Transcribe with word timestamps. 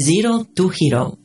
Zero 0.00 0.46
to 0.54 0.70
Hero. 0.78 1.18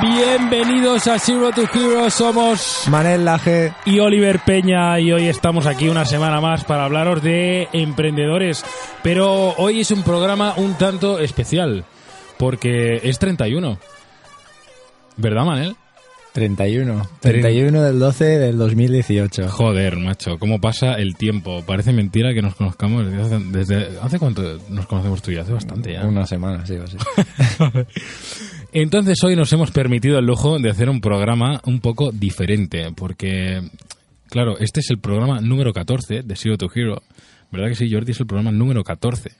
Bienvenidos 0.00 1.08
a 1.08 1.18
Zero 1.18 1.50
to 1.50 1.62
Hero, 1.62 2.08
somos 2.10 2.84
Manel 2.88 3.24
Laje. 3.24 3.72
y 3.84 3.98
Oliver 3.98 4.38
Peña 4.38 5.00
y 5.00 5.10
hoy 5.10 5.26
estamos 5.26 5.66
aquí 5.66 5.88
una 5.88 6.04
semana 6.04 6.40
más 6.40 6.62
para 6.62 6.84
hablaros 6.84 7.20
de 7.20 7.68
emprendedores. 7.72 8.64
Pero 9.02 9.54
hoy 9.56 9.80
es 9.80 9.90
un 9.90 10.04
programa 10.04 10.54
un 10.56 10.74
tanto 10.74 11.18
especial 11.18 11.84
porque 12.38 13.00
es 13.02 13.18
31. 13.18 13.78
¿Verdad, 15.16 15.44
Manel? 15.44 15.76
31. 16.38 17.08
31 17.20 17.82
del 17.82 17.98
12 17.98 18.24
del 18.24 18.58
2018. 18.58 19.48
Joder, 19.48 19.96
macho, 19.96 20.38
cómo 20.38 20.60
pasa 20.60 20.92
el 20.94 21.16
tiempo. 21.16 21.64
Parece 21.66 21.92
mentira 21.92 22.32
que 22.32 22.42
nos 22.42 22.54
conozcamos 22.54 23.04
desde 23.06 23.20
hace, 23.22 23.38
desde- 23.50 23.98
¿hace 24.00 24.18
cuánto 24.20 24.58
nos 24.70 24.86
conocemos 24.86 25.20
tú 25.20 25.32
y? 25.32 25.36
Hace 25.38 25.52
bastante 25.52 25.92
ya. 25.94 26.06
Una 26.06 26.24
semana, 26.26 26.64
sí 26.64 26.74
o 26.74 26.86
sí. 26.86 26.96
Entonces 28.72 29.22
hoy 29.24 29.34
nos 29.36 29.52
hemos 29.52 29.70
permitido 29.70 30.18
el 30.18 30.26
lujo 30.26 30.58
de 30.58 30.70
hacer 30.70 30.88
un 30.90 31.00
programa 31.00 31.60
un 31.64 31.80
poco 31.80 32.12
diferente, 32.12 32.92
porque, 32.94 33.62
claro, 34.30 34.58
este 34.58 34.80
es 34.80 34.90
el 34.90 34.98
programa 34.98 35.40
número 35.40 35.72
14 35.72 36.22
de 36.22 36.36
Zero 36.36 36.56
to 36.58 36.68
Hero. 36.74 37.02
¿Verdad 37.50 37.68
que 37.68 37.74
sí, 37.76 37.90
Jordi? 37.92 38.12
Es 38.12 38.20
el 38.20 38.26
programa 38.26 38.52
número 38.52 38.84
14. 38.84 39.30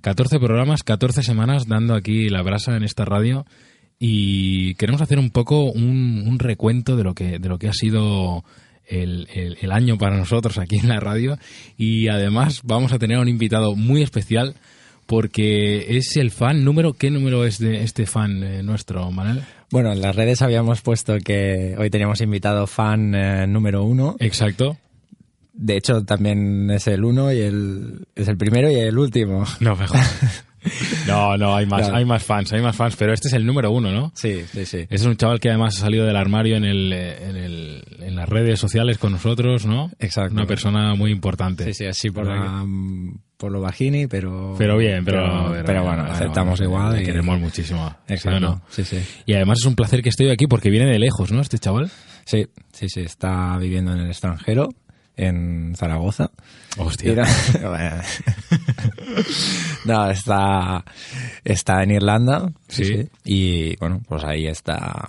14 0.00 0.38
programas, 0.40 0.82
14 0.82 1.22
semanas 1.22 1.66
dando 1.68 1.94
aquí 1.94 2.30
la 2.30 2.42
brasa 2.42 2.74
en 2.76 2.84
esta 2.84 3.04
radio 3.04 3.44
y 4.02 4.74
queremos 4.76 5.00
hacer 5.02 5.18
un 5.18 5.30
poco 5.30 5.64
un, 5.70 6.24
un 6.26 6.38
recuento 6.38 6.96
de 6.96 7.04
lo 7.04 7.14
que, 7.14 7.38
de 7.38 7.48
lo 7.48 7.58
que 7.58 7.68
ha 7.68 7.72
sido 7.74 8.42
el, 8.86 9.28
el- 9.32 9.58
el 9.60 9.70
año 9.72 9.98
para 9.98 10.16
nosotros 10.16 10.58
aquí 10.58 10.78
en 10.78 10.88
la 10.88 10.98
radio 10.98 11.38
y 11.76 12.08
además 12.08 12.62
vamos 12.64 12.92
a 12.92 12.98
tener 12.98 13.18
a 13.18 13.20
un 13.20 13.28
invitado 13.28 13.76
muy 13.76 14.02
especial 14.02 14.54
porque 15.06 15.96
es 15.98 16.16
el 16.16 16.30
fan 16.30 16.64
número... 16.64 16.92
¿Qué 16.94 17.10
número 17.10 17.44
es 17.44 17.58
de 17.58 17.82
este 17.82 18.06
fan 18.06 18.42
eh, 18.44 18.62
nuestro, 18.62 19.10
Manuel? 19.10 19.42
Bueno, 19.70 19.92
en 19.92 20.00
las 20.00 20.14
redes 20.16 20.40
habíamos 20.40 20.80
puesto 20.82 21.18
que 21.18 21.74
hoy 21.78 21.90
teníamos 21.90 22.20
invitado 22.20 22.66
fan 22.68 23.14
eh, 23.14 23.46
número 23.48 23.82
uno. 23.84 24.16
Exacto. 24.20 24.76
De 25.52 25.76
hecho, 25.76 26.04
también 26.04 26.70
es 26.70 26.86
el 26.86 27.04
uno 27.04 27.32
y 27.32 27.38
el 27.40 28.06
es 28.14 28.28
el 28.28 28.36
primero 28.38 28.70
y 28.70 28.76
el 28.76 28.96
último. 28.96 29.44
No, 29.58 29.74
mejor. 29.76 29.98
No, 31.06 31.36
no, 31.36 31.54
hay 31.56 31.66
más, 31.66 31.80
Claro. 31.82 31.96
hay 31.96 32.04
más 32.04 32.22
fans, 32.22 32.52
hay 32.52 32.60
más 32.62 32.76
fans, 32.76 32.96
pero 32.96 33.12
este 33.12 33.28
es 33.28 33.34
el 33.34 33.46
número 33.46 33.70
uno, 33.70 33.90
¿no? 33.92 34.12
Sí, 34.14 34.44
sí, 34.52 34.66
sí. 34.66 34.78
Este 34.78 34.94
es 34.94 35.04
un 35.04 35.16
chaval 35.16 35.40
que 35.40 35.48
además 35.48 35.76
ha 35.76 35.80
salido 35.80 36.04
del 36.06 36.16
armario 36.16 36.56
en, 36.56 36.64
el, 36.64 36.92
eh, 36.92 37.28
en, 37.28 37.36
el, 37.36 37.84
en 38.00 38.16
las 38.16 38.28
redes 38.28 38.60
sociales 38.60 38.98
con 38.98 39.12
nosotros, 39.12 39.66
¿no? 39.66 39.90
Exacto. 39.98 40.34
Una 40.34 40.46
persona 40.46 40.94
muy 40.94 41.10
importante. 41.10 41.64
Sí, 41.64 41.74
sí, 41.74 41.86
así 41.86 42.10
por, 42.10 42.26
¿Verdad 42.26 42.44
la- 42.44 42.64
por 43.36 43.50
lo 43.52 43.60
bajini, 43.62 44.06
pero... 44.06 44.54
Pero 44.58 44.76
bien, 44.76 45.02
pero, 45.04 45.52
Pero, 45.64 45.82
bueno, 45.82 46.02
aceptamos 46.04 46.60
igual. 46.60 47.00
Y- 47.00 47.04
queremos 47.04 47.38
muchísimo. 47.40 47.88
¿sí 48.06 48.12
o 48.12 48.14
Exacto. 48.14 48.40
no? 48.40 48.62
Sí, 48.68 48.84
sí. 48.84 48.98
Y 49.24 49.32
además 49.32 49.58
es 49.60 49.66
un 49.66 49.74
placer 49.74 50.02
que 50.02 50.10
esté 50.10 50.30
aquí 50.30 50.46
porque 50.46 50.68
viene 50.68 50.90
de 50.90 50.98
lejos, 50.98 51.32
¿no? 51.32 51.40
Este 51.40 51.58
chaval. 51.58 51.90
Sí, 52.26 52.46
sí, 52.72 52.88
sí. 52.90 53.00
Está 53.00 53.56
viviendo 53.56 53.92
en 53.94 54.00
el 54.00 54.08
extranjero, 54.08 54.68
en 55.16 55.74
Zaragoza. 55.74 56.30
Hostia. 56.76 57.14
Bueno. 57.62 57.96
No, 59.86 60.10
está, 60.10 60.84
está 61.44 61.82
en 61.82 61.90
Irlanda. 61.92 62.50
Sí. 62.68 63.08
Y 63.24 63.76
bueno, 63.76 64.02
pues 64.06 64.24
ahí 64.24 64.46
está 64.46 65.06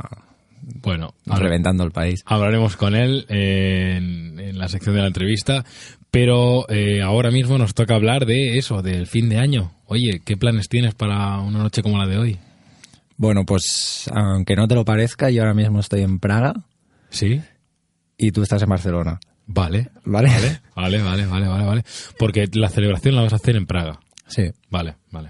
Bueno, 0.82 1.14
reventando 1.26 1.84
el 1.84 1.92
país. 1.92 2.22
hablaremos 2.26 2.78
con 2.78 2.96
él 2.96 3.26
en, 3.30 4.40
en 4.40 4.58
la 4.58 4.70
sección 4.70 4.96
de 4.96 5.02
la 5.02 5.08
entrevista, 5.08 5.66
pero 6.10 6.66
eh, 6.70 7.02
ahora 7.02 7.32
mismo 7.32 7.58
nos 7.58 7.74
toca 7.74 7.96
hablar 7.96 8.26
de 8.26 8.58
eso, 8.58 8.82
del 8.82 9.08
fin 9.08 9.28
de 9.30 9.38
año. 9.40 9.72
Oye, 9.88 10.22
¿qué 10.24 10.38
planes 10.38 10.70
tienes 10.70 10.94
para 10.96 11.40
una 11.40 11.60
noche 11.60 11.82
como 11.84 11.98
la 11.98 12.08
de 12.08 12.18
hoy? 12.18 12.40
Bueno, 13.18 13.46
pues 13.46 14.10
aunque 14.14 14.56
no 14.56 14.68
te 14.68 14.76
lo 14.76 14.86
parezca, 14.86 15.30
yo 15.30 15.42
ahora 15.42 15.54
mismo 15.54 15.80
estoy 15.82 16.02
en 16.02 16.18
Praga 16.20 16.54
¿Sí? 17.10 17.42
y 18.18 18.32
tú 18.32 18.42
estás 18.42 18.62
en 18.64 18.70
Barcelona. 18.70 19.20
Vale. 19.54 19.90
¿Vale? 20.06 20.30
Vale, 20.76 21.02
vale, 21.02 21.26
vale, 21.26 21.48
vale, 21.48 21.66
vale. 21.66 21.84
Porque 22.18 22.48
la 22.54 22.70
celebración 22.70 23.16
la 23.16 23.22
vas 23.22 23.34
a 23.34 23.38
hacer 23.38 23.56
en 23.56 23.66
Praga. 23.66 24.00
Sí. 24.28 24.44
Vale, 24.70 24.96
vale. 25.12 25.30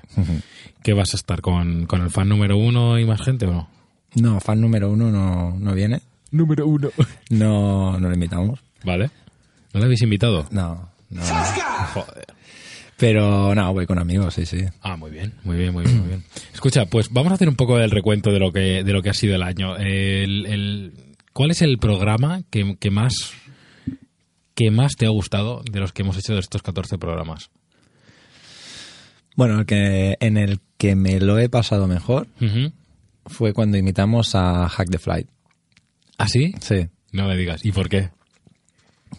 ¿Qué 0.83 0.93
vas 0.93 1.13
a 1.13 1.17
estar 1.17 1.41
con, 1.41 1.85
con 1.87 2.01
el 2.01 2.09
fan 2.11 2.29
número 2.29 2.57
uno 2.57 2.99
y 2.99 3.05
más 3.05 3.21
gente 3.21 3.45
o 3.47 3.51
no? 3.51 3.69
No, 4.15 4.39
fan 4.39 4.61
número 4.61 4.89
uno 4.91 5.09
no, 5.11 5.57
no 5.59 5.73
viene. 5.73 6.01
Número 6.31 6.67
uno. 6.67 6.89
No, 7.29 7.99
no 7.99 8.07
le 8.09 8.13
invitamos. 8.13 8.59
Vale. 8.83 9.09
¿No 9.73 9.79
le 9.79 9.85
habéis 9.85 10.01
invitado? 10.01 10.47
No, 10.51 10.89
no. 11.09 11.21
Joder. 11.93 12.25
Pero 12.97 13.55
no, 13.55 13.73
voy 13.73 13.87
con 13.87 13.97
amigos, 13.97 14.35
sí, 14.35 14.45
sí. 14.45 14.63
Ah, 14.81 14.95
muy 14.95 15.09
bien, 15.09 15.33
muy 15.43 15.55
bien, 15.57 15.73
muy 15.73 15.83
bien, 15.83 15.99
muy 15.99 16.07
bien. 16.09 16.23
Escucha, 16.53 16.85
pues 16.85 17.09
vamos 17.11 17.31
a 17.31 17.35
hacer 17.35 17.49
un 17.49 17.55
poco 17.55 17.77
del 17.77 17.89
recuento 17.89 18.31
de 18.31 18.39
lo 18.39 18.51
que, 18.51 18.83
de 18.83 18.93
lo 18.93 19.01
que 19.01 19.09
ha 19.09 19.13
sido 19.13 19.35
el 19.35 19.41
año. 19.43 19.75
El, 19.77 20.45
el- 20.45 20.93
¿Cuál 21.33 21.51
es 21.51 21.61
el 21.63 21.77
programa 21.79 22.41
que, 22.51 22.75
que 22.77 22.91
más 22.91 23.13
que 24.61 24.69
más 24.69 24.95
te 24.95 25.07
ha 25.07 25.09
gustado 25.09 25.63
de 25.71 25.79
los 25.79 25.91
que 25.91 26.03
hemos 26.03 26.17
hecho 26.17 26.33
de 26.33 26.39
estos 26.39 26.61
14 26.61 26.99
programas? 26.99 27.49
Bueno, 29.35 29.59
el 29.59 29.65
que, 29.65 30.17
en 30.19 30.37
el 30.37 30.59
que 30.77 30.95
me 30.95 31.19
lo 31.19 31.39
he 31.39 31.49
pasado 31.49 31.87
mejor 31.87 32.27
fue 33.25 33.53
cuando 33.53 33.77
imitamos 33.77 34.35
a 34.35 34.69
Hack 34.69 34.89
the 34.91 34.99
Flight. 34.99 35.27
¿Ah, 36.19 36.27
sí? 36.27 36.53
Sí. 36.61 36.87
No 37.11 37.27
me 37.27 37.35
digas. 37.35 37.65
¿Y 37.65 37.71
por 37.71 37.89
qué? 37.89 38.09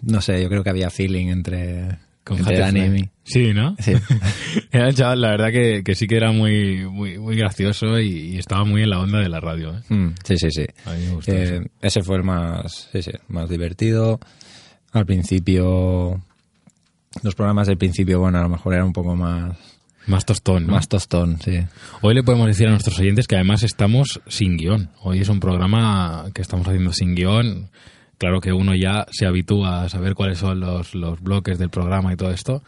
No 0.03 0.20
sé, 0.20 0.41
yo 0.41 0.48
creo 0.48 0.62
que 0.62 0.70
había 0.70 0.91
feeling 0.91 1.26
entre, 1.26 1.98
Con 2.22 2.38
entre 2.38 2.59
Dani 2.59 2.84
y 2.84 2.88
mí. 2.88 3.09
Sí, 3.24 3.53
¿no? 3.53 3.74
Sí. 3.80 3.94
Era 4.70 4.88
un 4.88 4.94
chaval, 4.94 5.20
la 5.22 5.30
verdad 5.30 5.50
que, 5.50 5.82
que 5.82 5.94
sí 5.97 6.06
que 6.06 6.16
era 6.16 6.30
muy, 6.30 6.86
muy, 6.88 7.19
muy 7.19 7.36
gracioso 7.36 7.98
y, 7.98 8.34
y 8.34 8.38
estaba 8.38 8.64
muy 8.64 8.82
en 8.82 8.91
la 8.91 9.00
onda 9.00 9.19
de 9.19 9.28
la 9.28 9.41
radio. 9.41 9.76
¿eh? 9.76 9.82
Mm, 9.94 10.14
sí, 10.24 10.36
sí, 10.36 10.50
sí. 10.50 10.66
A 10.84 10.92
mí 10.92 11.06
me 11.06 11.14
gustó 11.14 11.32
Eh, 11.32 11.66
ese 11.80 12.03
fue 12.03 12.16
el 12.16 12.22
más, 12.22 12.88
sí, 12.92 13.03
sí, 13.03 13.12
más 13.28 13.48
divertido. 13.48 14.20
Al 14.92 15.06
principio, 15.06 16.20
los 17.22 17.34
programas 17.34 17.66
del 17.66 17.78
principio, 17.78 18.20
bueno, 18.20 18.38
a 18.38 18.42
lo 18.42 18.48
mejor 18.48 18.75
era 18.75 18.84
un 18.84 18.92
poco 18.92 19.16
más, 19.16 19.56
Más 20.06 20.25
tostón, 20.26 20.66
¿no? 20.66 20.75
más 20.75 20.88
tostón, 20.88 21.41
sí. 21.41 21.60
Hoy 22.03 22.14
le 22.14 22.22
podemos 22.22 22.47
decir 22.47 22.66
a 22.66 22.70
nuestros 22.70 22.98
oyentes 22.98 23.26
que 23.26 23.36
además 23.36 23.62
estamos 23.62 24.20
sin 24.26 24.56
guion. 24.56 24.91
Hoy 25.00 25.20
es 25.20 25.28
un 25.28 25.41
programa 25.41 26.26
que 26.34 26.42
estamos 26.42 26.66
haciendo 26.69 26.92
sin 26.92 27.14
guion. 27.14 27.70
Claro 28.19 28.41
que 28.41 28.53
uno 28.53 28.75
ya 28.75 29.06
se 29.10 29.26
habitúa 29.26 29.82
a 29.82 29.88
saber 29.88 30.14
cuáles 30.14 30.38
son 30.38 30.60
los, 30.60 30.94
los 30.94 31.20
bloques 31.20 31.59
del 31.59 31.70
programa 31.70 32.12
y 32.12 32.16
todo 32.16 32.30
esto, 32.30 32.62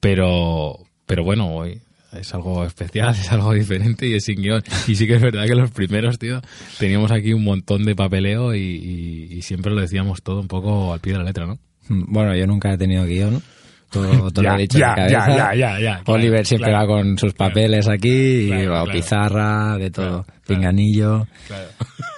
pero, 0.00 0.78
pero 1.06 1.24
bueno, 1.24 1.54
hoy 1.54 1.82
es 2.18 2.34
algo 2.34 2.64
especial, 2.64 3.10
es 3.18 3.30
algo 3.32 3.52
diferente 3.52 4.06
y 4.06 4.14
es 4.14 4.24
sin 4.24 4.40
guion. 4.42 4.62
Y 4.86 4.94
sí 4.94 5.06
que 5.06 5.14
es 5.16 5.22
verdad 5.22 5.46
que 5.46 5.54
los 5.54 5.70
primeros, 5.70 6.18
tío, 6.18 6.40
teníamos 6.78 7.10
aquí 7.12 7.32
un 7.32 7.44
montón 7.44 7.84
de 7.84 7.94
papeleo 7.94 8.54
y, 8.54 8.60
y- 8.60 9.28
y 9.34 9.42
siempre 9.42 9.72
lo 9.72 9.80
decíamos 9.80 10.22
todo 10.22 10.40
un 10.40 10.48
poco 10.48 10.92
al 10.92 11.00
pie 11.00 11.12
de 11.12 11.18
la 11.18 11.24
letra, 11.24 11.46
¿no? 11.46 11.58
Bueno, 11.88 12.34
yo 12.34 12.46
nunca 12.46 12.72
he 12.72 12.78
tenido 12.78 13.04
guion. 13.04 13.42
Todo, 13.90 14.30
todo 14.32 14.42
lo 14.44 14.54
he 14.54 14.62
dicho 14.62 14.78
ya, 14.78 14.90
de 14.90 14.94
cabeza. 15.12 15.28
ya, 15.28 15.36
ya, 15.36 15.54
ya, 15.54 15.80
ya, 15.80 16.00
claro, 16.02 16.12
Oliver 16.18 16.44
siempre 16.46 16.70
claro. 16.70 16.88
va 16.88 16.94
con 16.96 17.18
sus 17.18 17.32
papeles 17.34 17.86
aquí, 17.88 18.46
Claro, 18.48 18.86
y, 18.88 18.92
pizarra, 18.92 19.78
de 19.78 19.90
todo, 19.90 20.26
pinganillo, 20.46 21.26
Claro. 21.46 21.68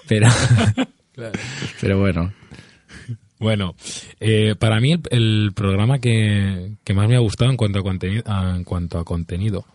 pero, 0.09 0.29
pero 1.81 1.99
bueno. 1.99 2.33
Bueno, 3.39 3.75
eh, 4.19 4.55
para 4.59 4.81
mí 4.81 4.93
el, 4.93 5.01
el 5.11 5.53
programa 5.55 5.99
que, 5.99 6.73
que 6.83 6.95
más 6.95 7.07
me 7.09 7.17
ha 7.17 7.21
gustado 7.21 7.51
en 7.51 7.59
cuanto 7.59 7.81
a 7.81 7.83
contenido, 7.83 8.23
en 8.55 8.65
cuanto 8.65 8.99
a 8.99 9.05
contenido 9.05 9.67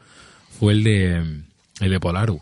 fue 0.62 0.74
el 0.74 0.84
de 0.84 1.16
el 1.80 1.90
de 1.92 2.00
Polaru. 2.00 2.40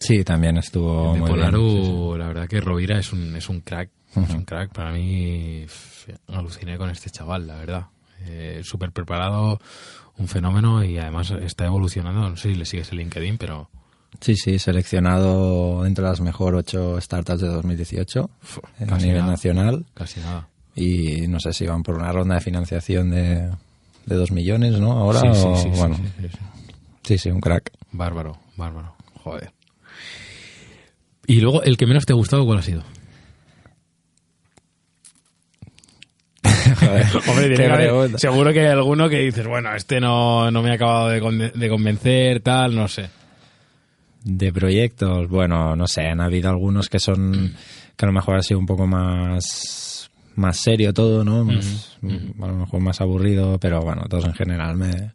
Sí, 0.00 0.24
también 0.24 0.56
estuvo 0.56 1.08
el 1.08 1.12
de 1.14 1.20
muy 1.20 1.30
Polaru, 1.30 1.62
bien. 1.64 1.84
sí, 1.84 1.90
sí. 2.14 2.18
la 2.18 2.26
verdad 2.26 2.48
que 2.48 2.60
Rovira 2.60 2.98
es 2.98 3.12
un 3.12 3.36
es 3.36 3.48
un 3.48 3.60
crack, 3.60 3.90
es 4.16 4.30
un 4.34 4.44
crack. 4.44 4.72
Para 4.72 4.90
mí 4.92 5.64
aluciné 6.28 6.76
con 6.78 6.90
este 6.90 7.10
chaval, 7.10 7.46
la 7.46 7.56
verdad. 7.56 7.86
Eh, 8.24 8.62
Súper 8.64 8.90
preparado, 8.92 9.60
un 10.18 10.28
fenómeno 10.28 10.82
y 10.84 10.98
además 10.98 11.30
está 11.30 11.66
evolucionando. 11.66 12.28
No 12.30 12.36
sé 12.36 12.50
si 12.52 12.54
le 12.56 12.64
sigues 12.64 12.90
el 12.92 12.98
LinkedIn, 12.98 13.36
pero 13.38 13.68
Sí, 14.20 14.36
sí, 14.36 14.58
seleccionado 14.58 15.84
entre 15.86 16.04
las 16.04 16.20
mejor 16.20 16.54
ocho 16.54 17.00
startups 17.00 17.40
de 17.40 17.48
2018 17.48 18.30
a 18.80 18.86
casi 18.86 19.06
nivel 19.06 19.20
nada. 19.22 19.32
nacional 19.32 19.86
casi 19.94 20.20
nada. 20.20 20.48
y 20.74 21.26
no 21.28 21.38
sé 21.40 21.52
si 21.52 21.66
van 21.66 21.82
por 21.82 21.96
una 21.96 22.12
ronda 22.12 22.34
de 22.36 22.40
financiación 22.40 23.10
de, 23.10 23.50
de 24.06 24.14
dos 24.16 24.30
millones, 24.30 24.78
¿no? 24.80 24.92
Ahora 24.92 25.20
Sí, 25.20 25.28
sí, 25.34 25.46
o- 25.46 25.56
sí, 25.56 25.62
sí, 25.72 25.78
bueno, 25.78 25.96
sí, 27.04 27.18
sí, 27.18 27.30
un 27.30 27.40
crack. 27.40 27.70
Bárbaro, 27.92 28.38
bárbaro. 28.56 28.94
Joder. 29.22 29.52
Y 31.26 31.40
luego, 31.40 31.62
el 31.62 31.76
que 31.76 31.86
menos 31.86 32.04
te 32.06 32.12
ha 32.12 32.16
gustado, 32.16 32.44
¿cuál 32.44 32.58
ha 32.58 32.62
sido? 32.62 32.82
Hombre, 37.28 37.54
que 37.54 37.66
haber- 37.66 38.18
seguro 38.18 38.52
que 38.52 38.60
hay 38.60 38.66
alguno 38.72 39.08
que 39.08 39.18
dices, 39.20 39.46
bueno, 39.46 39.74
este 39.74 40.00
no, 40.00 40.50
no 40.50 40.62
me 40.62 40.70
ha 40.70 40.74
acabado 40.74 41.08
de, 41.08 41.22
conven- 41.22 41.52
de 41.52 41.68
convencer, 41.68 42.40
tal, 42.40 42.74
no 42.74 42.88
sé. 42.88 43.08
De 44.24 44.52
proyectos, 44.52 45.28
bueno, 45.28 45.74
no 45.76 45.86
sé, 45.86 46.02
han 46.02 46.20
habido 46.20 46.48
algunos 46.50 46.88
que 46.88 46.98
son 47.00 47.54
que 47.96 48.04
a 48.04 48.06
lo 48.06 48.12
mejor 48.12 48.36
han 48.36 48.42
sido 48.42 48.58
un 48.60 48.66
poco 48.66 48.86
más 48.86 50.10
más 50.34 50.56
serio 50.60 50.92
todo, 50.94 51.24
¿no? 51.24 51.44
Más, 51.44 51.98
A 52.02 52.46
lo 52.46 52.56
mejor 52.56 52.80
más 52.80 53.00
aburrido, 53.00 53.58
pero 53.58 53.80
bueno, 53.82 54.02
todos 54.08 54.24
en 54.24 54.32
general 54.34 54.76
me, 54.76 55.12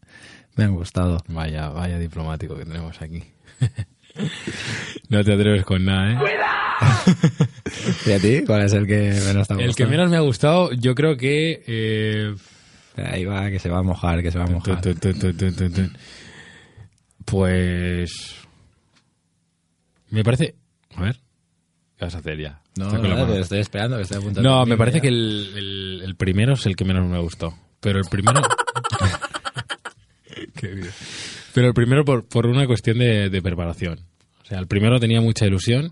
me 0.57 0.63
han 0.65 0.73
gustado. 0.75 1.17
Vaya, 1.29 1.69
vaya 1.69 1.97
diplomático 1.99 2.55
que 2.57 2.65
tenemos 2.65 3.01
aquí. 3.01 3.23
no 5.09 5.23
te 5.23 5.33
atreves 5.33 5.63
con 5.63 5.85
nada, 5.85 6.11
¿eh? 6.13 6.17
¿Y 8.07 8.11
a 8.11 8.19
ti? 8.19 8.43
¿Cuál 8.45 8.63
es 8.63 8.73
el 8.73 8.85
que 8.87 9.19
menos 9.25 9.47
te 9.47 9.53
ha 9.53 9.57
El 9.57 9.61
que 9.63 9.67
gustado? 9.85 9.89
menos 9.89 10.09
me 10.09 10.17
ha 10.17 10.21
gustado, 10.21 10.71
yo 10.73 10.93
creo 10.95 11.15
que... 11.17 11.63
eh, 11.67 12.35
Ahí 12.97 13.25
va, 13.25 13.49
que 13.51 13.59
se 13.59 13.69
va 13.69 13.79
a 13.79 13.83
mojar, 13.83 14.21
que 14.23 14.31
se 14.31 14.39
va 14.39 14.45
a 14.45 14.49
mojar. 14.49 14.81
tun, 14.81 14.95
tun, 14.95 15.13
tun. 15.13 15.97
Pues... 17.25 18.35
Me 20.09 20.23
parece... 20.23 20.55
A 20.95 21.01
ver. 21.03 21.15
¿Qué 21.97 22.05
vas 22.05 22.15
a 22.15 22.19
hacer 22.19 22.39
ya? 22.39 22.61
No, 22.77 22.85
Estoy 22.87 23.09
mano. 23.09 23.25
te 23.27 23.39
estoy 23.39 23.59
esperando, 23.59 23.97
que 23.97 24.03
estoy 24.03 24.17
a 24.17 24.21
punto 24.21 24.41
de 24.41 24.47
No, 24.47 24.65
me 24.65 24.77
parece 24.77 24.97
ya. 24.97 25.01
que 25.01 25.07
el, 25.09 25.51
el- 25.55 26.01
el 26.05 26.15
primero 26.15 26.53
es 26.53 26.65
el 26.65 26.75
que 26.75 26.85
menos 26.85 27.07
me 27.07 27.19
gustó. 27.19 27.53
Pero 27.79 27.99
el 27.99 28.05
primero. 28.09 28.41
Pero 31.53 31.67
el 31.67 31.73
primero 31.73 32.05
por, 32.05 32.27
por 32.27 32.45
una 32.45 32.67
cuestión 32.67 32.99
de, 32.99 33.29
de 33.29 33.41
preparación. 33.41 33.99
O 34.43 34.45
sea, 34.45 34.59
el 34.59 34.67
primero 34.67 34.99
tenía 34.99 35.19
mucha 35.21 35.45
ilusión, 35.45 35.91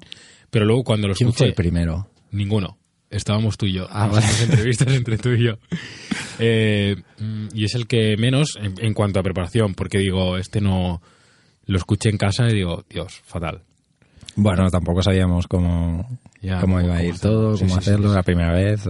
pero 0.50 0.66
luego 0.66 0.84
cuando 0.84 1.08
lo 1.08 1.14
¿Quién 1.16 1.30
escuché. 1.30 1.38
fue 1.46 1.48
el 1.50 1.54
primero? 1.56 2.10
Ninguno. 2.32 2.78
Estábamos 3.10 3.58
tú 3.58 3.66
y 3.66 3.74
yo. 3.74 3.88
Ah, 3.90 4.08
vale. 4.08 4.26
entrevistas 4.44 4.94
entre 4.94 5.18
tú 5.18 5.30
y 5.32 5.44
yo. 5.46 5.54
Eh, 6.40 6.96
mm, 7.20 7.48
y 7.54 7.66
es 7.66 7.76
el 7.76 7.88
que 7.88 8.16
menos 8.18 8.58
en, 8.62 8.76
en 8.80 8.94
cuanto 8.94 9.20
a 9.20 9.24
preparación, 9.24 9.74
porque 9.74 9.98
digo, 10.00 10.38
este 10.38 10.62
no. 10.62 11.02
Lo 11.66 11.78
escuché 11.78 12.10
en 12.10 12.18
casa 12.18 12.48
y 12.50 12.54
digo, 12.54 12.84
Dios, 12.90 13.22
fatal. 13.26 13.64
Bueno, 14.36 14.70
tampoco 14.70 15.02
sabíamos 15.02 15.48
cómo, 15.48 16.20
Ya, 16.42 16.60
cómo 16.62 16.80
iba 16.82 16.98
a 16.98 17.04
ir 17.04 17.14
hacerlo. 17.14 17.32
todo, 17.32 17.58
Sí, 17.58 17.64
cómo 17.64 17.76
sí, 17.76 17.82
sí, 17.84 17.90
hacerlo 17.90 18.10
sí. 18.10 18.16
la 18.16 18.24
primera 18.24 18.54
vez, 18.54 18.84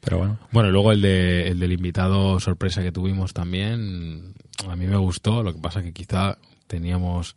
pero 0.00 0.18
bueno. 0.18 0.38
Bueno, 0.50 0.70
luego 0.70 0.92
el, 0.92 1.00
de, 1.00 1.48
el 1.48 1.58
del 1.58 1.72
invitado 1.72 2.38
sorpresa 2.40 2.82
que 2.82 2.92
tuvimos 2.92 3.32
también, 3.32 4.34
a 4.68 4.76
mí 4.76 4.86
me 4.86 4.96
gustó, 4.96 5.42
lo 5.42 5.52
que 5.52 5.60
pasa 5.60 5.82
que 5.82 5.92
quizá 5.92 6.38
teníamos 6.66 7.36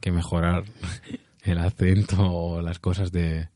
que 0.00 0.12
mejorar 0.12 0.64
el 1.42 1.58
acento 1.58 2.16
o 2.20 2.62
las 2.62 2.78
cosas 2.78 3.12
de, 3.12 3.48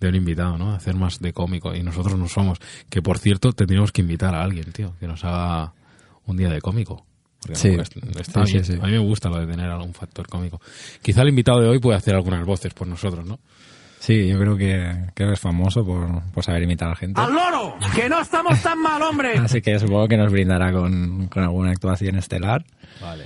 de 0.00 0.08
un 0.08 0.14
invitado, 0.14 0.58
¿no? 0.58 0.72
Hacer 0.72 0.94
más 0.94 1.20
de 1.20 1.32
cómico, 1.32 1.74
y 1.74 1.82
nosotros 1.82 2.18
no 2.18 2.28
somos. 2.28 2.58
Que 2.88 3.02
por 3.02 3.18
cierto, 3.18 3.52
tendríamos 3.52 3.92
que 3.92 4.02
invitar 4.02 4.34
a 4.34 4.42
alguien, 4.42 4.72
tío, 4.72 4.94
que 4.98 5.06
nos 5.06 5.24
haga 5.24 5.74
un 6.26 6.36
día 6.36 6.48
de 6.50 6.60
cómico. 6.60 7.06
Sí. 7.52 7.76
está 8.18 8.44
Sí, 8.46 8.52
bien. 8.52 8.64
sí, 8.64 8.72
sí. 8.72 8.78
A 8.82 8.86
mí 8.86 8.92
me 8.92 8.98
gusta 8.98 9.28
lo 9.28 9.38
de 9.38 9.46
tener 9.46 9.70
algún 9.70 9.94
factor 9.94 10.26
cómico. 10.26 10.60
Quizá 11.02 11.22
el 11.22 11.28
invitado 11.28 11.60
de 11.60 11.68
hoy 11.68 11.78
puede 11.78 11.96
hacer 11.96 12.14
algunas 12.14 12.44
voces 12.44 12.74
por 12.74 12.86
nosotros, 12.86 13.24
¿no? 13.24 13.38
Sí, 14.00 14.28
yo 14.28 14.38
creo 14.38 14.56
que, 14.56 14.94
que 15.14 15.32
es 15.32 15.40
famoso 15.40 15.84
por, 15.84 16.22
por 16.32 16.44
saber 16.44 16.62
imitar 16.62 16.86
a 16.88 16.90
la 16.90 16.96
gente. 16.96 17.20
¡Al 17.20 17.32
loro! 17.34 17.76
¡Que 17.94 18.08
no 18.08 18.20
estamos 18.20 18.60
tan 18.62 18.80
mal, 18.80 19.02
hombre! 19.02 19.32
Así 19.38 19.60
que 19.60 19.78
supongo 19.78 20.06
que 20.08 20.16
nos 20.16 20.30
brindará 20.32 20.72
con, 20.72 21.26
con 21.28 21.42
alguna 21.42 21.70
actuación 21.72 22.16
estelar. 22.16 22.64
Vale. 23.00 23.24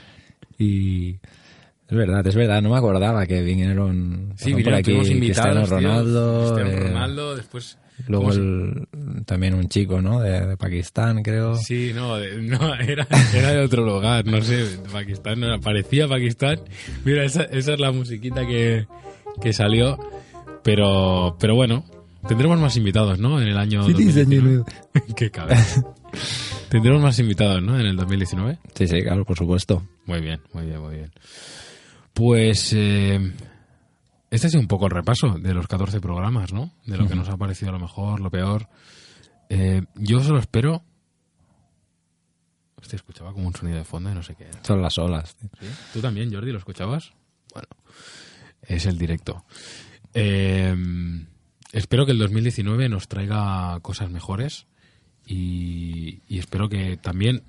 Y 0.59 1.11
es 1.89 1.97
verdad, 1.97 2.27
es 2.27 2.35
verdad, 2.35 2.63
no 2.63 2.71
me 2.71 2.77
acordaba 2.79 3.27
que 3.27 3.43
vinieron, 3.43 4.33
Sí, 4.37 4.53
pasaron 4.53 4.53
por 4.53 4.57
vinieron, 4.57 4.79
aquí 4.79 5.19
Cristiano 5.21 5.63
tío. 5.65 5.71
Ronaldo, 5.77 6.55
Cristiano 6.55 6.71
eh, 6.71 6.89
Ronaldo, 6.89 7.37
después... 7.37 7.79
luego 8.09 8.23
¿cómo 8.25 8.33
se- 8.35 8.41
el- 8.41 8.89
también 9.27 9.55
un 9.55 9.69
chico, 9.69 10.01
¿no? 10.01 10.21
De, 10.21 10.47
de 10.47 10.57
Pakistán, 10.57 11.23
creo. 11.23 11.57
Sí, 11.57 11.93
no, 11.95 12.17
de- 12.17 12.41
no 12.43 12.75
era, 12.77 13.07
era 13.35 13.51
de 13.53 13.61
otro 13.61 13.85
lugar, 13.85 14.25
no 14.27 14.41
sé, 14.43 14.57
de 14.57 14.89
Pakistán, 14.91 15.41
no 15.41 15.61
parecía 15.61 16.09
Pakistán. 16.09 16.61
Mira, 17.05 17.25
esa, 17.25 17.43
esa 17.45 17.75
es 17.75 17.81
la 17.81 17.93
musiquita 17.93 18.47
que, 18.47 18.87
que 19.43 19.53
salió, 19.53 19.99
pero, 20.63 21.37
pero 21.39 21.55
bueno, 21.55 21.85
tendremos 22.29 22.59
más 22.59 22.77
invitados, 22.77 23.19
¿no? 23.19 23.41
En 23.41 23.49
el 23.49 23.59
año 23.59 23.83
Sí, 23.85 23.95
sí, 23.95 24.05
2019. 24.05 24.65
Qué 25.17 25.31
cabrón. 25.31 25.59
tendremos 26.69 27.03
más 27.03 27.19
invitados, 27.19 27.63
¿no? 27.63 27.79
En 27.79 27.87
el 27.87 27.97
2019. 27.97 28.59
Sí, 28.75 28.87
sí, 28.89 29.03
claro, 29.03 29.25
por 29.25 29.37
supuesto. 29.37 29.87
Muy 30.07 30.21
bien, 30.21 30.41
muy 30.53 30.67
bien, 30.67 30.81
muy 30.81 30.95
bien. 30.97 31.13
Pues 32.15 32.73
eh, 32.75 33.33
este 34.31 34.47
ha 34.47 34.51
sido 34.51 34.61
un 34.61 34.69
poco 34.69 34.87
el 34.87 34.91
repaso 34.93 35.39
de 35.39 35.55
los 35.55 35.67
14 35.67 36.01
programas, 36.01 36.53
¿no? 36.53 36.73
De 36.87 36.97
lo 36.97 37.09
que 37.09 37.15
nos 37.15 37.29
ha 37.29 37.37
parecido 37.37 37.73
lo 37.73 37.79
mejor, 37.79 38.21
lo 38.21 38.31
peor. 38.31 38.69
Eh, 39.49 39.83
yo 39.97 40.21
solo 40.23 40.39
espero... 40.39 40.83
Hostia, 42.77 42.97
escuchaba 42.97 43.33
como 43.33 43.47
un 43.47 43.55
sonido 43.55 43.79
de 43.79 43.85
fondo 43.85 44.11
y 44.11 44.15
no 44.15 44.23
sé 44.25 44.35
qué 44.35 44.45
era. 44.45 44.59
Son 44.65 44.83
las 44.83 44.99
olas. 44.99 45.37
tío. 45.37 45.49
¿Sí? 45.61 45.67
¿Tú 45.93 46.01
también, 46.01 46.33
Jordi, 46.33 46.51
lo 46.51 46.59
escuchabas? 46.59 47.13
Bueno, 47.53 47.69
es 48.63 48.87
el 48.87 48.99
directo. 48.99 49.45
Eh, 50.15 50.75
espero 51.73 52.07
que 52.07 52.13
el 52.13 52.19
2019 52.19 52.89
nos 52.89 53.09
traiga 53.09 53.79
cosas 53.81 54.11
mejores 54.11 54.67
y, 55.27 56.21
y 56.29 56.39
espero 56.39 56.69
que 56.69 56.97
también 56.97 57.43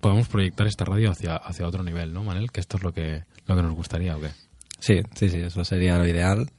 podamos 0.00 0.28
proyectar 0.28 0.66
esta 0.66 0.84
radio 0.84 1.10
hacia, 1.10 1.36
hacia 1.36 1.66
otro 1.66 1.82
nivel, 1.82 2.12
¿no, 2.12 2.24
Manel? 2.24 2.52
Que 2.52 2.60
esto 2.60 2.76
es 2.76 2.82
lo 2.82 2.92
que, 2.92 3.24
lo 3.46 3.56
que 3.56 3.62
nos 3.62 3.74
gustaría, 3.74 4.16
¿o 4.16 4.20
qué? 4.20 4.28
Sí, 4.78 5.00
sí, 5.14 5.30
sí, 5.30 5.38
eso 5.38 5.64
sería 5.64 5.96
lo 5.98 6.06
ideal. 6.06 6.50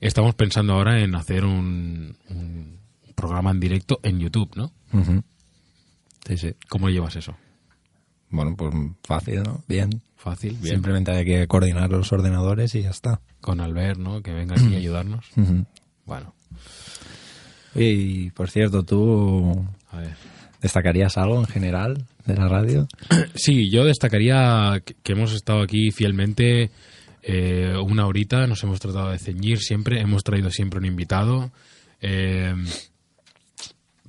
Estamos 0.00 0.34
pensando 0.34 0.72
ahora 0.72 1.00
en 1.00 1.14
hacer 1.14 1.44
un, 1.44 2.16
un 2.30 2.80
programa 3.14 3.50
en 3.52 3.60
directo 3.60 4.00
en 4.02 4.18
YouTube, 4.18 4.50
¿no? 4.56 4.72
Ujú. 4.92 5.22
Sí, 6.26 6.36
sí. 6.36 6.54
¿Cómo 6.68 6.88
llevas 6.88 7.16
eso? 7.16 7.36
Bueno, 8.30 8.54
pues 8.56 8.72
fácil, 9.04 9.42
¿no? 9.42 9.62
Bien. 9.68 9.90
Fácil, 10.16 10.52
bien. 10.60 10.74
Simplemente 10.74 11.12
hay 11.12 11.24
que 11.24 11.46
coordinar 11.46 11.90
los 11.90 12.12
ordenadores 12.12 12.74
y 12.74 12.82
ya 12.82 12.90
está. 12.90 13.20
Con 13.40 13.60
Albert, 13.60 13.98
¿no? 13.98 14.22
Que 14.22 14.32
venga 14.32 14.54
aquí 14.54 14.74
a 14.74 14.78
ayudarnos. 14.78 15.26
Bueno, 16.04 16.34
Y 17.74 18.30
por 18.30 18.50
cierto, 18.50 18.82
¿tú 18.82 19.64
a 19.90 19.98
ver. 19.98 20.16
destacarías 20.60 21.16
algo 21.16 21.38
en 21.40 21.46
general 21.46 22.04
de 22.26 22.34
la 22.34 22.48
radio? 22.48 22.86
Sí, 23.34 23.70
yo 23.70 23.84
destacaría 23.84 24.82
que, 24.84 24.94
que 25.02 25.12
hemos 25.12 25.32
estado 25.32 25.62
aquí 25.62 25.90
fielmente 25.90 26.70
eh, 27.22 27.74
una 27.82 28.06
horita, 28.06 28.46
nos 28.46 28.62
hemos 28.64 28.80
tratado 28.80 29.10
de 29.10 29.18
ceñir 29.18 29.58
siempre, 29.58 30.00
hemos 30.00 30.22
traído 30.24 30.50
siempre 30.50 30.78
un 30.78 30.86
invitado. 30.86 31.50
Eh, 32.02 32.54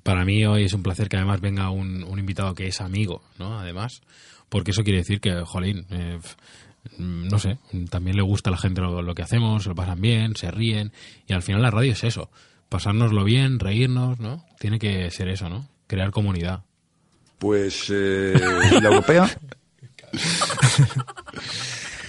para 0.04 0.26
mí 0.26 0.46
hoy 0.46 0.66
es 0.66 0.74
un 0.74 0.84
placer 0.84 1.10
que 1.10 1.18
además 1.18 1.42
venga 1.42 1.70
un, 1.70 2.04
un 2.04 2.20
invitado 2.20 2.54
que 2.56 2.68
es 2.68 2.82
amigo, 2.82 3.24
¿no? 3.38 3.60
Además, 3.60 4.02
porque 4.50 4.72
eso 4.72 4.84
quiere 4.84 5.00
decir 5.00 5.22
que, 5.22 5.42
jolín, 5.46 5.86
eh, 5.92 6.20
no 6.98 7.40
sé, 7.40 7.58
también 7.90 8.16
le 8.16 8.24
gusta 8.24 8.50
a 8.50 8.52
la 8.52 8.58
gente 8.58 8.82
lo, 8.82 9.02
lo 9.02 9.16
que 9.16 9.22
hacemos, 9.22 9.64
se 9.64 9.70
lo 9.70 9.76
pasan 9.76 10.02
bien, 10.02 10.36
se 10.36 10.52
ríen, 10.52 10.92
y 11.28 11.34
al 11.34 11.44
final 11.44 11.62
la 11.62 11.72
radio 11.72 11.94
es 11.94 12.04
eso, 12.04 12.30
pasárnoslo 12.70 13.24
bien, 13.24 13.60
reírnos, 13.60 14.20
¿no? 14.20 14.46
Tiene 14.60 14.80
que 14.80 15.10
ser 15.12 15.30
eso, 15.30 15.50
¿no? 15.50 15.68
Crear 15.88 16.12
comunidad. 16.12 16.64
Pues 17.38 17.88
eh, 17.90 18.34
la 18.82 18.90
europea. 18.90 19.30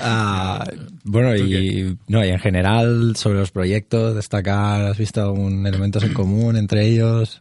Ah, 0.04 0.64
bueno, 1.04 1.36
y, 1.36 1.96
no, 2.08 2.24
y 2.24 2.28
en 2.30 2.40
general 2.40 3.14
sobre 3.14 3.38
los 3.38 3.52
proyectos, 3.52 4.16
destacar, 4.16 4.84
¿has 4.84 4.98
visto 4.98 5.22
algún 5.22 5.64
elementos 5.64 6.02
en 6.02 6.12
común 6.12 6.56
entre 6.56 6.88
ellos? 6.88 7.40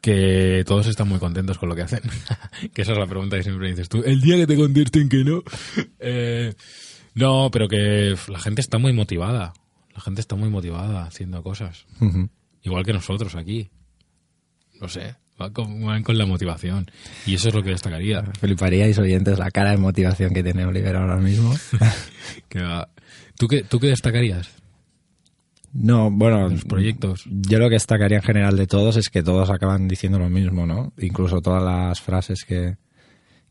Que 0.00 0.64
todos 0.66 0.86
están 0.86 1.08
muy 1.08 1.18
contentos 1.18 1.58
con 1.58 1.68
lo 1.68 1.74
que 1.74 1.82
hacen. 1.82 2.00
que 2.72 2.82
esa 2.82 2.92
es 2.92 2.98
la 2.98 3.06
pregunta 3.06 3.36
que 3.36 3.42
siempre 3.42 3.68
dices 3.68 3.88
tú. 3.88 4.02
El 4.04 4.20
día 4.20 4.36
que 4.36 4.46
te 4.46 4.56
contesten 4.56 5.08
que 5.08 5.24
no. 5.24 5.42
Eh, 5.98 6.54
no, 7.14 7.50
pero 7.50 7.68
que 7.68 8.14
la 8.28 8.38
gente 8.38 8.60
está 8.60 8.78
muy 8.78 8.92
motivada. 8.92 9.52
La 9.94 10.00
gente 10.00 10.20
está 10.20 10.36
muy 10.36 10.48
motivada 10.48 11.04
haciendo 11.04 11.42
cosas. 11.42 11.86
Igual 12.62 12.84
que 12.84 12.92
nosotros 12.92 13.34
aquí. 13.34 13.70
No 14.80 14.88
sé, 14.88 15.16
van 15.36 15.52
con, 15.52 15.84
van 15.84 16.04
con 16.04 16.16
la 16.16 16.26
motivación. 16.26 16.88
Y 17.26 17.34
eso 17.34 17.48
es 17.48 17.54
lo 17.54 17.62
que 17.64 17.70
destacaría. 17.70 18.22
Fliparíais 18.38 18.98
oyentes 18.98 19.38
la 19.38 19.50
cara 19.50 19.72
de 19.72 19.78
motivación 19.78 20.32
que 20.32 20.44
tiene 20.44 20.64
Oliver 20.64 20.94
ahora 20.94 21.16
mismo. 21.16 21.52
¿Tú, 23.36 23.48
qué, 23.48 23.64
¿Tú 23.64 23.80
qué 23.80 23.88
destacarías? 23.88 24.50
No, 25.72 26.10
bueno, 26.10 26.48
Los 26.48 26.64
proyectos. 26.64 27.24
yo 27.26 27.58
lo 27.58 27.68
que 27.68 27.74
destacaría 27.74 28.18
en 28.18 28.22
general 28.24 28.56
de 28.56 28.66
todos 28.66 28.96
es 28.96 29.08
que 29.10 29.22
todos 29.22 29.50
acaban 29.50 29.86
diciendo 29.88 30.18
lo 30.18 30.30
mismo, 30.30 30.66
¿no? 30.66 30.92
Incluso 30.98 31.40
todas 31.40 31.62
las 31.62 32.00
frases 32.00 32.44
que, 32.44 32.76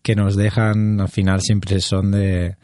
que 0.01 0.15
nos 0.15 0.36
dejan 0.36 1.00
al 1.00 1.09
final 1.09 1.41
siempre 1.41 1.79
son 1.79 2.12
de... 2.12 2.55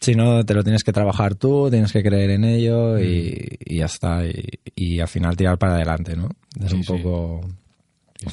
Si 0.00 0.14
no, 0.14 0.44
te 0.46 0.54
lo 0.54 0.64
tienes 0.64 0.82
que 0.82 0.92
trabajar 0.94 1.34
tú, 1.34 1.68
tienes 1.70 1.92
que 1.92 2.02
creer 2.02 2.30
en 2.30 2.44
ello 2.44 2.98
y, 2.98 3.58
y 3.66 3.78
ya 3.78 3.84
está. 3.84 4.24
Y, 4.26 4.44
y 4.74 4.98
al 4.98 5.08
final 5.08 5.36
tirar 5.36 5.58
para 5.58 5.74
adelante, 5.74 6.16
¿no? 6.16 6.30
Es 6.58 6.70
Sí, 6.70 6.76
un 6.76 6.84
sí. 6.84 6.92
poco... 6.94 7.40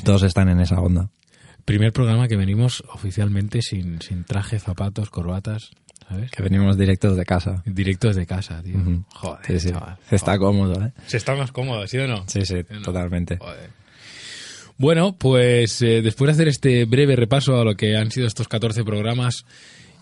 Todos 0.05 0.23
están 0.23 0.47
en 0.47 0.61
esa 0.61 0.79
onda. 0.79 1.09
Primer 1.65 1.91
programa 1.91 2.29
que 2.29 2.37
venimos 2.37 2.83
oficialmente 2.93 3.61
sin, 3.61 4.01
sin 4.01 4.23
traje, 4.23 4.59
zapatos, 4.59 5.09
corbatas, 5.09 5.71
¿sabes? 6.07 6.31
Que 6.31 6.43
venimos 6.43 6.77
directos 6.77 7.15
de 7.17 7.25
casa. 7.25 7.61
Directos 7.65 8.15
de 8.15 8.25
casa, 8.25 8.61
tío. 8.63 8.77
Joder, 9.13 9.45
Sí, 9.45 9.59
sí. 9.59 9.69
chaval. 9.73 9.97
Se 10.09 10.15
está 10.15 10.37
cómodo, 10.37 10.85
¿eh? 10.85 10.91
Se 11.07 11.17
está 11.17 11.35
más 11.35 11.51
cómodo, 11.51 11.85
¿sí 11.87 11.97
o 11.97 12.07
no? 12.07 12.23
Sí, 12.27 12.41
sí, 12.45 12.55
¿Sí 12.57 12.65
o 12.71 12.73
no? 12.75 12.81
totalmente. 12.81 13.37
Joder. 13.37 13.69
Bueno, 14.77 15.15
pues 15.17 15.81
eh, 15.81 16.01
después 16.03 16.27
de 16.27 16.31
hacer 16.33 16.47
este 16.49 16.85
breve 16.85 17.15
repaso 17.15 17.59
a 17.59 17.63
lo 17.65 17.75
que 17.75 17.97
han 17.97 18.11
sido 18.11 18.27
estos 18.27 18.47
14 18.47 18.83
programas 18.83 19.45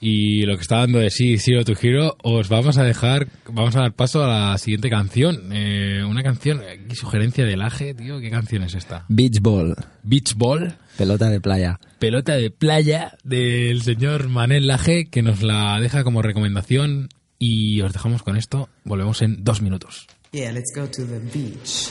y 0.01 0.41
lo 0.45 0.55
que 0.57 0.62
está 0.62 0.79
dando 0.79 1.00
de 1.00 1.09
sí 1.09 1.38
Zero 1.38 1.63
to 1.63 1.74
Hero, 1.81 2.17
os 2.21 2.50
vamos 2.50 2.77
a 2.77 2.83
dejar, 2.83 3.27
vamos 3.47 3.75
a 3.77 3.79
dar 3.79 3.93
paso 3.93 4.24
a 4.25 4.27
la 4.51 4.57
siguiente 4.57 4.89
canción. 4.89 5.50
Eh, 5.53 6.03
una 6.05 6.21
canción, 6.24 6.62
eh, 6.62 6.85
sugerencia 6.93 7.45
de 7.45 7.55
Laje, 7.55 7.93
tío, 7.93 8.19
¿qué 8.19 8.29
canción 8.29 8.63
es 8.63 8.75
esta? 8.75 9.05
Beach 9.07 9.39
Ball, 9.41 9.74
Beach 10.03 10.35
Ball, 10.35 10.75
pelota 10.98 11.30
de 11.30 11.42
playa. 11.42 11.80
pelota 12.00 12.36
de 12.36 12.52
playa 12.52 13.18
del 13.24 13.82
señor 13.82 14.30
Manel 14.30 14.68
Laje, 14.68 15.10
que 15.10 15.22
nos 15.22 15.42
la 15.42 15.80
deja 15.80 16.04
como 16.04 16.22
recomendación 16.22 17.10
y 17.40 17.82
os 17.82 17.94
dejamos 17.94 18.24
con 18.24 18.38
esto. 18.38 18.70
Volvemos 18.84 19.22
en 19.22 19.44
dos 19.44 19.62
minutos. 19.62 20.08
Yeah, 20.32 20.52
let's 20.52 20.74
go 20.75 20.86
to 20.88 21.06
the 21.06 21.20
beach. 21.34 21.90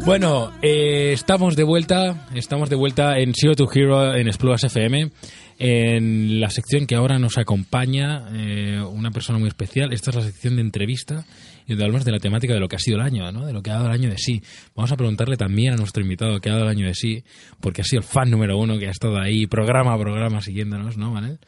Bueno, 0.00 0.50
eh, 0.62 1.12
estamos 1.12 1.54
de 1.54 1.62
vuelta, 1.62 2.26
estamos 2.34 2.68
de 2.68 2.74
vuelta 2.74 3.18
en 3.18 3.32
Zero 3.34 3.54
to 3.54 3.68
Hero 3.72 4.14
en 4.16 4.26
Exploras 4.26 4.64
FM, 4.64 5.12
en 5.58 6.40
la 6.40 6.50
sección 6.50 6.86
que 6.86 6.96
ahora 6.96 7.20
nos 7.20 7.38
acompaña 7.38 8.24
eh, 8.32 8.82
una 8.82 9.12
persona 9.12 9.38
muy 9.38 9.46
especial. 9.46 9.92
Esta 9.92 10.10
es 10.10 10.16
la 10.16 10.22
sección 10.22 10.56
de 10.56 10.62
entrevista 10.62 11.24
y 11.66 11.70
donde 11.70 11.84
hablamos 11.84 12.04
de 12.04 12.10
la 12.10 12.18
temática 12.18 12.52
de 12.52 12.58
lo 12.58 12.66
que 12.66 12.76
ha 12.76 12.80
sido 12.80 12.96
el 12.96 13.02
año, 13.02 13.30
de 13.30 13.52
lo 13.52 13.62
que 13.62 13.70
ha 13.70 13.74
dado 13.74 13.86
el 13.86 13.92
año 13.92 14.10
de 14.10 14.18
sí. 14.18 14.42
Vamos 14.74 14.90
a 14.90 14.96
preguntarle 14.96 15.36
también 15.36 15.74
a 15.74 15.76
nuestro 15.76 16.02
invitado 16.02 16.40
qué 16.40 16.50
ha 16.50 16.54
dado 16.54 16.64
el 16.64 16.70
año 16.70 16.86
de 16.86 16.94
sí, 16.94 17.22
porque 17.60 17.82
ha 17.82 17.84
sido 17.84 18.00
el 18.00 18.08
fan 18.08 18.28
número 18.28 18.58
uno 18.58 18.78
que 18.78 18.88
ha 18.88 18.90
estado 18.90 19.20
ahí 19.20 19.46
programa 19.46 19.94
a 19.94 19.98
programa 19.98 20.40
siguiéndonos, 20.40 20.96
¿no, 20.96 21.12
Manel? 21.12 21.38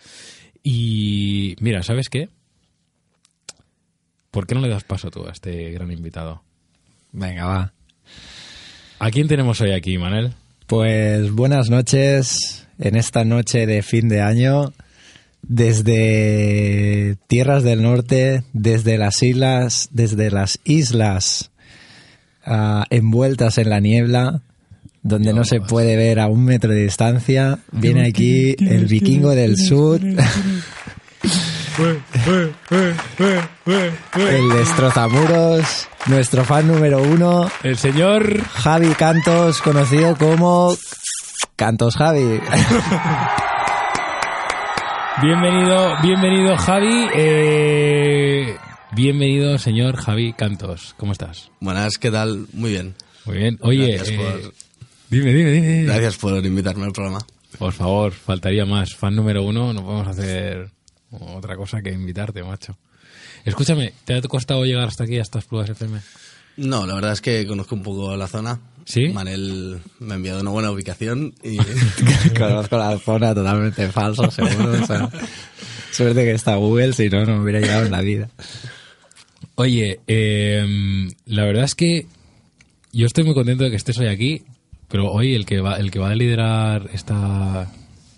Y 0.63 1.57
mira, 1.59 1.83
¿sabes 1.83 2.09
qué? 2.09 2.29
¿Por 4.31 4.47
qué 4.47 4.55
no 4.55 4.61
le 4.61 4.69
das 4.69 4.85
paso 4.85 5.11
tú 5.11 5.27
a 5.27 5.33
este 5.33 5.73
gran 5.73 5.91
invitado? 5.91 6.43
Venga, 7.13 7.47
va. 7.47 7.73
¿A 8.99 9.11
quién 9.11 9.29
tenemos 9.29 9.61
hoy 9.61 9.73
aquí, 9.73 9.99
Manel? 9.99 10.33
Pues 10.67 11.31
buenas 11.33 11.69
noches 11.69 12.67
en 12.79 12.97
esta 12.97 13.25
noche 13.25 13.67
de 13.67 13.83
fin 13.83 14.09
de 14.09 14.21
año 14.23 14.73
desde 15.49 17.17
tierras 17.27 17.63
del 17.65 17.83
norte, 17.83 18.45
desde 18.53 18.97
las 18.99 19.23
islas, 19.23 19.89
desde 19.93 20.31
las 20.31 20.59
islas 20.65 21.51
ah, 22.45 22.87
envueltas 22.91 23.59
en 23.59 23.71
la 23.71 23.81
niebla, 23.81 24.43
donde 25.03 25.35
no 25.35 25.45
se 25.45 25.61
puede 25.61 25.97
ver 25.97 26.21
a 26.21 26.29
un 26.29 26.45
metro 26.45 26.73
de 26.73 26.85
distancia, 26.85 27.59
viene 27.73 28.07
aquí 28.09 28.55
el 28.59 28.87
vikingo 28.87 29.31
del 29.31 29.57
sur, 29.59 30.01
el 34.16 34.49
destrozamuros, 34.50 35.88
nuestro 36.07 36.45
fan 36.45 36.69
número 36.69 37.02
uno, 37.02 37.50
El 37.62 37.76
señor 37.76 38.43
Javi 38.45 38.88
Cantos, 38.95 39.61
conocido 39.61 40.16
como 40.16 40.76
Cantos 41.57 41.97
Javi. 41.97 42.40
Bienvenido, 45.23 45.95
bienvenido 46.02 46.57
Javi. 46.57 47.09
eh, 47.14 48.57
bienvenido 48.93 49.59
señor 49.59 49.97
Javi 49.97 50.33
Cantos. 50.33 50.95
¿Cómo 50.97 51.12
estás? 51.12 51.50
Buenas, 51.61 51.99
¿qué 51.99 52.11
tal? 52.11 52.47
Muy 52.52 52.71
bien. 52.71 52.95
Muy 53.25 53.38
bien. 53.38 53.59
Oye, 53.62 53.97
Gracias 53.97 54.11
eh, 54.11 54.16
por- 54.16 54.52
dime, 55.11 55.33
dime, 55.33 55.50
dime. 55.50 55.83
Gracias 55.85 56.16
por 56.19 56.45
invitarme 56.45 56.85
al 56.85 56.93
programa. 56.93 57.21
Por 57.59 57.73
favor, 57.73 58.12
faltaría 58.12 58.64
más. 58.66 58.95
Fan 58.95 59.14
número 59.16 59.43
uno, 59.45 59.73
no 59.73 59.83
podemos 59.85 60.09
hacer 60.09 60.71
otra 61.21 61.56
cosa 61.56 61.83
que 61.83 61.90
invitarte, 61.90 62.42
macho. 62.42 62.76
Escúchame, 63.44 63.92
¿te 64.04 64.14
ha 64.14 64.23
costado 64.23 64.64
llegar 64.64 64.88
hasta 64.88 65.04
aquí, 65.04 65.18
hasta 65.18 65.38
Esplugas 65.38 65.71
FM? 65.71 66.00
No, 66.56 66.87
la 66.87 66.94
verdad 66.94 67.12
es 67.12 67.21
que 67.21 67.47
conozco 67.47 67.75
un 67.75 67.83
poco 67.83 68.16
la 68.16 68.26
zona. 68.28 68.61
¿Sí? 68.85 69.09
Manel 69.09 69.80
me 69.99 70.12
ha 70.12 70.16
enviado 70.16 70.40
una 70.40 70.50
buena 70.50 70.71
ubicación 70.71 71.35
y 71.42 71.56
Conozco 72.38 72.78
la 72.78 72.99
zona 72.99 73.35
totalmente 73.35 73.88
falso, 73.88 74.30
seguro. 74.30 74.83
o 74.83 74.87
sea, 74.87 75.11
suerte 75.90 76.25
que 76.25 76.33
está 76.33 76.56
Google, 76.56 76.92
si 76.92 77.09
no, 77.09 77.25
no 77.25 77.37
me 77.37 77.42
hubiera 77.42 77.61
llegado 77.61 77.87
en 77.87 77.92
la 77.92 78.02
vida. 78.02 78.28
Oye, 79.56 80.00
eh, 80.06 81.09
la 81.26 81.44
verdad 81.44 81.64
es 81.64 81.75
que 81.75 82.06
yo 82.92 83.06
estoy 83.06 83.25
muy 83.25 83.35
contento 83.35 83.64
de 83.64 83.71
que 83.71 83.76
estés 83.76 83.99
hoy 83.99 84.09
aquí. 84.09 84.44
Pero 84.88 85.11
hoy 85.11 85.35
el 85.35 85.44
que 85.44 85.61
va, 85.61 85.76
el 85.76 85.90
que 85.90 85.99
va 85.99 86.11
a 86.11 86.14
liderar 86.14 86.88
esta, 86.92 87.68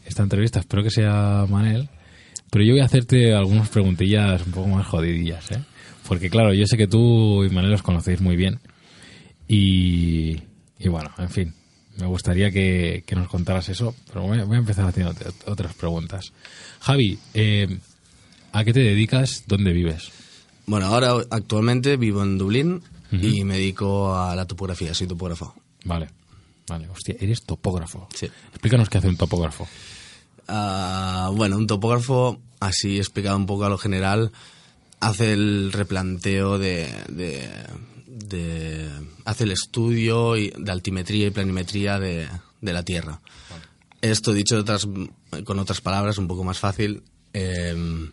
esta 0.05 0.23
entrevista, 0.23 0.61
espero 0.61 0.83
que 0.83 0.91
sea 0.91 1.47
Manel. 1.49 1.89
Pero 2.51 2.65
yo 2.65 2.73
voy 2.73 2.81
a 2.81 2.87
hacerte 2.87 3.35
algunas 3.35 3.69
preguntillas 3.69 4.47
un 4.47 4.53
poco 4.53 4.69
más 4.69 4.87
jodidillas, 4.87 5.51
¿eh? 5.51 5.63
Porque 6.07 6.31
claro, 6.31 6.55
yo 6.55 6.67
sé 6.67 6.77
que 6.77 6.87
tú 6.87 7.45
y 7.45 7.51
Manel 7.51 7.75
os 7.75 7.83
conocéis 7.83 8.21
muy 8.21 8.37
bien. 8.37 8.61
Y, 9.49 10.41
y 10.79 10.89
bueno, 10.89 11.11
en 11.19 11.29
fin, 11.31 11.55
me 11.99 12.07
gustaría 12.07 12.51
que, 12.51 13.05
que 13.07 13.17
nos 13.17 13.29
contaras 13.29 13.69
eso, 13.69 13.95
pero 14.07 14.23
voy 14.23 14.39
a, 14.39 14.45
voy 14.45 14.57
a 14.57 14.61
empezar 14.61 14.87
haciendo 14.87 15.15
otras 15.47 15.75
preguntas. 15.75 16.33
Javi, 16.81 17.19
eh, 17.35 17.79
¿a 18.53 18.65
qué 18.65 18.73
te 18.73 18.81
dedicas? 18.81 19.45
¿Dónde 19.47 19.73
vives? 19.73 20.11
Bueno, 20.67 20.87
ahora 20.87 21.15
actualmente 21.31 21.97
vivo 21.97 22.23
en 22.23 22.39
Dublín 22.39 22.83
y 23.13 23.45
me 23.45 23.55
dedico 23.55 24.17
a 24.17 24.35
la 24.35 24.47
topografía, 24.47 24.93
soy 24.95 25.07
topógrafo. 25.07 25.55
Vale, 25.85 26.09
vale, 26.69 26.89
hostia, 26.89 27.15
eres 27.21 27.45
topógrafo. 27.45 28.09
Sí. 28.13 28.27
Explícanos 28.51 28.89
qué 28.89 28.99
hace 28.99 29.09
un 29.09 29.17
topógrafo. 29.17 29.69
Ah, 30.49 31.31
bueno, 31.35 31.57
un 31.57 31.67
topógrafo, 31.67 32.41
así 32.61 32.99
explicado 32.99 33.37
un 33.37 33.47
poco 33.47 33.65
a 33.65 33.69
lo 33.69 33.79
general, 33.79 34.33
hace 35.01 35.33
el 35.33 35.73
replanteo 35.73 36.59
de, 36.59 36.89
de, 37.09 37.49
de- 38.07 38.89
hace 39.25 39.45
el 39.45 39.51
estudio 39.53 40.37
y- 40.37 40.53
de 40.57 40.71
altimetría 40.73 41.27
y 41.27 41.31
planimetría 41.31 41.99
de, 41.99 42.29
de 42.61 42.73
la 42.73 42.83
Tierra. 42.83 43.21
Esto 44.03 44.33
dicho 44.33 44.57
otras, 44.59 44.87
con 45.45 45.59
otras 45.59 45.81
palabras, 45.81 46.19
un 46.19 46.29
poco 46.29 46.45
más 46.45 46.59
fácil. 46.59 47.03
em, 47.33 48.13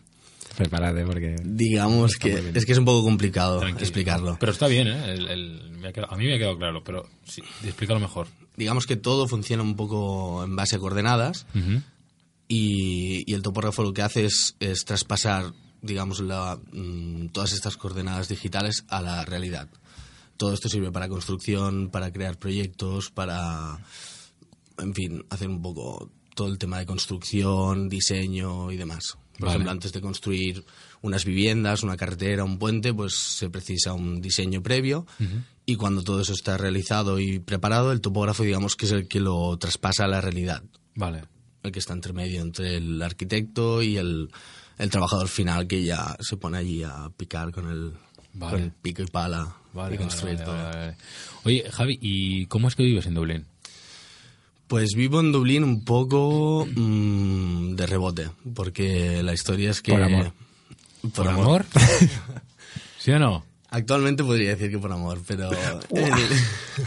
Prepárate 0.57 1.03
porque... 1.05 1.35
digamos 1.43 2.15
que 2.17 2.51
es 2.53 2.65
que 2.65 2.71
es 2.73 2.77
un 2.77 2.85
poco 2.85 3.03
complicado 3.03 3.59
Tranquilo. 3.59 3.81
explicarlo. 3.83 4.37
Pero 4.39 4.51
está 4.51 4.67
bien, 4.67 4.87
¿eh? 4.87 5.13
El- 5.13 5.27
el- 5.27 5.69
me 5.79 5.87
ha 5.87 5.93
quedado- 5.93 6.13
a 6.13 6.17
mí 6.17 6.25
me 6.25 6.35
ha 6.35 6.37
quedado 6.37 6.57
claro, 6.57 6.83
pero 6.83 7.07
sí, 7.25 7.41
explícalo 7.63 7.99
mejor. 7.99 8.27
Digamos 8.55 8.85
que 8.85 8.95
todo 8.95 9.27
funciona 9.27 9.63
un 9.63 9.75
poco 9.75 10.43
en 10.43 10.55
base 10.55 10.75
a 10.75 10.79
coordenadas. 10.79 11.47
Y, 12.55 13.23
y 13.25 13.33
el 13.33 13.41
topógrafo 13.41 13.81
lo 13.81 13.93
que 13.93 14.03
hace 14.03 14.25
es, 14.25 14.55
es 14.59 14.85
traspasar, 14.85 15.53
digamos, 15.81 16.19
la, 16.19 16.59
mm, 16.71 17.29
todas 17.29 17.51
estas 17.51 17.77
coordenadas 17.77 18.29
digitales 18.29 18.85
a 18.89 19.01
la 19.01 19.25
realidad. 19.25 19.67
Todo 20.37 20.53
esto 20.53 20.69
sirve 20.69 20.91
para 20.91 21.09
construcción, 21.09 21.89
para 21.89 22.13
crear 22.13 22.37
proyectos, 22.37 23.09
para, 23.09 23.79
en 24.77 24.93
fin, 24.93 25.25
hacer 25.31 25.49
un 25.49 25.63
poco 25.63 26.11
todo 26.35 26.47
el 26.47 26.59
tema 26.59 26.77
de 26.77 26.85
construcción, 26.85 27.89
diseño 27.89 28.71
y 28.71 28.77
demás. 28.77 29.17
Por 29.31 29.47
Vale. 29.47 29.51
ejemplo, 29.53 29.71
antes 29.71 29.91
de 29.91 30.01
construir 30.01 30.63
unas 31.01 31.25
viviendas, 31.25 31.81
una 31.81 31.97
carretera, 31.97 32.43
un 32.43 32.59
puente, 32.59 32.93
pues 32.93 33.15
se 33.15 33.49
precisa 33.49 33.93
un 33.93 34.21
diseño 34.21 34.61
previo 34.61 35.07
y 35.65 35.75
cuando 35.75 36.03
todo 36.03 36.21
eso 36.21 36.33
está 36.33 36.55
realizado 36.55 37.19
y 37.19 37.39
preparado, 37.39 37.91
el 37.91 38.01
topógrafo, 38.01 38.43
digamos, 38.43 38.75
que 38.75 38.85
es 38.85 38.91
el 38.91 39.07
que 39.07 39.19
lo 39.19 39.57
traspasa 39.57 40.05
a 40.05 40.07
la 40.07 40.21
realidad 40.21 40.63
Vale. 40.95 41.23
El 41.63 41.71
que 41.71 41.79
está 41.79 41.93
entre 41.93 42.13
medio 42.13 42.41
entre 42.41 42.77
el 42.77 43.01
arquitecto 43.01 43.81
y 43.81 43.97
el, 43.97 44.29
el 44.77 44.89
trabajador 44.89 45.27
final 45.27 45.67
que 45.67 45.83
ya 45.83 46.15
se 46.19 46.37
pone 46.37 46.57
allí 46.57 46.83
a 46.83 47.09
picar 47.15 47.51
con 47.51 47.69
el, 47.69 47.93
Vale. 48.33 48.51
con 48.51 48.63
el 48.63 48.71
pico 48.71 49.01
y 49.01 49.07
pala 49.07 49.55
Vale, 49.73 49.95
y 49.95 49.97
construir 49.97 50.37
vale, 50.37 50.45
todo. 50.45 50.95
Oye, 51.45 51.65
Javi, 51.71 51.97
¿y 52.01 52.45
cómo 52.45 52.67
es 52.67 52.75
que 52.75 52.83
vives 52.83 53.05
en 53.05 53.15
Dublín? 53.15 53.45
Pues 54.67 54.91
vivo 54.95 55.19
en 55.19 55.31
Dublín 55.31 55.63
un 55.63 55.83
poco 55.83 56.67
mm, 56.75 57.75
de 57.75 57.85
rebote, 57.87 58.29
porque 58.53 59.21
la 59.23 59.33
historia 59.33 59.71
es 59.71 59.81
que... 59.81 59.91
Por 59.91 60.03
amor. 60.03 60.33
Por, 61.13 61.27
amor. 61.27 61.65
¿Sí 62.99 63.11
o 63.11 63.19
no? 63.19 63.45
Actualmente 63.69 64.23
podría 64.23 64.51
decir 64.51 64.71
que 64.71 64.79
por 64.79 64.91
amor, 64.91 65.21
pero... 65.27 65.49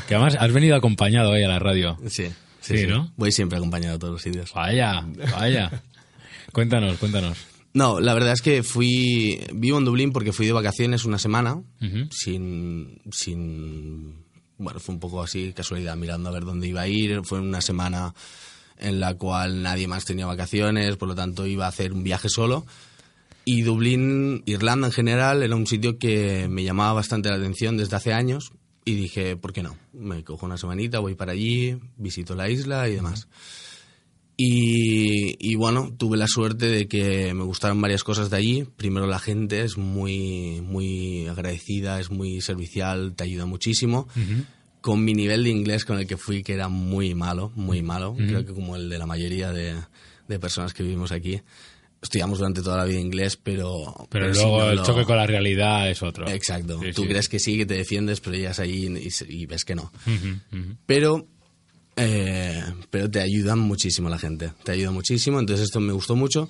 Que 0.09 0.15
además 0.15 0.37
has 0.39 0.53
venido 0.53 0.77
acompañado 0.77 1.31
hoy 1.31 1.43
a 1.43 1.49
la 1.49 1.59
radio. 1.59 1.99
sí, 2.09 2.29
Sí, 2.67 2.87
¿no? 2.87 3.13
Voy 3.17 3.33
siempre 3.33 3.59
acompañado 3.59 3.97
a 3.97 3.99
todos 3.99 4.15
los 4.15 4.23
sitios. 4.23 4.53
Vaya, 4.53 5.07
vaya. 5.33 5.83
cuéntanos, 6.53 6.99
cuéntanos. 6.99 7.39
No, 7.73 8.01
la 8.01 8.15
verdad 8.15 8.33
es 8.33 8.43
que 8.43 8.63
fui... 8.63 9.39
Vivo 9.53 9.79
en 9.79 9.85
Dublín 9.85 10.13
porque 10.13 10.33
fui 10.33 10.47
de 10.47 10.53
vacaciones 10.53 11.05
una 11.05 11.19
semana, 11.19 11.63
sin, 12.11 13.03
sin... 13.13 14.25
Bueno, 14.59 14.81
fue 14.81 14.95
un 14.95 15.01
poco 15.01 15.23
así, 15.23 15.53
casualidad, 15.53 15.97
mirando 15.97 16.31
a 16.31 16.33
ver 16.33 16.45
dónde 16.45 16.67
iba 16.67 16.81
a 16.81 16.89
ir. 16.89 17.21
Fue 17.25 17.39
una 17.39 17.61
semana 17.61 18.15
en 18.79 18.99
la 18.99 19.15
cual 19.15 19.63
nadie 19.63 19.89
más 19.89 20.05
tenía 20.07 20.27
vacaciones, 20.27 20.97
por 20.97 21.09
lo 21.09 21.15
tanto 21.15 21.47
iba 21.47 21.67
a 21.67 21.69
hacer 21.69 21.93
un 21.93 22.03
viaje 22.03 22.29
solo. 22.29 22.65
Y 23.45 23.63
Dublín, 23.63 24.43
Irlanda 24.47 24.89
en 24.89 24.93
general, 24.93 25.43
era 25.43 25.55
un 25.55 25.67
sitio 25.67 25.99
que 25.99 26.49
me 26.49 26.65
llamaba 26.65 26.95
bastante 26.95 27.29
la 27.29 27.37
atención 27.37 27.77
desde 27.77 27.97
hace 27.97 28.13
años. 28.13 28.53
Y 28.89 28.95
dije, 28.95 29.37
¿por 29.37 29.53
qué 29.53 29.65
no? 29.65 29.77
Me 29.93 30.23
cojo 30.23 30.47
una 30.47 30.57
semanita, 30.57 31.01
voy 31.01 31.17
para 31.17 31.33
allí, 31.33 31.77
visito 31.97 32.37
la 32.37 32.49
isla 32.49 32.89
y 32.89 32.95
demás. 32.95 33.27
Y, 34.37 35.35
y 35.41 35.57
bueno, 35.57 35.93
tuve 35.99 36.17
la 36.17 36.29
suerte 36.29 36.67
de 36.67 36.87
que 36.87 37.35
me 37.35 37.43
gustaron 37.43 37.81
varias 37.81 38.05
cosas 38.05 38.31
de 38.31 38.37
allí. 38.37 38.65
Primero 38.77 39.09
la 39.09 39.19
gente 39.19 39.63
es 39.63 39.77
muy, 39.77 40.61
muy 40.61 41.27
agradecida, 41.27 41.99
es 41.99 42.13
muy 42.13 42.41
servicial, 42.41 43.15
te 43.17 43.25
ayuda 43.25 43.45
muchísimo. 43.45 44.07
Con 44.83 45.05
mi 45.05 45.15
nivel 45.15 45.43
de 45.43 45.51
inglés 45.51 45.85
con 45.85 45.99
el 45.99 46.07
que 46.07 46.17
fui, 46.17 46.45
que 46.45 46.53
era 46.53 46.69
muy 46.69 47.17
malo, 47.17 47.51
muy 47.57 47.83
malo, 47.83 48.15
creo 48.15 48.47
que 48.47 48.55
como 48.55 48.77
el 48.77 48.89
de 48.89 48.99
la 48.99 49.07
mayoría 49.07 49.51
de, 49.51 49.75
de 50.29 50.39
personas 50.39 50.75
que 50.75 50.85
vivimos 50.85 51.11
aquí. 51.11 51.41
Estudiamos 52.07 52.39
durante 52.39 52.63
toda 52.63 52.77
la 52.79 52.85
vida 52.85 53.01
inglés, 53.01 53.37
pero... 53.37 54.07
Pero, 54.09 54.33
si 54.33 54.41
luego 54.41 54.61
no 54.61 54.71
el 54.71 54.77
lo- 54.77 54.85
choque 54.85 55.05
con 55.05 55.17
la 55.17 55.27
realidad 55.27 55.91
es 55.91 56.03
otro. 56.03 56.29
Exacto. 56.29 56.81
Sí, 56.81 56.93
Tú 56.93 57.03
sí. 57.03 57.09
crees 57.09 57.29
que 57.29 57.39
sí, 57.41 57.57
que 57.59 57.67
te 57.67 57.75
defiendes, 57.75 58.21
pero 58.21 58.37
llegas 58.37 58.61
allí 58.61 58.87
y, 58.87 59.09
y 59.43 59.47
ves 59.47 59.65
que 59.65 59.75
no. 59.75 59.91
Ujú, 60.07 60.59
ujú. 60.59 60.77
Pero, 60.87 61.27
eh, 61.97 62.63
pero 62.91 63.11
te 63.11 63.21
ayudan 63.21 63.59
muchísimo 63.59 64.09
la 64.09 64.19
gente, 64.19 64.53
te 64.65 64.73
ayuda 64.73 64.91
muchísimo, 64.93 65.41
entonces 65.41 65.65
esto 65.67 65.81
me 65.81 65.93
gustó 65.93 66.15
mucho. 66.17 66.49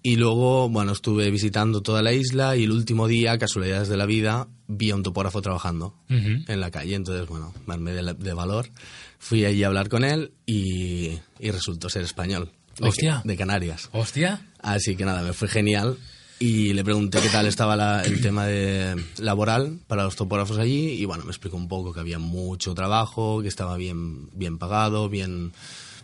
Y 0.00 0.14
luego, 0.14 0.68
bueno, 0.68 0.92
estuve 0.92 1.28
visitando 1.30 1.80
toda 1.82 2.02
la 2.02 2.12
isla 2.12 2.56
y 2.56 2.64
el 2.64 2.70
último 2.70 3.08
día, 3.08 3.36
casualidades 3.36 3.88
de 3.88 3.96
la 3.96 4.06
vida, 4.06 4.46
vi 4.68 4.90
a 4.90 4.94
un 4.94 5.02
topógrafo 5.02 5.42
trabajando 5.42 5.94
Ujú. 6.08 6.44
en 6.46 6.60
la 6.60 6.70
calle, 6.70 6.94
entonces, 6.94 7.26
bueno, 7.26 7.52
me 7.66 7.74
armé 7.74 7.92
de, 7.92 8.14
de 8.14 8.32
valor, 8.32 8.70
fui 9.18 9.44
allí 9.44 9.64
a 9.64 9.66
hablar 9.66 9.88
con 9.88 10.04
él 10.04 10.30
y, 10.46 11.18
y 11.40 11.50
resultó 11.50 11.88
ser 11.88 12.02
español. 12.02 12.52
De, 12.78 12.88
Hostia. 12.88 13.22
de 13.24 13.36
Canarias. 13.36 13.88
Hostia. 13.92 14.40
Así 14.60 14.96
que 14.96 15.04
nada, 15.04 15.22
me 15.22 15.32
fue 15.32 15.48
genial 15.48 15.96
y 16.40 16.72
le 16.74 16.84
pregunté 16.84 17.20
qué 17.20 17.28
tal 17.28 17.46
estaba 17.46 17.76
la- 17.76 18.02
el 18.02 18.20
tema 18.22 18.46
de 18.46 18.94
laboral 19.18 19.78
para 19.86 20.04
los 20.04 20.14
topógrafos 20.16 20.58
allí 20.58 20.90
y 20.90 21.04
bueno, 21.04 21.24
me 21.24 21.30
explicó 21.30 21.56
un 21.56 21.68
poco 21.68 21.92
que 21.92 22.00
había 22.00 22.18
mucho 22.18 22.74
trabajo, 22.74 23.42
que 23.42 23.48
estaba 23.48 23.76
bien, 23.76 24.28
bien 24.32 24.58
pagado, 24.58 25.08
bien, 25.08 25.52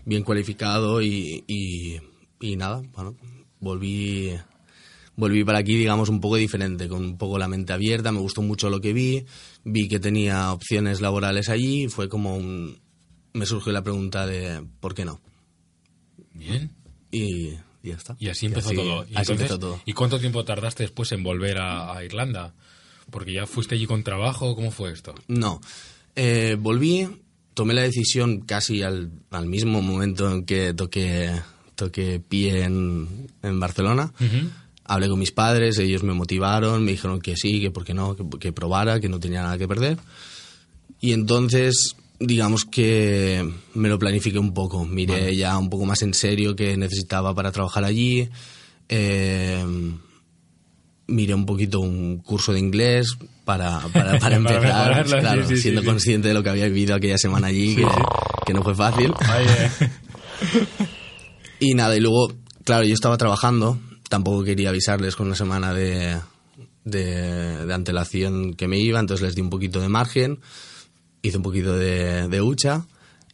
bien 0.05 0.23
cualificado 0.25 1.01
y, 1.03 1.45
y, 1.47 2.01
y 2.41 2.57
nada, 2.57 2.83
bueno, 2.95 3.15
volví, 3.61 4.33
volví 5.17 5.45
para 5.45 5.59
aquí, 5.59 5.77
digamos, 5.77 6.09
un 6.09 6.21
poco 6.21 6.37
diferente, 6.37 6.89
con 6.89 7.05
un 7.05 7.17
poco 7.19 7.39
la 7.39 7.49
mente 7.49 7.73
abierta, 7.73 8.11
me 8.13 8.19
gustó 8.21 8.43
mucho 8.43 8.69
lo 8.71 8.81
que 8.81 8.93
vi, 8.93 9.25
vi 9.65 9.89
que 9.89 10.01
tenía 10.01 10.53
opciones 10.53 11.01
laborales 11.01 11.49
allí 11.49 11.85
y 11.85 11.89
fue 11.89 12.09
como 12.09 12.37
un... 12.37 12.79
Me 13.33 13.47
surgió 13.47 13.73
la 13.73 13.83
pregunta 13.83 14.27
de 14.27 14.65
¿por 14.81 14.95
qué 14.95 15.05
no? 15.05 15.21
Bien. 16.35 16.71
Y, 17.11 17.55
y 17.83 17.89
ya 17.89 17.95
está. 17.95 18.17
Y 18.19 18.29
así 18.29 18.47
empezó 18.47 18.73
todo. 18.73 19.05
Y, 19.05 19.15
así 19.15 19.33
entonces, 19.33 19.41
empezó 19.41 19.59
todo. 19.59 19.81
¿Y 19.87 19.93
cuánto 19.93 20.19
tiempo 20.19 20.45
tardaste 20.45 20.83
después 20.83 21.11
en 21.13 21.23
volver 21.23 21.59
a, 21.59 21.97
a 21.97 22.05
Irlanda? 22.05 22.53
Porque 23.11 23.33
ya 23.33 23.47
fuiste 23.47 23.75
allí 23.75 23.87
con 23.87 24.03
trabajo, 24.03 24.55
¿cómo 24.55 24.71
fue 24.71 24.93
esto? 24.93 25.15
No. 25.29 25.61
Eh, 26.17 26.57
volví, 26.59 27.09
tomé 27.55 27.75
la 27.75 27.83
decisión 27.83 28.41
casi 28.41 28.83
al, 28.83 29.11
al 29.31 29.47
mismo 29.47 29.83
momento 29.83 30.31
en 30.31 30.45
que 30.45 30.75
toqué, 30.75 31.31
toqué 31.75 32.21
pie 32.21 32.65
en, 32.65 33.29
en 33.43 33.61
Barcelona. 33.61 34.13
Hablé 34.85 35.09
con 35.09 35.19
mis 35.19 35.33
padres, 35.33 35.79
ellos 35.79 36.03
me 36.03 36.13
motivaron, 36.13 36.85
me 36.85 36.93
dijeron 36.93 37.21
que 37.21 37.37
sí, 37.37 37.61
que 37.61 37.71
por 37.71 37.85
qué 37.85 37.95
no, 37.95 38.17
que, 38.17 38.25
que 38.39 38.53
probara, 38.53 39.01
que 39.01 39.09
no 39.09 39.21
tenía 39.21 39.43
nada 39.43 39.59
que 39.59 39.69
perder. 39.69 39.99
Y 41.01 41.13
entonces, 41.13 41.97
digamos 42.27 42.65
que 42.65 43.49
me 43.75 43.89
lo 43.89 43.99
planifiqué 43.99 44.39
un 44.39 44.55
poco. 44.55 44.85
Miré 44.85 45.37
ya 45.37 45.57
un 45.59 45.71
poco 45.71 45.85
más 45.85 46.03
en 46.03 46.15
serio 46.15 46.57
qué 46.57 46.77
necesitaba 46.77 47.35
para 47.35 47.53
trabajar 47.53 47.85
allí. 47.85 48.29
Eh, 48.89 49.65
miré 51.07 51.35
un 51.35 51.47
poquito 51.47 51.81
un 51.81 52.19
curso 52.19 52.53
de 52.53 52.59
inglés 52.59 53.17
para, 53.45 53.81
para, 53.93 54.19
para 54.19 54.37
empezar, 54.37 55.05
claro, 55.07 55.47
sí, 55.47 55.57
sí, 55.57 55.63
siendo 55.63 55.83
sí. 55.83 55.87
consciente 55.87 56.29
de 56.29 56.35
lo 56.35 56.43
que 56.43 56.51
había 56.51 56.67
vivido 56.67 56.95
aquella 56.95 57.19
semana 57.19 57.49
allí, 57.49 57.77
que, 57.77 57.87
que 58.47 58.55
no 58.55 58.63
fue 58.63 58.75
fácil. 58.75 59.13
Y 61.61 61.75
nada, 61.75 61.97
y 61.97 62.01
luego, 62.01 62.31
claro, 62.65 62.85
yo 62.85 62.93
estaba 62.93 63.17
trabajando, 63.17 63.79
tampoco 64.11 64.45
quería 64.45 64.69
avisarles 64.69 65.17
con 65.17 65.29
una 65.29 65.37
semana 65.37 65.73
de, 65.73 66.19
de, 66.85 67.65
de 67.65 67.75
antelación 67.75 68.53
que 68.55 68.69
me 68.69 68.79
iba, 68.79 69.01
entonces 69.01 69.25
les 69.25 69.35
di 69.35 69.41
un 69.41 69.49
poquito 69.49 69.81
de 69.81 69.89
margen, 69.89 70.41
hice 71.29 71.37
un 71.39 71.43
poquito 71.43 71.77
de, 71.77 72.29
de 72.29 72.41
hucha 72.41 72.83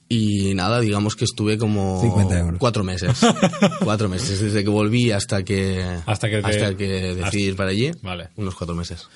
y 0.08 0.54
nada, 0.54 0.80
digamos 0.80 1.14
que 1.14 1.24
estuve 1.24 1.56
como 1.58 2.00
50 2.00 2.38
euros. 2.38 2.58
cuatro 2.58 2.82
meses. 2.82 3.20
cuatro 3.84 4.08
meses, 4.08 4.40
desde 4.40 4.64
que 4.64 4.70
volví 4.70 5.10
hasta 5.12 5.44
que, 5.44 5.84
Hasta 6.06 6.28
que 6.28 6.40
te- 6.42 6.48
hasta 6.48 6.76
que 6.76 6.86
decidí 7.14 7.44
ir 7.44 7.56
para 7.56 7.70
allí, 7.70 7.92
Vale. 8.02 8.28
unos 8.36 8.54
cuatro 8.54 8.74
meses. 8.74 9.06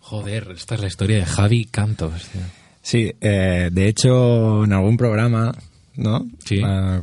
Joder, 0.00 0.52
esta 0.56 0.74
es 0.76 0.80
la 0.80 0.86
historia 0.86 1.16
de 1.18 1.26
Javi 1.26 1.66
Cantos. 1.66 2.28
tío. 2.32 2.40
Sí, 2.80 3.12
eh, 3.20 3.68
de 3.70 3.88
hecho, 3.88 4.64
en 4.64 4.72
algún 4.72 4.96
programa, 4.96 5.52
¿no? 5.96 6.26
Sí. 6.44 6.60
Ah, 6.64 7.02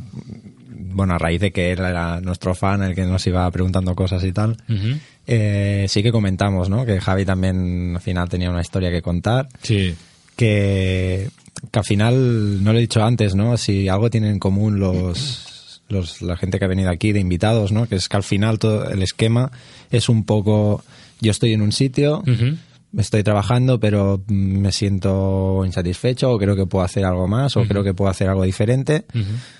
bueno, 0.68 1.14
a 1.14 1.18
raíz 1.18 1.40
de 1.40 1.52
que 1.52 1.70
él 1.72 1.78
era 1.78 2.20
nuestro 2.20 2.54
fan, 2.54 2.82
el 2.82 2.94
que 2.96 3.02
nos 3.04 3.24
iba 3.28 3.48
preguntando 3.52 3.94
cosas 3.94 4.24
y 4.24 4.32
tal, 4.32 4.56
Ujú. 4.68 4.98
eh, 5.26 5.86
sí 5.88 6.02
que 6.02 6.10
comentamos, 6.10 6.68
¿no? 6.68 6.84
Que 6.84 7.00
Javi 7.00 7.24
también 7.24 7.92
al 7.94 8.02
final 8.02 8.28
tenía 8.28 8.50
una 8.50 8.62
historia 8.62 8.90
que 8.90 9.02
contar, 9.02 9.48
Sí. 9.62 9.94
Que, 10.36 11.30
que 11.70 11.78
al 11.78 11.84
final, 11.84 12.62
no 12.62 12.72
lo 12.72 12.78
he 12.78 12.82
dicho 12.82 13.02
antes, 13.02 13.34
¿no? 13.34 13.56
Si 13.56 13.88
algo 13.88 14.10
tienen 14.10 14.32
en 14.32 14.38
común 14.38 14.78
los, 14.78 15.82
los, 15.88 16.22
la 16.22 16.36
gente 16.36 16.58
que 16.58 16.64
ha 16.64 16.68
venido 16.68 16.90
aquí 16.90 17.12
de 17.12 17.20
invitados, 17.20 17.72
¿no? 17.72 17.88
Que 17.88 17.96
es 17.96 18.08
que 18.08 18.16
al 18.16 18.22
final 18.22 18.58
todo 18.58 18.88
el 18.88 19.02
esquema 19.02 19.50
es 19.90 20.08
un 20.08 20.24
poco, 20.24 20.84
yo 21.20 21.30
estoy 21.30 21.52
en 21.52 21.62
un 21.62 21.72
sitio, 21.72 22.18
Ujú. 22.26 22.56
estoy 22.98 23.22
trabajando, 23.22 23.80
pero 23.80 24.22
me 24.28 24.72
siento 24.72 25.62
insatisfecho 25.64 26.30
o 26.32 26.38
creo 26.38 26.56
que 26.56 26.66
puedo 26.66 26.84
hacer 26.84 27.04
algo 27.04 27.26
más 27.26 27.56
o 27.56 27.64
creo 27.64 27.82
que 27.82 27.94
puedo 27.94 28.10
hacer 28.10 28.28
algo 28.28 28.42
diferente, 28.44 29.04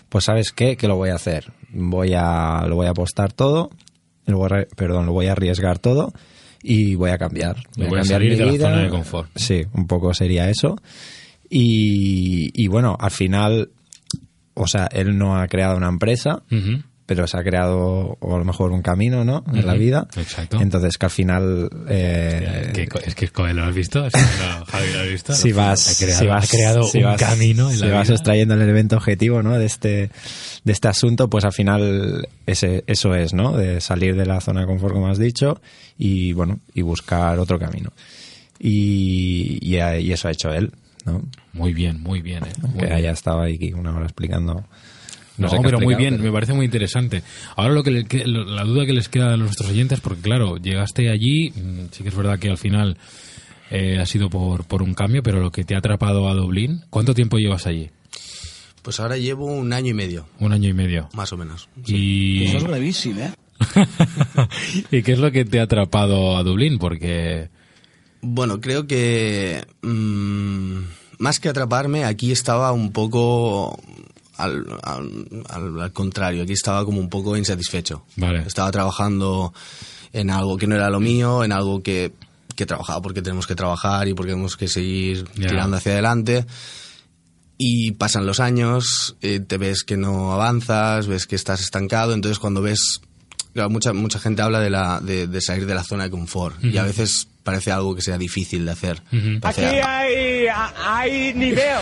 pues 0.08 0.24
sabes 0.24 0.52
qué, 0.52 0.76
que 0.76 0.88
lo 0.88 0.96
voy 0.96 1.10
a 1.10 1.14
hacer. 1.14 1.52
Voy 1.70 2.12
a, 2.14 2.64
lo 2.68 2.76
voy 2.76 2.86
a 2.86 2.90
apostar 2.90 3.32
todo, 3.32 3.70
lo 4.26 4.38
voy 4.38 4.50
a, 4.52 4.66
perdón, 4.76 5.06
lo 5.06 5.12
voy 5.12 5.26
a 5.26 5.32
arriesgar 5.32 5.78
todo 5.78 6.12
y 6.66 6.96
voy 6.96 7.11
a 7.11 7.18
cambiar. 7.18 7.57
Y 7.76 7.83
voy 7.83 8.00
a 8.00 8.02
cambiar 8.02 8.07
salir 8.07 8.31
mi 8.33 8.37
de 8.37 8.44
la 8.46 8.52
vida. 8.52 8.70
zona 8.70 8.83
de 8.83 8.88
confort. 8.88 9.31
Sí, 9.37 9.62
un 9.72 9.87
poco 9.87 10.12
sería 10.12 10.50
eso. 10.50 10.76
Y, 11.48 12.50
y 12.55 12.66
bueno, 12.66 12.96
al 12.98 13.12
final, 13.12 13.70
o 14.55 14.66
sea, 14.66 14.87
él 14.87 15.16
no 15.16 15.37
ha 15.38 15.46
creado 15.46 15.76
una 15.76 15.88
empresa. 15.88 16.42
Pero 17.06 17.26
se 17.28 17.38
ha 17.38 17.42
creado 17.44 18.16
o 18.20 18.34
a 18.34 18.38
lo 18.38 18.44
mejor 18.44 18.72
un 18.72 18.82
camino, 18.82 19.24
¿no? 19.24 19.44
En 19.54 19.64
la 19.64 19.74
vida. 19.74 20.08
exacto. 20.16 20.60
Entonces 20.60 20.98
que 20.98 21.06
al 21.06 21.10
final 21.12 21.70
eh, 21.88 22.70
Que 22.74 22.88
co- 22.88 22.98
es 22.98 23.14
que 23.14 23.30
¿lo 23.54 23.64
has 23.64 23.74
visto? 23.74 24.02
No, 24.02 24.64
Javi, 24.66 24.92
¿lo 24.92 25.00
has 25.00 25.08
visto? 25.08 25.32
si 25.32 25.52
vas, 25.52 25.88
ha 25.88 26.04
creado, 26.04 26.18
si 26.20 26.26
vas- 26.26 26.44
ha 26.44 26.48
creado 26.56 26.82
si 26.84 26.98
un 26.98 27.04
vas- 27.04 27.20
camino 27.20 27.70
en 27.70 27.76
si 27.76 27.84
la 27.84 27.94
vas 27.94 28.08
vida. 28.08 28.14
extrayendo 28.16 28.54
el 28.54 28.62
elemento 28.62 28.96
objetivo 28.96 29.42
¿no? 29.42 29.56
de 29.58 29.66
este 29.66 30.10
de 30.64 30.72
este 30.72 30.88
asunto 30.88 31.30
pues 31.30 31.44
al 31.44 31.52
final 31.52 32.26
ese, 32.46 32.82
eso 32.88 33.14
es 33.14 33.32
no 33.32 33.56
de 33.56 33.80
salir 33.80 34.16
de 34.16 34.26
la 34.26 34.40
zona 34.40 34.62
de 34.62 34.66
confort 34.66 34.92
como 34.94 35.06
has 35.08 35.18
dicho 35.18 35.60
y 35.96 36.32
bueno 36.32 36.58
y 36.74 36.82
buscar 36.82 37.38
otro 37.38 37.58
camino 37.60 37.92
y, 38.58 39.58
y, 39.62 39.76
y 39.76 40.12
eso 40.12 40.28
ha 40.28 40.32
hecho 40.32 40.50
él 40.52 40.72
no 41.04 41.22
Muy 41.52 41.72
bien, 41.72 42.02
muy 42.02 42.20
bien. 42.20 42.42
¿eh? 42.44 42.52
Muy 42.62 42.80
que 42.88 42.92
haya 42.92 43.12
estado 43.12 43.42
aquí 43.42 43.72
una 43.72 43.94
hora 43.94 44.06
explicando 44.06 44.64
No, 45.38 45.49
sé 45.49 45.59
pero 45.62 45.79
muy 45.81 45.94
bien, 45.94 46.14
pero- 46.14 46.25
me 46.25 46.33
parece 46.33 46.53
muy 46.55 46.64
interesante. 46.66 47.22
Ahora 47.57 47.75
lo 47.75 47.83
que 47.83 47.90
le 47.90 48.05
la 48.27 48.64
duda 48.64 48.87
que 48.87 48.92
les 48.92 49.09
queda 49.09 49.35
a 49.35 49.37
nuestros 49.37 49.70
oyentes, 49.70 50.01
porque 50.01 50.22
claro, 50.22 50.57
llegaste 50.57 51.11
allí, 51.11 51.51
mm, 51.51 51.87
sí 51.92 52.03
que 52.03 52.09
es 52.09 52.14
verdad 52.16 52.38
que 52.38 52.49
al 52.51 52.59
final 52.59 52.96
eh, 53.70 53.99
ha 54.01 54.07
sido 54.07 54.31
por, 54.31 54.64
por 54.64 54.83
un 54.83 54.94
cambio, 54.94 55.22
pero 55.22 55.40
lo 55.40 55.51
que 55.51 55.64
te 55.64 55.75
ha 55.75 55.79
atrapado 55.79 56.29
a 56.29 56.35
Dublín, 56.35 56.85
¿cuánto 56.90 57.14
tiempo 57.14 57.37
llevas 57.38 57.66
allí? 57.66 57.90
Pues 58.83 59.01
ahora 59.01 59.16
llevo 59.16 59.46
un 59.46 59.72
año 59.72 59.90
y 59.90 59.94
medio, 59.94 60.27
Un 60.38 60.53
año 60.53 60.68
y 60.68 60.72
medio. 60.72 61.09
más 61.12 61.33
o 61.33 61.37
menos. 61.37 61.68
Y... 61.85 62.44
Eso 62.44 62.59
es 62.59 62.64
brevísimo, 62.64 63.20
¿eh? 63.20 63.33
¿Y 64.92 65.03
qué 65.03 65.12
es 65.12 65.18
lo 65.18 65.33
que 65.33 65.44
te 65.44 65.59
ha 65.61 65.64
atrapado 65.64 66.37
a 66.37 66.42
Dublín? 66.42 66.79
Porque... 66.79 67.49
Bueno, 68.22 68.61
creo 68.61 68.87
que 68.87 69.64
mm, 69.83 70.79
más 71.18 71.40
que 71.40 71.49
atraparme, 71.49 72.05
aquí 72.05 72.31
estaba 72.33 72.72
un 72.72 72.92
poco 72.92 73.79
al, 74.37 74.64
al- 74.85 75.92
contrario, 75.92 76.42
aquí 76.42 76.53
estaba 76.53 76.85
como 76.85 77.01
un 77.01 77.09
poco 77.09 77.37
insatisfecho. 77.37 78.05
Vale. 78.16 78.42
Estaba 78.46 78.70
trabajando 78.70 79.53
en 80.12 80.31
algo 80.31 80.57
que 80.57 80.66
no 80.66 80.75
era 80.77 80.90
lo 80.90 81.01
mío, 81.01 81.44
en 81.44 81.53
algo 81.53 81.83
que, 81.83 82.12
que 82.55 82.66
trabajaba 82.66 83.03
porque 83.03 83.22
tenemos 83.22 83.46
que 83.46 83.55
trabajar 83.55 84.09
y 84.09 84.14
porque 84.14 84.33
tenemos 84.33 84.57
que 84.57 84.68
seguir 84.68 85.25
tirando 85.49 85.77
hacia 85.77 85.92
adelante. 85.92 86.46
Y 87.59 87.92
pasan 87.92 88.27
los 88.27 88.38
años, 88.40 89.16
eh, 89.22 89.40
te 89.40 89.57
ves 89.57 89.83
que 89.83 89.96
no 89.96 90.33
avanzas, 90.33 91.07
ves 91.07 91.27
que 91.27 91.37
estás 91.37 91.61
estancado, 91.61 92.12
entonces 92.12 92.38
cuando 92.38 92.61
ves... 92.62 93.01
claro, 93.56 93.70
mucha, 93.70 93.92
mucha 93.92 94.20
gente 94.20 94.40
habla 94.42 94.60
de, 94.60 94.70
la, 94.70 95.00
de, 95.00 95.26
de 95.26 95.40
salir 95.40 95.66
de 95.66 95.74
la 95.74 95.82
zona 95.82 96.04
de 96.04 96.10
confort 96.10 96.62
y 96.64 96.76
a 96.78 96.84
veces 96.84 97.26
parece 97.42 97.72
algo 97.72 97.94
que 97.96 98.02
sea 98.02 98.18
difícil 98.18 98.64
de 98.64 98.70
hacer. 98.72 99.02
Parece- 99.40 99.82
hay, 99.82 100.46
hay 100.84 101.34
nivel. 101.34 101.78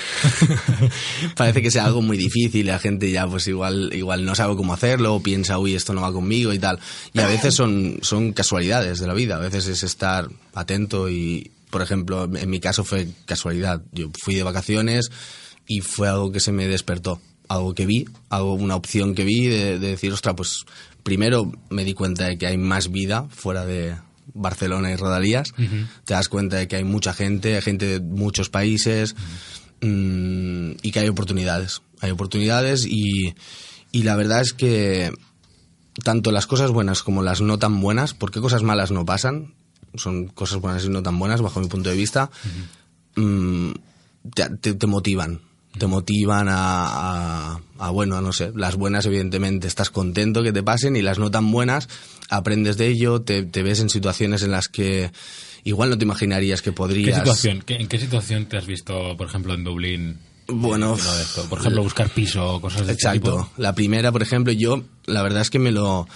parece 1.37 1.63
que 1.63 1.71
sea 1.71 1.85
algo 1.87 2.03
muy 2.03 2.17
difícil 2.17 2.61
y 2.61 2.65
la 2.65 2.79
gente 2.79 3.11
ya 3.11 3.27
pues 3.27 3.47
igual 3.49 3.91
igual 3.95 4.25
no 4.25 4.35
sabe 4.35 4.57
cómo 4.57 4.73
hacerlo 4.75 5.15
o 5.15 5.23
piensa 5.23 5.59
uy 5.59 5.75
esto 5.75 5.93
no 5.95 6.03
va 6.03 6.13
conmigo 6.13 6.53
y 6.53 6.59
tal. 6.59 6.79
Y 7.13 7.21
a 7.21 7.27
veces 7.27 7.55
son 7.55 7.99
son 8.03 8.33
casualidades 8.33 8.99
de 9.01 9.07
la 9.07 9.15
vida. 9.15 9.37
A 9.37 9.41
veces 9.41 9.67
es 9.67 9.83
estar 9.83 10.29
atento 10.55 11.09
y 11.11 11.51
por 11.71 11.83
ejemplo 11.83 12.25
en 12.25 12.51
mi 12.51 12.61
caso 12.61 12.85
fue 12.85 13.09
casualidad. 13.27 13.83
Yo 13.93 14.11
fui 14.23 14.35
de 14.35 14.43
vacaciones 14.43 15.11
y 15.67 15.81
fue 15.81 16.09
algo 16.09 16.33
que 16.33 16.41
se 16.41 16.53
me 16.53 16.67
despertó. 16.69 17.21
Algo 17.49 17.75
que 17.75 17.85
vi 17.87 18.07
algo 18.31 18.55
una 18.55 18.77
opción 18.77 19.15
que 19.15 19.25
vi 19.25 19.47
de, 19.47 19.79
de 19.79 19.89
decir 19.89 20.13
ostras 20.13 20.35
pues 20.37 20.65
primero 21.05 21.53
me 21.71 21.85
di 21.85 21.95
cuenta 21.95 22.25
de 22.27 22.37
que 22.39 22.47
hay 22.49 22.59
más 22.59 22.91
vida 22.91 23.29
fuera 23.31 23.65
de 23.65 23.95
Barcelona 24.33 24.91
y 24.91 24.97
Rodalías 24.97 25.53
te 26.05 26.15
das 26.15 26.29
cuenta 26.29 26.57
de 26.57 26.67
que 26.67 26.77
hay 26.77 26.85
mucha 26.85 27.13
gente 27.15 27.55
hay 27.55 27.63
gente 27.63 27.87
de 27.87 28.01
muchos 28.01 28.49
países 28.51 29.15
mm, 29.81 30.71
y 30.83 30.91
que 30.91 30.99
hay 31.01 31.09
oportunidades. 31.09 31.83
Hay 32.01 32.11
oportunidades 32.11 32.85
y, 32.87 33.35
y 33.93 34.03
la 34.03 34.17
verdad 34.17 34.41
es 34.41 34.53
que 34.53 35.13
tanto 36.03 36.33
las 36.33 36.47
cosas 36.47 36.71
buenas 36.71 37.03
como 37.03 37.23
las 37.23 37.41
no 37.41 37.59
tan 37.59 37.81
buenas, 37.81 38.15
porque 38.15 38.41
cosas 38.41 38.63
malas 38.63 38.91
no 38.91 39.05
pasan, 39.07 39.55
son 39.95 40.27
cosas 40.27 40.61
buenas 40.61 40.85
y 40.85 40.89
no 40.89 41.03
tan 41.03 41.19
buenas 41.19 41.41
bajo 41.41 41.61
mi 41.61 41.69
punto 41.69 41.89
de 41.91 41.97
vista, 41.97 42.31
mm, 43.17 43.71
te, 44.35 44.49
te- 44.61 44.75
te 44.75 44.87
motivan. 44.87 45.41
Te 45.79 45.87
motivan 45.89 46.49
a, 46.49 46.55
a- 47.55 47.61
a, 47.79 47.91
bueno, 47.91 48.21
no 48.21 48.33
sé, 48.33 48.53
las 48.55 48.77
buenas 48.77 49.07
evidentemente 49.07 49.67
estás 49.67 49.91
contento 49.91 50.43
que 50.45 50.53
te 50.53 50.63
pasen 50.63 50.95
y 50.97 51.03
las 51.03 51.19
no 51.19 51.31
tan 51.31 51.51
buenas 51.51 51.89
aprendes 52.31 52.77
de 52.77 52.87
ello, 52.89 53.23
te, 53.23 53.43
te 53.43 53.63
ves 53.65 53.81
en 53.81 53.91
situaciones 53.91 54.43
en 54.43 54.53
las 54.53 54.69
que 54.69 55.11
igual 55.65 55.91
no 55.91 55.99
te 55.99 56.05
imaginarías 56.05 56.63
que 56.63 56.71
¿Qué 56.71 56.77
podrías... 56.77 57.17
situación? 57.19 57.63
¿Qué- 57.67 57.75
¿En 57.75 57.89
qué 57.89 57.99
situación 57.99 58.47
te 58.47 58.57
has 58.57 58.67
visto, 58.67 59.17
por 59.17 59.27
ejemplo, 59.27 59.53
en 59.55 59.65
Dublín? 59.65 60.19
Bueno, 60.47 60.95
de 60.95 61.23
esto? 61.23 61.45
Por 61.49 61.59
ejemplo, 61.59 61.83
buscar 61.83 62.09
piso 62.11 62.47
o 62.55 62.61
cosas 62.61 62.87
de 62.87 62.93
este 62.93 63.07
Exacto. 63.09 63.31
tipo. 63.39 63.51
La 63.57 63.75
primera, 63.75 64.13
por 64.13 64.23
ejemplo, 64.23 64.53
yo 64.53 64.85
la 65.07 65.23
verdad 65.23 65.41
es 65.43 65.51
que 65.51 65.59
me 65.59 65.73
lo 65.73 66.07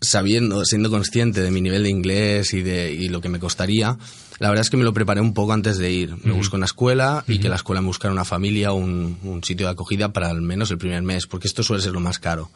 sabiendo, 0.00 0.64
siendo 0.64 0.90
consciente 0.90 1.42
de 1.42 1.50
mi 1.50 1.60
nivel 1.60 1.84
de 1.84 1.90
inglés 1.90 2.54
y 2.54 2.62
de 2.62 2.92
y 2.92 3.08
lo 3.08 3.20
que 3.20 3.28
me 3.28 3.38
costaría, 3.38 3.96
la 4.42 4.48
verdad 4.48 4.62
es 4.62 4.70
que 4.70 4.76
me 4.76 4.82
lo 4.82 4.92
preparé 4.92 5.20
un 5.20 5.34
poco 5.34 5.52
antes 5.52 5.78
de 5.78 5.92
ir. 5.92 6.16
Me 6.24 6.32
busco 6.32 6.56
una 6.56 6.66
escuela 6.66 7.22
y 7.28 7.38
que 7.38 7.48
la 7.48 7.54
escuela 7.54 7.80
me 7.80 7.86
buscara 7.86 8.12
una 8.12 8.24
familia 8.24 8.72
o 8.72 8.74
un, 8.74 9.16
un 9.22 9.44
sitio 9.44 9.66
de 9.66 9.72
acogida 9.72 10.12
para 10.12 10.30
al 10.30 10.42
menos 10.42 10.72
el 10.72 10.78
primer 10.78 11.00
mes, 11.04 11.28
porque 11.28 11.46
esto 11.46 11.62
suele 11.62 11.80
ser 11.80 11.92
lo 11.92 12.00
más 12.00 12.18
caro. 12.18 12.50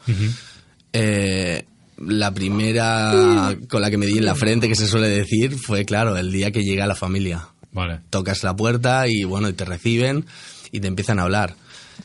Eh, 0.91 1.63
la 2.05 2.33
primera 2.33 3.55
con 3.69 3.81
la 3.81 3.89
que 3.89 3.97
me 3.97 4.05
di 4.05 4.17
en 4.17 4.25
la 4.25 4.35
frente, 4.35 4.67
que 4.67 4.75
se 4.75 4.85
suele 4.85 5.07
decir, 5.07 5.57
fue, 5.57 5.85
claro, 5.85 6.17
el 6.17 6.29
día 6.29 6.51
que 6.51 6.65
llega 6.65 6.85
la 6.87 6.95
familia. 6.95 7.47
Vale. 7.71 8.01
Tocas 8.09 8.43
la 8.43 8.53
puerta 8.53 9.07
y, 9.07 9.23
bueno, 9.23 9.47
y 9.47 9.53
te 9.53 9.63
reciben 9.63 10.25
y 10.73 10.81
te 10.81 10.87
empiezan 10.87 11.19
a 11.19 11.23
hablar. 11.23 11.55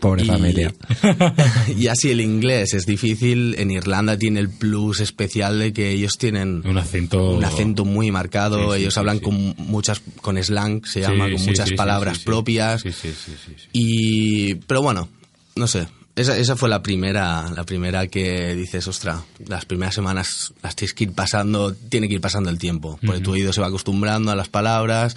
Pobre 0.03 0.25
Y- 0.25 0.27
familia. 0.27 0.75
y 1.79 1.87
así 1.87 2.11
el 2.11 2.21
inglés 2.21 2.75
es 2.75 2.87
difícil. 2.87 3.55
En 3.57 3.71
Irlanda 3.71 4.19
tiene 4.19 4.41
el 4.41 4.49
plus 4.51 4.99
especial 4.99 5.61
de 5.61 5.73
que 5.73 5.93
ellos 5.93 6.19
tienen 6.19 6.61
Un 6.67 6.77
acento... 6.77 7.31
un 7.31 7.45
acento 7.45 7.85
muy 7.85 8.11
marcado. 8.11 8.75
Sí, 8.75 8.81
ellos 8.81 8.95
sí, 8.95 8.99
hablan 9.01 9.19
sí. 9.19 9.23
con 9.25 9.55
muchas, 9.59 10.03
con 10.21 10.43
slang, 10.43 10.85
se 10.85 11.03
llama, 11.03 11.31
con 11.31 11.41
muchas 11.45 11.71
palabras 11.75 12.19
propias. 12.19 12.81
Sí, 12.83 12.91
sí, 12.91 13.11
sí, 13.13 13.33
sí, 13.47 13.53
sí. 13.57 13.69
Y, 13.73 14.55
pero 14.57 14.83
bueno, 14.83 15.09
no 15.55 15.69
sé. 15.69 15.87
Esa, 16.17 16.37
esa 16.37 16.57
fue 16.57 16.69
la 16.69 16.83
primera, 16.83 17.49
la 17.57 17.65
primera 17.65 18.09
que 18.09 18.57
dices, 18.57 18.89
ostra, 18.89 19.23
las 19.47 19.65
primeras 19.67 19.95
semanas 19.95 20.53
las 20.65 20.75
tienes 20.75 20.95
que 20.95 21.05
ir 21.05 21.13
pasando, 21.13 21.73
tiene 21.75 22.09
que 22.09 22.15
ir 22.15 22.21
pasando 22.21 22.51
el 22.51 22.59
tiempo, 22.59 22.99
porque 23.07 23.21
tu 23.23 23.31
oído 23.31 23.53
se 23.53 23.61
va 23.63 23.69
acostumbrando 23.69 24.31
a 24.33 24.37
las 24.37 24.49
palabras 24.49 25.17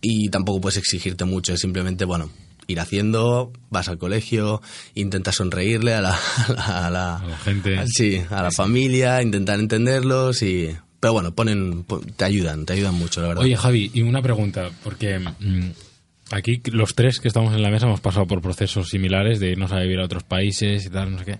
y 0.00 0.28
tampoco 0.28 0.60
puedes 0.60 0.76
exigirte 0.76 1.24
mucho, 1.24 1.54
es 1.54 1.60
simplemente, 1.60 2.04
bueno, 2.04 2.30
ir 2.66 2.80
haciendo, 2.80 3.52
vas 3.70 3.88
al 3.88 3.98
colegio, 3.98 4.60
intentas 4.94 5.36
sonreírle 5.36 5.94
a 5.94 6.00
la, 6.00 6.18
a 6.48 6.52
la, 6.52 6.86
a 6.86 6.90
la- 6.90 7.16
A 7.18 7.26
la 7.26 7.38
gente. 7.38 7.86
sí, 7.86 8.20
a 8.30 8.42
la 8.42 8.50
familia, 8.50 9.22
intentar 9.22 9.58
entenderlos 9.60 10.42
y, 10.42 10.70
pero 11.00 11.12
bueno, 11.14 11.34
ponen, 11.34 11.84
po- 11.84 12.00
te 12.00 12.24
ayudan, 12.24 12.64
te 12.66 12.72
ayudan 12.74 12.94
mucho, 12.94 13.20
la 13.20 13.28
verdad. 13.28 13.42
Oye, 13.44 13.56
Javi, 13.56 13.90
y 13.94 14.02
una 14.02 14.22
pregunta, 14.22 14.70
porque 14.82 15.18
mm, 15.18 15.70
aquí 16.30 16.60
los 16.72 16.94
tres 16.94 17.20
que 17.20 17.28
estamos 17.28 17.54
en 17.54 17.62
la 17.62 17.70
mesa 17.70 17.86
hemos 17.86 18.00
pasado 18.00 18.26
por 18.26 18.40
procesos 18.40 18.88
similares 18.88 19.40
de 19.40 19.50
irnos 19.50 19.72
a 19.72 19.80
vivir 19.80 20.00
a 20.00 20.04
otros 20.04 20.22
países 20.24 20.86
y 20.86 20.90
tal, 20.90 21.12
no 21.12 21.18
sé 21.18 21.24
qué. 21.24 21.38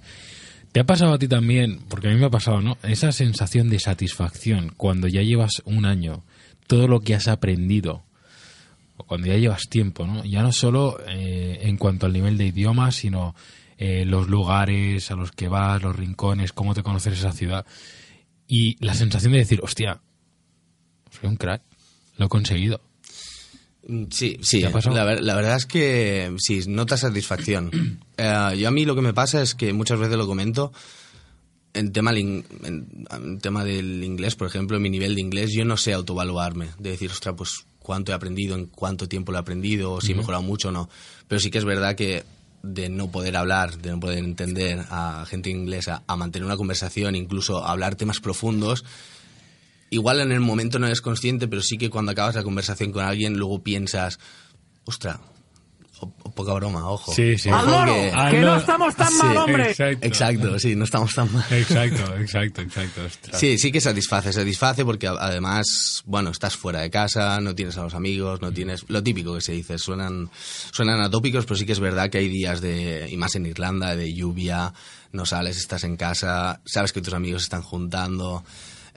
¿Te 0.72 0.80
ha 0.80 0.84
pasado 0.84 1.12
a 1.14 1.18
ti 1.18 1.28
también, 1.28 1.78
porque 1.88 2.08
a 2.08 2.10
mí 2.10 2.18
me 2.18 2.26
ha 2.26 2.30
pasado, 2.30 2.60
¿no? 2.60 2.76
Esa 2.82 3.12
sensación 3.12 3.70
de 3.70 3.78
satisfacción 3.78 4.72
cuando 4.76 5.06
ya 5.06 5.22
llevas 5.22 5.62
un 5.64 5.86
año, 5.86 6.24
todo 6.66 6.88
lo 6.88 6.98
que 7.00 7.14
has 7.14 7.28
aprendido, 7.28 8.02
cuando 8.96 9.26
ya 9.26 9.36
llevas 9.36 9.68
tiempo, 9.68 10.06
¿no? 10.06 10.24
Ya 10.24 10.42
no 10.42 10.52
solo 10.52 10.98
eh, 11.08 11.58
en 11.62 11.76
cuanto 11.76 12.06
al 12.06 12.12
nivel 12.12 12.38
de 12.38 12.46
idioma, 12.46 12.92
sino 12.92 13.34
eh, 13.78 14.04
los 14.04 14.28
lugares 14.28 15.10
a 15.10 15.16
los 15.16 15.32
que 15.32 15.48
vas, 15.48 15.82
los 15.82 15.96
rincones, 15.96 16.52
cómo 16.52 16.74
te 16.74 16.82
conoces 16.82 17.18
esa 17.18 17.32
ciudad. 17.32 17.66
Y 18.46 18.76
la 18.84 18.94
sensación 18.94 19.32
de 19.32 19.38
decir, 19.38 19.60
hostia, 19.62 20.00
soy 21.10 21.28
un 21.28 21.36
crack, 21.36 21.62
lo 22.18 22.26
he 22.26 22.28
conseguido. 22.28 22.80
Mm, 23.88 24.04
Sí, 24.10 24.38
sí. 24.42 24.60
La, 24.94 25.04
ver- 25.04 25.22
la 25.22 25.34
verdad 25.34 25.56
es 25.56 25.66
que 25.66 26.34
sí, 26.38 26.60
nota 26.68 26.96
satisfacción. 26.96 27.70
Eh, 28.16 28.56
yo 28.60 28.68
a 28.68 28.70
mí 28.70 28.84
lo 28.84 28.94
que 28.94 29.00
me 29.02 29.12
pasa 29.12 29.42
es 29.42 29.56
que 29.56 29.72
muchas 29.72 29.98
veces 29.98 30.16
lo 30.16 30.28
comento. 30.28 30.72
En 31.72 31.90
tema, 31.92 32.12
en, 32.16 32.44
en 32.62 33.40
tema 33.40 33.64
del 33.64 34.04
inglés, 34.04 34.36
por 34.36 34.46
ejemplo, 34.46 34.76
en 34.76 34.84
mi 34.84 34.88
nivel 34.88 35.16
de 35.16 35.20
inglés, 35.20 35.50
yo 35.52 35.64
no 35.64 35.76
sé 35.76 35.92
autoevaluarme. 35.92 36.68
De 36.78 36.90
decir, 36.90 37.10
ostras, 37.10 37.34
pues 37.36 37.66
cuánto 37.84 38.12
he 38.12 38.14
aprendido, 38.14 38.56
en 38.56 38.64
cuánto 38.64 39.06
tiempo 39.08 39.30
lo 39.30 39.36
he 39.36 39.40
aprendido, 39.42 39.92
o 39.92 40.00
si 40.00 40.12
he 40.12 40.14
mejorado 40.14 40.42
mucho 40.42 40.70
o 40.70 40.72
no. 40.72 40.88
Pero 41.28 41.38
sí 41.38 41.50
que 41.50 41.58
es 41.58 41.66
verdad 41.66 41.94
que 41.94 42.24
de 42.62 42.88
no 42.88 43.10
poder 43.10 43.36
hablar, 43.36 43.76
de 43.76 43.90
no 43.90 44.00
poder 44.00 44.18
entender 44.24 44.86
a 44.88 45.26
gente 45.28 45.50
inglesa, 45.50 46.02
a 46.06 46.16
mantener 46.16 46.46
una 46.46 46.56
conversación, 46.56 47.14
incluso 47.14 47.62
a 47.62 47.72
hablar 47.72 47.94
temas 47.94 48.20
profundos, 48.20 48.86
igual 49.90 50.20
en 50.20 50.32
el 50.32 50.40
momento 50.40 50.78
no 50.78 50.86
eres 50.86 51.02
consciente, 51.02 51.46
pero 51.46 51.60
sí 51.60 51.76
que 51.76 51.90
cuando 51.90 52.12
acabas 52.12 52.34
la 52.36 52.42
conversación 52.42 52.90
con 52.90 53.04
alguien, 53.04 53.36
luego 53.36 53.62
piensas, 53.62 54.18
ostra, 54.86 55.20
poca 56.34 56.52
broma, 56.54 56.88
ojo. 56.90 57.12
Sí, 57.12 57.38
sí. 57.38 57.48
Ojo 57.48 57.58
¡Al 57.58 57.66
loro! 57.70 57.94
que- 57.94 58.30
¡Que 58.36 58.40
no 58.42 58.56
estamos 58.56 58.94
tan 58.96 59.10
Sí, 59.10 59.18
mal, 59.22 59.36
hombre! 59.38 59.70
Exacto. 59.70 60.06
Exacto, 60.06 60.58
sí, 60.58 60.74
no 60.76 60.84
estamos 60.84 61.14
tan 61.14 61.32
mal. 61.32 61.44
Exacto, 61.50 62.16
exacto, 62.16 62.60
exacto. 62.62 63.04
ostras. 63.06 63.40
Sí, 63.40 63.58
sí 63.58 63.70
que 63.72 63.80
satisface, 63.80 64.32
satisface 64.32 64.84
porque 64.84 65.06
además, 65.06 66.02
bueno, 66.06 66.30
estás 66.30 66.56
fuera 66.56 66.80
de 66.80 66.90
casa, 66.90 67.40
no 67.40 67.54
tienes 67.54 67.76
a 67.78 67.82
los 67.82 67.94
amigos, 67.94 68.40
no 68.42 68.52
tienes 68.52 68.84
lo 68.88 69.02
típico 69.02 69.34
que 69.34 69.40
se 69.40 69.52
dice, 69.52 69.78
suenan 69.78 70.30
suenan 70.72 71.00
atópicos, 71.00 71.44
pero 71.46 71.56
sí 71.56 71.64
que 71.66 71.72
es 71.72 71.80
verdad 71.80 72.10
que 72.10 72.18
hay 72.18 72.28
días 72.28 72.60
de 72.60 73.08
y 73.10 73.16
más 73.16 73.34
en 73.36 73.46
Irlanda 73.46 73.94
de 73.96 74.12
lluvia, 74.12 74.72
no 75.12 75.24
sales, 75.26 75.56
estás 75.56 75.84
en 75.84 75.96
casa, 75.96 76.60
sabes 76.64 76.92
que 76.92 77.00
tus 77.00 77.14
amigos 77.14 77.42
se 77.42 77.46
están 77.46 77.62
juntando. 77.62 78.44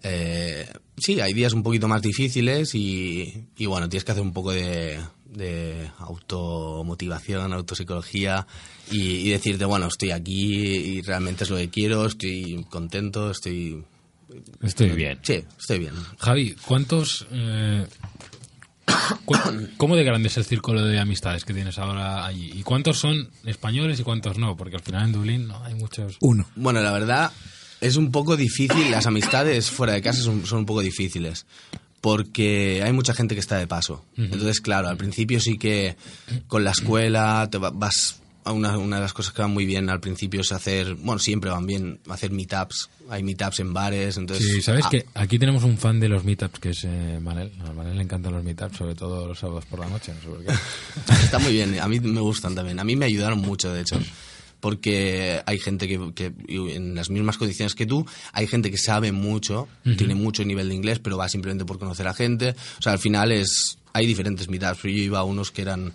eh, 0.03 0.67
sí, 0.97 1.19
hay 1.19 1.33
días 1.33 1.53
un 1.53 1.63
poquito 1.63 1.87
más 1.87 2.01
difíciles 2.01 2.73
y, 2.75 3.47
y 3.57 3.65
bueno, 3.65 3.89
tienes 3.89 4.03
que 4.03 4.11
hacer 4.11 4.23
un 4.23 4.33
poco 4.33 4.51
de, 4.51 4.99
de 5.31 5.89
automotivación, 5.99 7.53
autopsicología 7.53 8.47
y, 8.91 9.01
y 9.27 9.29
decirte, 9.29 9.65
bueno, 9.65 9.87
estoy 9.87 10.11
aquí 10.11 10.53
y 10.55 11.01
realmente 11.01 11.43
es 11.43 11.49
lo 11.49 11.57
que 11.57 11.69
quiero, 11.69 12.05
estoy 12.05 12.65
contento, 12.69 13.31
estoy 13.31 13.83
Estoy 14.61 14.89
bien. 14.91 15.19
Sí, 15.23 15.43
estoy 15.57 15.79
bien. 15.79 15.93
Javi, 16.19 16.53
¿cuántos... 16.67 17.25
eh, 17.31 17.87
cu- 19.25 19.35
¿Cómo 19.77 19.95
de 19.95 20.03
grande 20.03 20.27
es 20.27 20.35
el 20.37 20.43
círculo 20.45 20.83
de 20.83 20.99
amistades 20.99 21.45
que 21.45 21.53
tienes 21.53 21.77
ahora 21.79 22.25
allí? 22.25 22.51
¿Y 22.53 22.63
cuántos 22.63 22.99
son 22.99 23.29
españoles 23.45 23.99
y 23.99 24.03
cuántos 24.03 24.37
no? 24.37 24.57
Porque 24.57 24.75
al 24.75 24.81
final 24.81 25.05
en 25.05 25.11
Dublín 25.13 25.47
no 25.47 25.63
hay 25.63 25.75
muchos... 25.75 26.17
Uno. 26.19 26.45
Bueno, 26.55 26.81
la 26.81 26.91
verdad 26.91 27.31
es 27.79 27.95
un 27.95 28.11
poco 28.11 28.35
difícil, 28.35 28.91
las 28.91 29.05
amistades 29.07 29.69
fuera 29.71 29.93
de 29.93 30.01
casa 30.01 30.21
son, 30.21 30.45
son 30.45 30.59
un 30.59 30.65
poco 30.65 30.81
difíciles, 30.81 31.45
porque 32.01 32.81
hay 32.83 32.93
mucha 32.93 33.13
gente 33.13 33.35
que 33.35 33.41
está 33.41 33.57
de 33.57 33.67
paso. 33.67 34.03
Entonces, 34.17 34.61
claro, 34.61 34.87
al 34.87 34.97
principio 34.97 35.39
sí 35.39 35.57
que 35.57 35.95
con 36.47 36.63
la 36.63 36.71
escuela 36.71 37.47
te 37.51 37.57
va- 37.57 37.71
vas... 37.71 38.19
a 38.43 38.51
Una, 38.51 38.77
una 38.77 38.95
de 38.97 39.01
las 39.01 39.13
cosas 39.13 39.33
que 39.33 39.41
van 39.41 39.51
muy 39.51 39.65
bien 39.65 39.89
al 39.89 39.99
principio 39.99 40.39
es 40.41 40.51
hacer, 40.53 40.95
bueno, 40.95 41.19
siempre 41.19 41.49
van 41.49 41.65
bien, 41.65 41.99
hacer 42.09 42.31
meetups. 42.31 42.89
Hay 43.09 43.23
meetups 43.23 43.59
en 43.59 43.73
bares, 43.73 44.15
entonces... 44.17 44.45
Sí, 44.47 44.61
¿sabes 44.61 44.85
ah, 44.85 44.89
que 44.89 45.05
Aquí 45.15 45.37
tenemos 45.39 45.63
un 45.63 45.77
fan 45.77 45.99
de 45.99 46.07
los 46.07 46.23
meetups 46.23 46.59
que 46.59 46.69
es 46.69 46.83
eh, 46.83 47.19
Manel. 47.21 47.51
A 47.67 47.73
Manel 47.73 47.97
le 47.97 48.03
encantan 48.03 48.33
los 48.33 48.43
meetups, 48.43 48.77
sobre 48.77 48.95
todo 48.95 49.27
los 49.27 49.39
sábados 49.39 49.65
por 49.65 49.79
la 49.79 49.87
noche, 49.89 50.13
no 50.13 50.21
sé 50.21 50.27
por 50.27 50.45
qué. 50.45 50.53
Está 51.23 51.39
muy 51.39 51.51
bien, 51.51 51.79
a 51.79 51.87
mí 51.87 51.99
me 51.99 52.21
gustan 52.21 52.53
también. 52.55 52.79
A 52.79 52.83
mí 52.83 52.95
me 52.95 53.05
ayudaron 53.05 53.39
mucho, 53.39 53.73
de 53.73 53.81
hecho. 53.81 53.97
Porque 54.59 55.41
hay 55.45 55.59
gente 55.59 55.87
que, 55.87 56.13
que 56.15 56.33
en 56.49 56.95
las 56.95 57.09
mismas 57.09 57.37
condiciones 57.37 57.75
que 57.75 57.85
tú, 57.85 58.05
hay 58.33 58.47
gente 58.47 58.71
que 58.71 58.77
sabe 58.77 59.11
mucho, 59.11 59.67
tiene 59.97 60.15
mucho 60.15 60.43
nivel 60.43 60.69
de 60.69 60.75
inglés, 60.75 60.99
pero 60.99 61.17
va 61.17 61.29
simplemente 61.29 61.63
por 61.63 61.77
conocer 61.77 62.07
a 62.07 62.13
gente. 62.13 62.55
O 62.79 62.81
sea, 62.81 62.93
al 62.93 62.99
final 62.99 63.31
es 63.31 63.77
hay 63.93 64.05
diferentes 64.05 64.49
meetups. 64.49 64.83
Yo 64.83 64.89
iba 64.89 65.19
a 65.19 65.23
unos 65.23 65.51
que 65.51 65.61
eran 65.61 65.93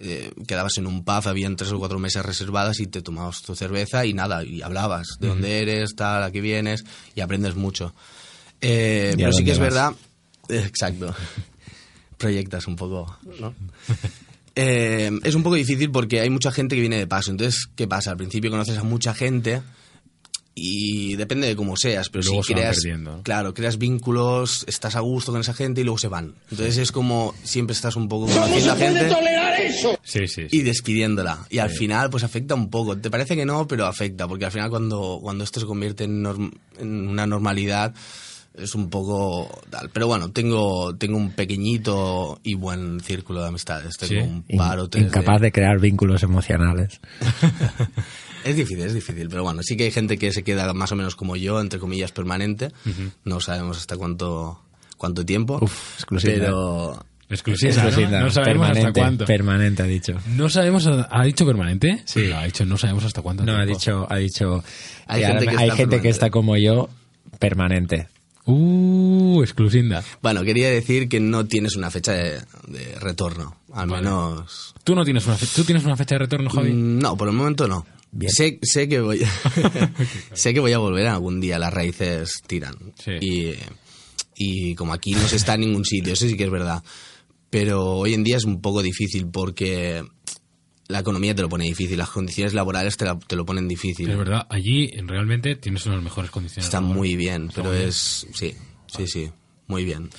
eh, 0.00 0.32
quedabas 0.46 0.76
en 0.78 0.86
un 0.86 1.04
pub, 1.04 1.28
habían 1.28 1.56
tres 1.56 1.72
o 1.72 1.78
cuatro 1.78 1.98
mesas 1.98 2.26
reservadas 2.26 2.80
y 2.80 2.86
te 2.86 3.00
tomabas 3.00 3.42
tu 3.42 3.54
cerveza 3.54 4.04
y 4.04 4.12
nada, 4.12 4.44
y 4.44 4.62
hablabas 4.62 5.06
de 5.20 5.28
dónde 5.28 5.60
eres, 5.60 5.94
tal, 5.94 6.22
a 6.22 6.30
qué 6.30 6.40
vienes, 6.40 6.84
y 7.14 7.20
aprendes 7.20 7.54
mucho. 7.54 7.94
Eh, 8.60 9.14
¿Y 9.16 9.22
a 9.22 9.26
pero 9.26 9.32
sí 9.32 9.44
que 9.44 9.52
es 9.52 9.58
verdad, 9.58 9.92
exacto, 10.48 11.14
proyectas 12.18 12.66
un 12.66 12.76
poco, 12.76 13.16
¿no? 13.40 13.54
Eh, 14.56 15.10
es 15.24 15.34
un 15.34 15.42
poco 15.42 15.56
difícil 15.56 15.90
porque 15.90 16.20
hay 16.20 16.30
mucha 16.30 16.52
gente 16.52 16.74
que 16.76 16.80
viene 16.80 16.96
de 16.98 17.06
paso. 17.06 17.30
Entonces, 17.30 17.68
¿qué 17.74 17.88
pasa? 17.88 18.12
Al 18.12 18.16
principio 18.16 18.50
conoces 18.50 18.78
a 18.78 18.84
mucha 18.84 19.12
gente 19.14 19.62
y 20.56 21.16
depende 21.16 21.48
de 21.48 21.56
cómo 21.56 21.76
seas, 21.76 22.08
pero 22.10 22.22
Luego 22.24 22.44
si 22.44 22.54
creas, 22.54 22.76
perdiendo, 22.76 23.16
¿no? 23.16 23.22
claro, 23.24 23.52
creas 23.54 23.76
vínculos, 23.76 24.64
estás 24.68 24.94
a 24.94 25.00
gusto 25.00 25.32
con 25.32 25.40
esa 25.40 25.52
gente 25.52 25.80
y 25.80 25.84
luego 25.84 25.98
se 25.98 26.06
van. 26.06 26.34
Entonces 26.50 26.78
es 26.78 26.92
como 26.92 27.34
siempre 27.42 27.74
estás 27.74 27.96
un 27.96 28.08
poco 28.08 28.26
conociendo 28.26 28.72
a 28.72 28.76
gente 28.76 29.08
Sí, 30.04 30.28
sí. 30.28 30.28
sí. 30.28 30.46
y 30.52 30.62
despidiéndola. 30.62 31.46
Y 31.50 31.58
al 31.58 31.70
final, 31.70 32.08
pues 32.10 32.22
afecta 32.22 32.54
un 32.54 32.70
poco. 32.70 32.96
Te 32.96 33.10
parece 33.10 33.34
que 33.34 33.44
no, 33.44 33.66
pero 33.66 33.86
afecta, 33.86 34.28
porque 34.28 34.44
al 34.44 34.52
final 34.52 34.70
cuando, 34.70 35.18
cuando 35.20 35.42
esto 35.42 35.58
se 35.58 35.66
convierte 35.66 36.04
en, 36.04 36.22
norm- 36.22 36.52
en 36.78 37.08
una 37.08 37.26
normalidad, 37.26 37.92
es 38.54 38.74
un 38.74 38.88
poco 38.90 39.50
tal. 39.70 39.90
Pero 39.90 40.06
bueno, 40.06 40.30
tengo, 40.30 40.94
tengo 40.96 41.16
un 41.16 41.32
pequeñito 41.32 42.40
y 42.42 42.54
buen 42.54 43.00
círculo 43.00 43.42
de 43.42 43.48
amistades. 43.48 43.96
Tengo 43.96 44.12
Sí. 44.24 44.44
un 44.48 44.58
par 44.58 44.78
o 44.78 44.88
tres 44.88 45.04
incapaz 45.06 45.40
de 45.40 45.52
crear 45.52 45.78
vínculos 45.80 46.22
emocionales. 46.22 47.00
Es 48.44 48.56
difícil, 48.56 48.84
es 48.84 48.92
difícil, 48.92 49.26
pero 49.30 49.42
bueno, 49.42 49.62
sí 49.62 49.74
que 49.74 49.84
hay 49.84 49.90
gente 49.90 50.18
que 50.18 50.30
se 50.30 50.42
queda 50.44 50.70
más 50.74 50.92
o 50.92 50.96
menos 50.96 51.16
como 51.16 51.34
yo, 51.34 51.62
entre 51.62 51.78
comillas, 51.78 52.12
permanente. 52.12 52.72
No 53.24 53.40
sabemos 53.40 53.78
hasta 53.78 53.96
cuánto, 53.96 54.60
cuánto 54.98 55.24
tiempo. 55.24 55.58
Uf, 55.62 55.94
exclusiva. 55.94 56.34
Pero 56.34 57.06
Exclusiva, 57.30 57.72
¿no? 57.74 57.88
Exclusiva. 57.88 58.20
No 58.20 58.30
sabemos 58.30 58.68
hasta 58.68 58.92
cuánto. 58.92 59.24
Permanente, 59.24 59.82
ha 59.82 59.86
dicho. 59.86 60.12
No 60.36 60.50
sabemos, 60.50 60.86
¿ha 60.86 61.24
dicho 61.24 61.46
permanente? 61.46 62.02
Sí. 62.04 62.26
No, 62.28 62.36
ha 62.36 62.44
dicho 62.44 62.66
no 62.66 62.76
sabemos 62.76 63.04
hasta 63.04 63.22
cuánto 63.22 63.44
No, 63.46 63.52
ha 63.54 63.64
tiempo. 63.64 63.78
dicho, 63.78 64.06
ha 64.10 64.16
dicho. 64.18 64.62
Hay 65.06 65.20
que 65.22 65.26
gente 65.26 65.38
ahora- 65.46 65.56
que 65.56 65.62
hay 65.62 65.68
está 65.68 65.76
gente 65.76 65.76
que 65.76 65.86
permanente. 65.86 66.08
está 66.10 66.30
como 66.30 66.56
yo, 66.58 66.90
permanente. 67.38 68.08
Uh, 68.46 69.40
exclusinda. 69.42 70.04
bueno, 70.22 70.42
quería 70.44 70.68
decir 70.70 71.08
que 71.08 71.18
no 71.20 71.46
tienes 71.46 71.76
una 71.76 71.90
fecha 71.90 72.12
de, 72.12 72.40
de 72.68 72.94
retorno. 73.00 73.56
Al 73.72 73.88
menos. 73.88 74.74
¿Tú 74.84 74.94
no 74.94 75.04
tienes 75.04 75.26
una, 75.26 75.36
fe- 75.36 75.46
¿tú 75.54 75.64
tienes 75.64 75.84
una 75.84 75.96
fecha 75.96 76.14
de 76.16 76.20
retorno, 76.20 76.50
Javi? 76.50 76.72
Mm, 76.72 76.98
No, 76.98 77.16
por 77.16 77.28
el 77.28 77.34
momento 77.34 77.66
no. 77.66 77.86
Bien. 78.12 78.30
Sé, 78.32 78.58
sé 78.62 78.88
que 78.88 79.00
voy 79.00 79.20
sé 80.34 80.54
que 80.54 80.60
voy 80.60 80.72
a 80.72 80.78
volver 80.78 81.06
algún 81.08 81.40
día, 81.40 81.58
las 81.58 81.72
raíces 81.72 82.42
tiran. 82.46 82.74
Sí. 83.02 83.12
Y, 83.20 83.54
y 84.36 84.74
como 84.74 84.92
aquí 84.92 85.12
no 85.14 85.26
se 85.26 85.36
está 85.36 85.54
en 85.54 85.62
ningún 85.62 85.84
sitio, 85.84 86.12
eso 86.12 86.28
sí 86.28 86.36
que 86.36 86.44
es 86.44 86.50
verdad. 86.50 86.82
Pero 87.50 87.84
hoy 87.96 88.14
en 88.14 88.24
día 88.24 88.36
es 88.36 88.44
un 88.44 88.60
poco 88.60 88.82
difícil 88.82 89.26
porque 89.28 90.04
la 90.88 90.98
economía 91.00 91.34
te 91.34 91.42
lo 91.42 91.48
pone 91.48 91.64
difícil, 91.64 91.96
las 91.98 92.10
condiciones 92.10 92.52
laborales 92.54 92.96
te, 92.96 93.04
la- 93.04 93.18
te 93.18 93.36
lo 93.36 93.44
ponen 93.46 93.66
difícil. 93.68 94.10
Es 94.10 94.18
verdad, 94.18 94.46
allí 94.50 94.88
realmente 95.06 95.56
tienes 95.56 95.84
unas 95.86 96.02
mejores 96.02 96.30
condiciones. 96.30 96.66
Está 96.66 96.78
laborales. 96.80 96.98
muy 96.98 97.16
bien, 97.16 97.42
Está 97.48 97.54
pero 97.54 97.68
muy 97.70 97.76
bien. 97.78 97.88
es... 97.88 98.26
Sí, 98.34 98.54
sí, 98.86 99.06
sí, 99.06 99.30
muy 99.66 99.84
bien. 99.84 100.10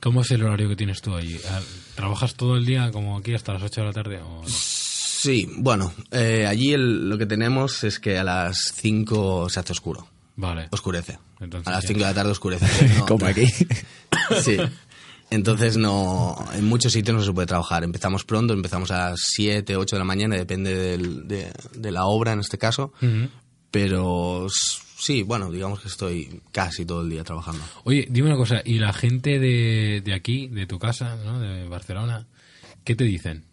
¿Cómo 0.00 0.22
es 0.22 0.30
el 0.30 0.44
horario 0.44 0.68
que 0.68 0.76
tienes 0.76 1.00
tú 1.02 1.14
allí? 1.14 1.38
Ah, 1.50 1.60
¿Trabajas 1.96 2.34
todo 2.34 2.56
el 2.56 2.64
día 2.64 2.90
como 2.92 3.16
aquí 3.18 3.34
hasta 3.34 3.52
las 3.54 3.62
8 3.62 3.80
de 3.80 3.86
la 3.88 3.92
tarde? 3.92 4.20
O 4.20 4.42
no? 4.42 4.48
Sí, 4.48 5.48
bueno, 5.58 5.92
eh, 6.12 6.46
allí 6.46 6.72
el- 6.72 7.08
lo 7.08 7.18
que 7.18 7.26
tenemos 7.26 7.82
es 7.84 7.98
que 7.98 8.18
a 8.18 8.24
las 8.24 8.72
5 8.76 9.48
se 9.48 9.58
hace 9.60 9.72
oscuro. 9.72 10.08
Vale. 10.36 10.68
Oscurece. 10.70 11.18
Entonces 11.40 11.66
a 11.66 11.72
las 11.72 11.82
ya. 11.82 11.88
5 11.88 11.98
de 12.00 12.06
la 12.06 12.14
tarde 12.14 12.30
oscurece. 12.30 12.66
No- 12.98 13.06
como 13.06 13.26
aquí. 13.26 13.46
Sí. 14.42 14.56
Entonces 15.30 15.76
no, 15.76 16.36
en 16.54 16.64
muchos 16.64 16.92
sitios 16.92 17.16
no 17.16 17.22
se 17.22 17.32
puede 17.32 17.46
trabajar. 17.46 17.84
Empezamos 17.84 18.24
pronto, 18.24 18.54
empezamos 18.54 18.90
a 18.90 19.10
las 19.10 19.20
7, 19.34 19.76
8 19.76 19.96
de 19.96 20.00
la 20.00 20.04
mañana, 20.04 20.36
depende 20.36 20.74
del- 20.74 21.28
de, 21.28 21.52
de 21.74 21.90
la 21.90 22.06
obra 22.06 22.32
en 22.32 22.40
este 22.40 22.56
caso. 22.58 22.92
Pero 23.70 24.46
sí, 24.98 25.22
bueno, 25.22 25.50
digamos 25.52 25.80
que 25.80 25.88
estoy 25.88 26.40
casi 26.52 26.86
todo 26.86 27.02
el 27.02 27.10
día 27.10 27.24
trabajando. 27.24 27.62
Oye, 27.84 28.06
dime 28.10 28.28
una 28.28 28.36
cosa, 28.38 28.62
¿y 28.64 28.78
la 28.78 28.92
gente 28.94 29.38
de, 29.38 30.00
de 30.04 30.14
aquí, 30.14 30.48
de 30.48 30.66
tu 30.66 30.78
casa, 30.78 31.16
¿no? 31.16 31.38
de 31.40 31.68
Barcelona, 31.68 32.26
qué 32.84 32.94
te 32.96 33.04
dicen? 33.04 33.44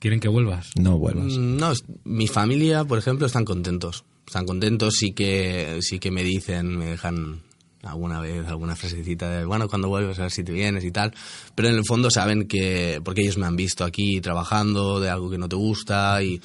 ¿Quieren 0.00 0.18
que 0.18 0.26
vuelvas? 0.26 0.70
No 0.74 0.98
vuelvas. 0.98 1.32
Mm, 1.34 1.56
No, 1.58 1.70
es- 1.70 1.84
mi 2.04 2.26
familia, 2.26 2.84
por 2.84 2.98
ejemplo, 2.98 3.26
están 3.26 3.44
contentos. 3.44 4.04
Están 4.26 4.46
contentos, 4.46 4.94
sí 4.98 5.12
que, 5.12 5.78
sí 5.80 6.00
que 6.00 6.10
me 6.10 6.24
dicen, 6.24 6.76
me 6.76 6.86
dejan 6.86 7.42
alguna 7.82 8.20
vez 8.20 8.46
alguna 8.46 8.76
frasecita 8.76 9.28
de, 9.30 9.44
bueno, 9.44 9.68
cuando 9.68 9.88
vuelves 9.88 10.18
a 10.18 10.22
ver 10.22 10.30
si 10.30 10.44
te 10.44 10.52
vienes 10.52 10.84
y 10.84 10.90
tal. 10.92 11.12
Pero 11.54 11.68
en 11.68 11.74
el 11.74 11.84
fondo 11.84 12.10
saben 12.10 12.46
que, 12.46 13.00
porque 13.04 13.22
ellos 13.22 13.38
me 13.38 13.46
han 13.46 13.56
visto 13.56 13.84
aquí 13.84 14.20
trabajando 14.20 15.00
de 15.00 15.10
algo 15.10 15.30
que 15.30 15.38
no 15.38 15.48
te 15.48 15.56
gusta 15.56 16.22
y, 16.22 16.40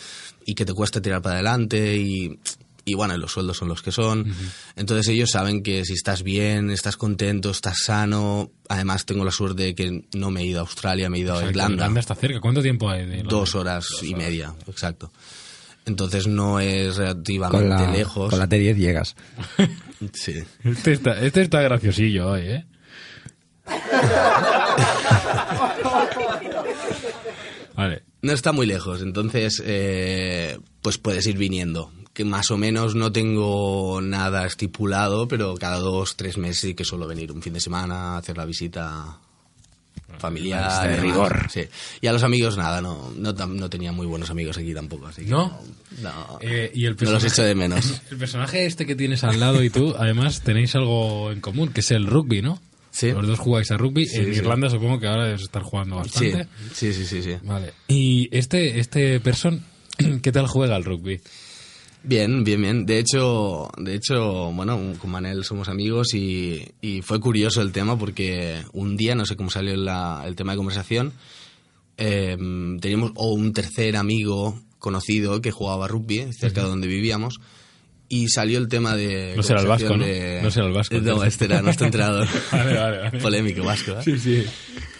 y 0.45 0.55
que 0.55 0.65
te 0.65 0.73
cuesta 0.73 1.01
tirar 1.01 1.21
para 1.21 1.35
adelante 1.35 1.97
y, 1.97 2.39
y 2.85 2.93
bueno, 2.93 3.17
los 3.17 3.33
sueldos 3.33 3.57
son 3.57 3.67
los 3.67 3.81
que 3.81 3.91
son. 3.91 4.33
Entonces 4.75 5.09
ellos 5.09 5.29
saben 5.31 5.61
que 5.61 5.83
si 5.85 5.93
estás 5.93 6.23
bien, 6.23 6.71
estás 6.71 6.95
contento, 6.97 7.51
estás 7.51 7.79
sano. 7.83 8.49
Además 8.69 9.05
tengo 9.05 9.25
la 9.25 9.31
suerte 9.31 9.63
de 9.63 9.75
que 9.75 10.05
no 10.15 10.31
me 10.31 10.41
he 10.41 10.45
ido 10.45 10.59
a 10.59 10.61
Australia, 10.61 11.09
me 11.09 11.17
he 11.17 11.21
ido 11.21 11.33
a 11.33 11.35
Exacto, 11.35 11.51
Irlanda 11.51 11.73
Irlanda 11.75 11.99
está 11.99 12.15
cerca. 12.15 12.39
¿Cuánto 12.39 12.61
tiempo 12.61 12.89
hay 12.89 13.05
de 13.05 13.23
dos 13.23 13.55
horas 13.55 13.87
y 14.01 14.15
media, 14.15 14.55
exacto. 14.67 15.11
Entonces 15.85 16.27
no 16.27 16.59
es 16.59 16.95
Con 16.95 17.03
relativamente 17.05 17.67
la, 17.85 17.91
lejos. 17.91 18.29
con 18.29 18.39
la 18.39 18.47
T10 18.49 18.75
llegas. 18.75 19.15
Sí. 20.13 20.43
Este 20.63 20.93
está, 20.93 21.19
este 21.19 21.41
está 21.41 21.61
graciosillo 21.61 22.29
hoy, 22.29 22.41
¿eh? 22.41 22.65
Vale. 27.75 28.03
No 28.21 28.33
está 28.33 28.51
muy 28.51 28.65
lejos, 28.65 29.01
entonces 29.01 29.61
eh, 29.63 30.57
pues 30.81 30.97
puedes 30.97 31.25
ir 31.27 31.37
viniendo. 31.37 31.91
Que 32.13 32.25
más 32.25 32.49
o 32.49 32.57
menos 32.57 32.95
no 32.95 33.11
tengo 33.11 34.01
nada 34.01 34.45
estipulado, 34.47 35.27
pero 35.27 35.55
cada 35.55 35.77
dos, 35.77 36.15
tres 36.15 36.37
meses 36.37 36.57
sí 36.57 36.73
que 36.73 36.83
suelo 36.83 37.07
venir 37.07 37.31
un 37.31 37.43
fin 37.43 37.53
de 37.53 37.59
semana, 37.59 38.17
hacer 38.17 38.35
la 38.37 38.45
visita 38.45 39.19
familiar. 40.17 40.89
de 40.89 40.97
rigor. 40.97 41.47
Sí. 41.51 41.61
Y 42.01 42.07
a 42.07 42.13
los 42.13 42.23
amigos 42.23 42.57
nada, 42.57 42.81
no, 42.81 43.11
no, 43.17 43.33
tam- 43.35 43.55
no 43.55 43.69
tenía 43.69 43.91
muy 43.91 44.05
buenos 44.07 44.29
amigos 44.29 44.57
aquí 44.57 44.73
tampoco. 44.73 45.07
Así 45.07 45.23
que 45.25 45.31
¿No? 45.31 45.59
No, 46.01 46.37
Eh, 46.41 46.71
y 46.73 46.85
el 46.85 46.95
no 46.99 47.11
los 47.11 47.23
echo 47.23 47.43
de 47.43 47.55
menos. 47.55 48.01
El 48.11 48.17
personaje 48.17 48.65
este 48.65 48.85
que 48.85 48.95
tienes 48.95 49.23
al 49.23 49.39
lado 49.39 49.63
y 49.63 49.69
tú, 49.69 49.95
además 49.97 50.41
tenéis 50.41 50.75
algo 50.75 51.31
en 51.31 51.41
común, 51.41 51.69
que 51.69 51.79
es 51.81 51.91
el 51.91 52.05
rugby, 52.07 52.41
¿no? 52.41 52.61
Sí. 52.91 53.11
Los 53.11 53.27
dos 53.27 53.39
jugáis 53.39 53.69
a 53.71 53.77
rugby. 53.77 54.05
Sí, 54.07 54.17
en 54.17 54.33
sí. 54.33 54.39
Irlanda 54.39 54.69
supongo 54.69 54.99
que 54.99 55.07
ahora 55.07 55.25
debes 55.25 55.43
estar 55.43 55.61
jugando 55.61 56.03
Sí, 56.05 56.31
bastante. 56.31 56.47
sí, 56.73 56.93
sí, 56.93 57.05
sí, 57.05 57.21
sí. 57.21 57.35
Vale. 57.43 57.73
Y 57.87 58.27
este, 58.35 58.79
este 58.79 59.19
person, 59.19 59.63
¿qué 60.23 60.31
tal 60.31 60.47
juega 60.47 60.75
al 60.75 60.83
rugby? 60.83 61.19
Bien, 62.03 62.43
bien, 62.43 62.61
bien. 62.61 62.85
De 62.85 62.99
hecho, 62.99 63.69
de 63.77 63.95
hecho, 63.95 64.51
bueno, 64.53 64.93
con 64.99 65.09
Manel 65.11 65.43
somos 65.43 65.67
amigos 65.67 66.13
y, 66.13 66.63
y 66.81 67.01
fue 67.01 67.19
curioso 67.19 67.61
el 67.61 67.71
tema 67.73 67.97
porque 67.99 68.61
un 68.71 68.95
día, 68.95 69.13
no 69.15 69.25
sé 69.25 69.35
cómo 69.35 69.49
salió 69.49 69.75
la- 69.75 70.23
el 70.25 70.35
tema 70.35 70.53
de 70.53 70.57
conversación, 70.57 71.11
eh, 71.97 72.37
teníamos 72.79 73.11
o 73.15 73.33
un 73.33 73.51
tercer 73.53 73.97
amigo 73.97 74.57
conocido 74.79 75.41
que 75.41 75.51
jugaba 75.51 75.87
rugby 75.87 76.31
cerca 76.31 76.61
de 76.63 76.69
donde 76.69 76.87
vivíamos 76.87 77.39
y 78.07 78.29
salió 78.29 78.59
el 78.59 78.69
tema 78.69 78.95
de 78.95 79.33
No 79.35 79.43
será 79.43 79.59
el 79.59 79.67
vasco, 79.67 79.97
¿no? 79.97 80.05
de- 80.05 80.39
No 80.41 80.51
será 80.51 80.67
el 80.67 80.73
vasco, 80.73 80.95
No, 81.01 81.23
este 81.25 81.45
era 81.45 81.61
nuestro 81.61 81.87
entrenador. 81.87 82.25
Vale, 82.53 82.73
vale, 82.77 82.97
vale. 82.99 83.19
Polémico 83.19 83.63
vasco, 83.63 83.91
¿eh? 83.99 84.03
Sí, 84.05 84.17
sí. 84.17 84.43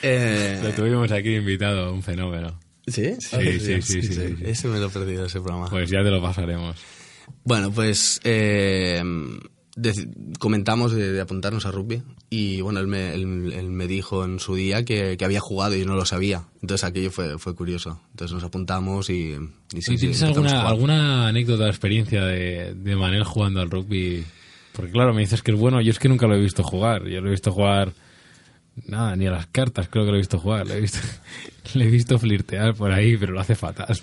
Eh, 0.01 0.59
Lo 0.61 0.71
tuvimos 0.71 1.09
aquí 1.11 1.35
invitado, 1.35 1.93
un 1.93 2.03
fenómeno. 2.03 2.59
¿Sí? 2.87 3.15
Sí, 3.19 3.81
sí, 3.81 4.01
sí. 4.01 4.35
Ese 4.43 4.67
me 4.67 4.79
lo 4.79 4.87
he 4.87 4.89
perdido, 4.89 5.25
ese 5.25 5.39
programa. 5.41 5.69
Pues 5.69 5.89
ya 5.89 6.03
te 6.03 6.09
lo 6.09 6.21
pasaremos. 6.21 6.77
Bueno, 7.43 7.71
pues 7.71 8.19
eh, 8.23 9.03
comentamos 10.39 10.93
de, 10.93 11.11
de 11.11 11.21
apuntarnos 11.21 11.65
a 11.65 11.71
rugby 11.71 12.01
y 12.29 12.61
bueno, 12.61 12.79
él 12.79 12.87
me, 12.87 13.13
él- 13.13 13.51
él 13.53 13.69
me 13.69 13.87
dijo 13.87 14.23
en 14.25 14.39
su 14.39 14.55
día 14.55 14.83
que, 14.85 15.17
que 15.17 15.25
había 15.25 15.39
jugado 15.39 15.75
y 15.75 15.79
yo 15.81 15.85
no 15.85 15.95
lo 15.95 16.05
sabía. 16.05 16.45
Entonces 16.61 16.83
aquello 16.85 17.11
fue, 17.11 17.37
fue 17.37 17.55
curioso. 17.55 18.01
Entonces 18.11 18.33
nos 18.33 18.43
apuntamos 18.43 19.09
y... 19.09 19.35
y 19.73 19.81
sí, 19.81 19.93
¿Y 19.93 19.97
sí, 19.97 19.97
¿Tienes 19.97 20.23
alguna, 20.23 20.67
alguna 20.67 21.27
anécdota 21.27 21.65
o 21.65 21.67
experiencia 21.67 22.23
de, 22.25 22.73
de 22.73 22.95
Manel 22.95 23.23
jugando 23.23 23.59
al 23.61 23.69
rugby? 23.69 24.23
Porque 24.73 24.91
claro, 24.91 25.13
me 25.13 25.21
dices 25.21 25.41
que 25.41 25.51
es 25.51 25.57
bueno, 25.57 25.81
yo 25.81 25.91
es 25.91 25.99
que 25.99 26.07
nunca 26.09 26.27
lo 26.27 26.35
he 26.35 26.41
visto 26.41 26.63
jugar. 26.63 27.05
Yo 27.07 27.19
lo 27.21 27.27
he 27.27 27.31
visto 27.31 27.51
jugar... 27.51 27.91
Nada, 28.85 29.15
ni 29.15 29.25
a 29.25 29.31
las 29.31 29.47
cartas 29.47 29.87
creo 29.89 30.05
que 30.05 30.11
lo 30.11 30.17
he 30.17 30.19
visto 30.19 30.37
jugar. 30.37 30.67
Le 30.67 30.77
he 30.77 30.81
visto, 30.81 30.99
le 31.73 31.85
he 31.85 31.89
visto 31.89 32.17
flirtear 32.19 32.75
por 32.75 32.91
ahí, 32.91 33.17
pero 33.17 33.33
lo 33.33 33.39
hace 33.39 33.55
fatal. 33.55 33.97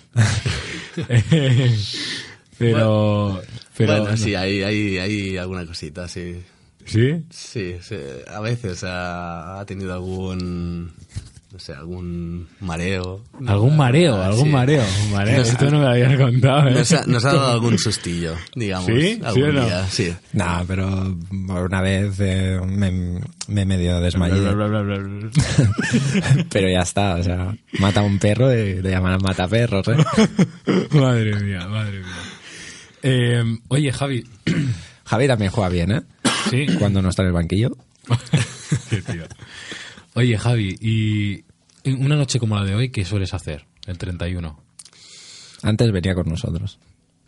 pero... 2.59 3.43
pero 3.77 3.93
bueno, 3.99 4.11
no. 4.11 4.17
sí, 4.17 4.35
hay, 4.35 4.63
hay, 4.63 4.99
hay 4.99 5.37
alguna 5.37 5.67
cosita, 5.67 6.09
sí. 6.09 6.43
¿Sí? 6.87 7.25
Sí, 7.31 7.77
sí, 7.81 7.97
a 8.29 8.41
veces 8.41 8.85
ha, 8.85 9.61
ha 9.61 9.67
tenido 9.67 9.95
algún... 9.95 10.93
No 11.55 11.61
sé, 11.61 11.73
algún 11.73 12.49
mareo. 12.59 13.23
Algún 13.47 13.77
mareo, 13.77 14.17
Ah, 14.17 14.27
algún 14.27 14.47
sí. 14.47 14.51
mareo. 14.51 14.83
Mareo. 15.13 15.39
Nos- 15.39 15.51
Esto 15.51 15.67
no 15.71 15.79
me 15.79 15.85
lo 15.85 15.91
habías 15.91 16.17
contado, 16.19 16.67
¿eh? 16.69 16.73
Nos 16.73 16.93
ha, 16.93 17.07
nos 17.07 17.25
ha 17.25 17.29
dado 17.33 17.53
algún 17.53 17.79
sustillo, 17.79 18.35
digamos. 18.57 18.87
¿Sí? 18.87 19.15
¿Sí 19.15 19.21
algún 19.25 19.43
o 19.45 19.53
no? 19.53 19.65
día, 19.65 19.87
sí. 19.89 20.13
Nah, 20.33 20.65
pero 20.67 21.17
una 21.31 21.81
vez 21.81 22.17
eh, 22.19 22.59
me, 22.67 23.21
me 23.47 23.65
medio 23.67 24.01
desmayé. 24.01 24.35
pero 26.51 26.69
ya 26.69 26.81
está, 26.81 27.15
o 27.15 27.23
sea, 27.23 27.55
mata 27.79 28.01
a 28.01 28.03
un 28.03 28.19
perro 28.19 28.53
y 28.53 28.83
le 28.83 28.91
llaman 28.91 29.21
mataperros, 29.23 29.87
¿eh? 29.89 29.97
madre 30.91 31.39
mía, 31.41 31.69
madre 31.69 32.01
mía. 32.01 32.17
Eh, 33.03 33.45
oye, 33.69 33.93
Javi. 33.93 34.25
Javi 35.05 35.29
también 35.29 35.53
juega 35.53 35.69
bien, 35.69 35.93
¿eh? 35.93 36.03
Sí. 36.51 36.67
Cuando 36.81 37.01
no 37.01 37.11
está 37.11 37.23
en 37.23 37.29
el 37.29 37.35
banquillo. 37.35 37.71
Qué 38.91 39.01
tío. 39.03 39.23
Oye, 40.15 40.39
Javi, 40.39 40.77
y 40.81 41.45
en 41.83 42.05
una 42.05 42.17
noche 42.17 42.39
como 42.39 42.57
la 42.57 42.65
de 42.65 42.75
hoy, 42.75 42.91
¿qué 42.91 43.05
sueles 43.05 43.35
hacer? 43.35 43.67
El 43.87 43.99
31. 43.99 44.63
Antes 45.63 45.93
venía 45.93 46.15
con 46.15 46.29
nosotros. 46.29 46.79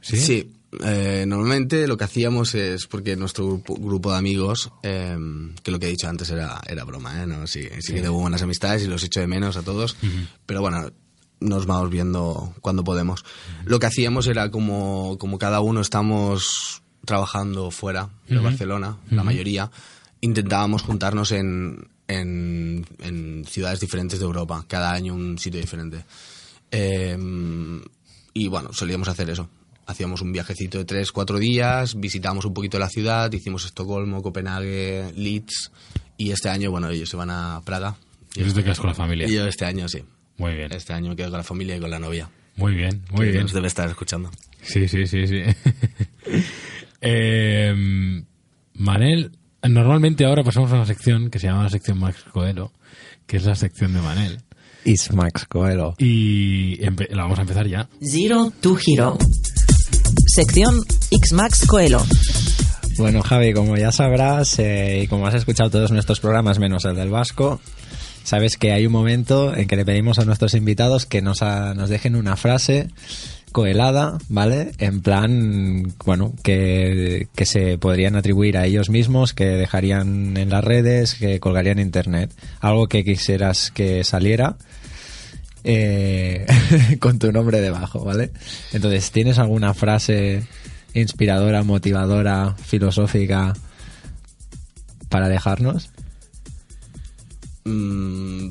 ¿Sí? 0.00 0.52
eh, 0.84 1.24
normalmente 1.26 1.88
lo 1.88 1.96
que 1.96 2.04
hacíamos 2.04 2.54
es, 2.54 2.86
porque 2.86 3.16
nuestro 3.16 3.46
grupo, 3.46 3.74
grupo 3.74 4.12
de 4.12 4.18
amigos, 4.18 4.70
eh, 4.82 5.16
que 5.62 5.70
lo 5.70 5.78
que 5.78 5.86
he 5.86 5.90
dicho 5.90 6.08
antes 6.08 6.30
era, 6.30 6.60
era 6.66 6.84
broma, 6.84 7.22
¿eh? 7.22 7.26
No, 7.26 7.46
sí, 7.46 7.68
sí 7.80 7.92
que 7.92 8.02
tengo 8.02 8.20
buenas 8.20 8.42
amistades 8.42 8.84
y 8.84 8.86
los 8.86 9.02
echo 9.02 9.20
de 9.20 9.26
menos 9.26 9.56
a 9.56 9.62
todos, 9.62 9.96
pero 10.44 10.60
bueno, 10.60 10.90
nos 11.40 11.66
vamos 11.66 11.90
viendo 11.90 12.54
cuando 12.60 12.84
podemos. 12.84 13.24
Lo 13.64 13.78
que 13.78 13.86
hacíamos 13.86 14.28
era 14.28 14.50
como, 14.50 15.16
como 15.18 15.38
cada 15.38 15.60
uno 15.60 15.80
estamos 15.80 16.82
trabajando 17.04 17.70
fuera 17.70 18.10
de 18.28 18.38
Barcelona, 18.38 18.98
la 19.10 19.24
mayoría, 19.24 19.70
intentábamos 20.20 20.82
juntarnos 20.82 21.32
en, 21.32 21.88
en, 22.08 22.86
en 23.00 23.44
ciudades 23.44 23.80
diferentes 23.80 24.18
de 24.18 24.24
Europa, 24.24 24.64
cada 24.68 24.92
año 24.92 25.14
un 25.14 25.38
sitio 25.38 25.60
diferente. 25.60 26.04
Eh, 26.70 27.16
y 28.34 28.48
bueno, 28.48 28.72
solíamos 28.72 29.08
hacer 29.08 29.30
eso. 29.30 29.48
Hacíamos 29.86 30.20
un 30.20 30.32
viajecito 30.32 30.78
de 30.78 30.84
tres, 30.84 31.12
cuatro 31.12 31.38
días, 31.38 31.98
visitamos 31.98 32.44
un 32.44 32.52
poquito 32.52 32.78
la 32.78 32.88
ciudad, 32.88 33.32
hicimos 33.32 33.64
Estocolmo, 33.64 34.20
Copenhague, 34.20 35.12
Leeds 35.14 35.70
y 36.18 36.32
este 36.32 36.48
año, 36.48 36.70
bueno, 36.70 36.90
ellos 36.90 37.08
se 37.08 37.16
van 37.16 37.30
a 37.30 37.62
Praga. 37.64 37.96
Y 38.34 38.42
te 38.42 38.64
quedas 38.64 38.78
con 38.78 38.88
la 38.88 38.94
familia. 38.94 39.28
Y 39.28 39.34
yo 39.34 39.46
este 39.46 39.64
año 39.64 39.88
sí. 39.88 40.02
Muy 40.38 40.54
bien. 40.54 40.72
Este 40.72 40.92
año 40.92 41.10
me 41.10 41.16
quedo 41.16 41.30
con 41.30 41.38
la 41.38 41.44
familia 41.44 41.76
y 41.76 41.80
con 41.80 41.90
la 41.90 41.98
novia. 41.98 42.28
Muy 42.56 42.74
bien, 42.74 43.02
muy 43.10 43.26
que 43.26 43.32
bien. 43.32 43.42
Nos 43.44 43.52
debe 43.52 43.68
estar 43.68 43.88
escuchando. 43.88 44.30
Sí, 44.62 44.88
sí, 44.88 45.06
sí, 45.06 45.26
sí. 45.26 45.42
Eh, 47.08 48.24
Manel, 48.74 49.30
normalmente 49.68 50.24
ahora 50.24 50.42
pasamos 50.42 50.70
a 50.72 50.76
una 50.76 50.86
sección 50.86 51.30
que 51.30 51.38
se 51.38 51.46
llama 51.46 51.64
la 51.64 51.70
sección 51.70 51.98
Max 51.98 52.24
Coelho, 52.32 52.72
que 53.26 53.38
es 53.38 53.44
la 53.44 53.54
sección 53.54 53.92
de 53.92 54.00
Manel. 54.00 54.38
Is 54.84 55.12
Max 55.12 55.46
Coelho. 55.46 55.94
Y 55.98 56.78
la 57.10 57.22
vamos 57.22 57.38
a 57.38 57.42
empezar 57.42 57.66
ya. 57.66 57.88
Zero 58.00 58.52
to 58.60 58.76
Hero. 58.86 59.18
Sección 60.26 60.80
X-Max 61.10 61.66
Coelho. 61.66 62.04
Bueno, 62.98 63.22
Javi, 63.22 63.52
como 63.52 63.76
ya 63.76 63.90
sabrás, 63.92 64.58
eh, 64.58 65.02
y 65.02 65.06
como 65.08 65.26
has 65.26 65.34
escuchado 65.34 65.70
todos 65.70 65.90
nuestros 65.90 66.20
programas 66.20 66.58
menos 66.58 66.84
el 66.84 66.94
del 66.94 67.10
Vasco, 67.10 67.60
sabes 68.22 68.56
que 68.56 68.72
hay 68.72 68.86
un 68.86 68.92
momento 68.92 69.54
en 69.54 69.66
que 69.66 69.76
le 69.76 69.84
pedimos 69.84 70.18
a 70.18 70.24
nuestros 70.24 70.54
invitados 70.54 71.04
que 71.04 71.20
nos, 71.20 71.42
nos 71.42 71.90
dejen 71.90 72.16
una 72.16 72.36
frase 72.36 72.88
coelada, 73.56 74.18
¿vale? 74.28 74.72
En 74.76 75.00
plan, 75.00 75.94
bueno, 76.04 76.34
que, 76.42 77.28
que 77.34 77.46
se 77.46 77.78
podrían 77.78 78.14
atribuir 78.14 78.58
a 78.58 78.66
ellos 78.66 78.90
mismos, 78.90 79.32
que 79.32 79.46
dejarían 79.46 80.36
en 80.36 80.50
las 80.50 80.62
redes, 80.62 81.14
que 81.14 81.40
colgarían 81.40 81.78
internet. 81.78 82.30
Algo 82.60 82.86
que 82.86 83.02
quisieras 83.02 83.70
que 83.70 84.04
saliera 84.04 84.58
eh, 85.64 86.44
con 87.00 87.18
tu 87.18 87.32
nombre 87.32 87.62
debajo, 87.62 88.04
¿vale? 88.04 88.30
Entonces, 88.74 89.10
¿tienes 89.10 89.38
alguna 89.38 89.72
frase 89.72 90.46
inspiradora, 90.92 91.62
motivadora, 91.62 92.54
filosófica 92.62 93.54
para 95.08 95.30
dejarnos? 95.30 95.88
Mm, 97.64 98.50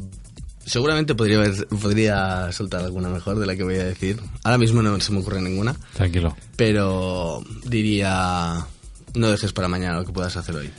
seguramente 0.65 1.15
podría, 1.15 1.37
haber- 1.37 1.67
podría 1.67 2.51
soltar 2.51 2.81
alguna 2.83 3.09
mejor 3.09 3.39
de 3.39 3.45
la 3.45 3.55
que 3.55 3.63
voy 3.63 3.75
a 3.75 3.83
decir. 3.85 4.19
Ahora 4.43 4.57
mismo 4.57 4.81
no 4.81 4.99
se 4.99 5.11
me 5.11 5.19
ocurre 5.19 5.41
ninguna, 5.41 5.75
Tranquilo. 5.93 6.35
pero 6.55 7.43
diría, 7.65 8.65
no 9.13 9.29
dejes 9.29 9.53
para 9.53 9.67
mañana 9.67 9.97
lo 9.97 10.05
que 10.05 10.11
puedas 10.13 10.35
hacer 10.37 10.55
hoy. 10.55 10.69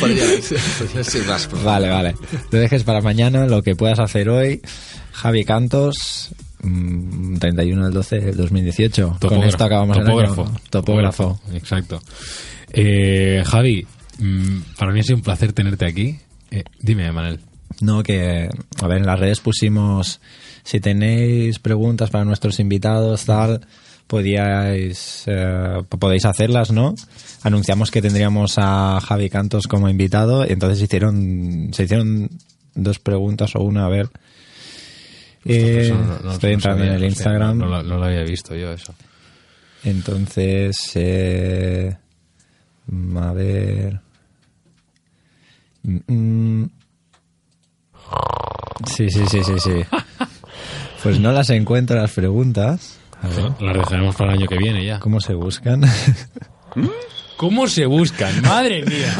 podría 0.00 0.40
ser, 0.42 0.58
podría 0.78 1.04
ser 1.04 1.26
más. 1.26 1.48
Vale, 1.64 1.88
vale. 1.88 2.14
Te 2.50 2.58
dejes 2.58 2.84
para 2.84 3.00
mañana 3.00 3.46
lo 3.46 3.62
que 3.62 3.74
puedas 3.76 3.98
hacer 3.98 4.28
hoy. 4.28 4.60
Javi 5.12 5.44
Cantos, 5.44 6.30
mm, 6.62 7.36
31 7.38 7.84
del 7.84 7.92
12 7.94 8.20
del 8.20 8.36
2018. 8.36 9.08
Con 9.08 9.18
Topógrafo. 9.18 9.48
esto 9.48 9.64
acabamos 9.64 9.96
el 9.98 10.04
Topógrafo. 10.04 10.42
año. 10.42 10.56
Topógrafo. 10.70 11.40
Exacto. 11.52 12.02
Eh, 12.72 13.42
Javi, 13.46 13.86
mm, 14.18 14.58
para 14.78 14.92
mí 14.92 15.00
ha 15.00 15.02
sido 15.02 15.16
un 15.16 15.22
placer 15.22 15.52
tenerte 15.52 15.86
aquí. 15.86 16.18
Eh, 16.58 16.64
dime, 16.80 17.10
Manel. 17.12 17.40
No, 17.80 18.02
que, 18.02 18.48
a 18.80 18.86
ver, 18.86 18.98
en 18.98 19.06
las 19.06 19.18
redes 19.18 19.40
pusimos, 19.40 20.20
si 20.62 20.78
tenéis 20.80 21.58
preguntas 21.58 22.10
para 22.10 22.24
nuestros 22.24 22.60
invitados, 22.60 23.24
tal, 23.24 23.66
podíais, 24.06 25.24
eh, 25.26 25.82
podéis 25.98 26.24
hacerlas, 26.24 26.70
¿no? 26.70 26.94
Anunciamos 27.42 27.90
que 27.90 28.00
tendríamos 28.00 28.54
a 28.58 29.00
Javi 29.00 29.28
Cantos 29.28 29.66
como 29.66 29.88
invitado, 29.88 30.46
y 30.46 30.52
entonces 30.52 30.80
hicieron, 30.82 31.70
se 31.72 31.84
hicieron 31.84 32.30
dos 32.74 32.98
preguntas 33.00 33.56
o 33.56 33.62
una, 33.62 33.86
a 33.86 33.88
ver. 33.88 34.08
Eh, 35.44 35.90
no- 35.92 36.18
no- 36.20 36.32
estoy 36.32 36.50
no 36.50 36.54
entrando 36.54 36.84
en 36.84 36.92
el 36.92 37.04
Instagram. 37.04 37.58
No, 37.58 37.64
no 37.66 37.70
lo- 37.70 37.82
no 37.82 37.98
lo 37.98 38.04
había 38.04 38.22
visto 38.22 38.54
yo 38.54 38.72
eso. 38.72 38.94
Entonces, 39.82 40.76
eh, 40.94 41.94
a 43.16 43.32
ver. 43.32 44.00
Mm, 45.84 45.98
mm. 46.62 46.70
Sí, 48.86 49.08
sí, 49.10 49.24
sí, 49.30 49.44
sí, 49.44 49.52
sí. 49.60 49.84
Pues 51.02 51.20
no 51.20 51.32
las 51.32 51.50
encuentro 51.50 51.96
las 52.00 52.12
preguntas. 52.12 52.98
A 53.22 53.28
ver, 53.28 53.52
Las 53.60 53.76
dejaremos 53.76 54.16
para 54.16 54.32
el 54.32 54.38
año 54.38 54.48
que 54.48 54.58
viene 54.58 54.84
ya. 54.84 54.98
¿cómo 54.98 55.20
se 55.20 55.34
buscan? 55.34 55.82
¿Cómo 57.36 57.66
se 57.68 57.86
buscan? 57.86 58.42
Madre 58.42 58.84
mía. 58.84 59.14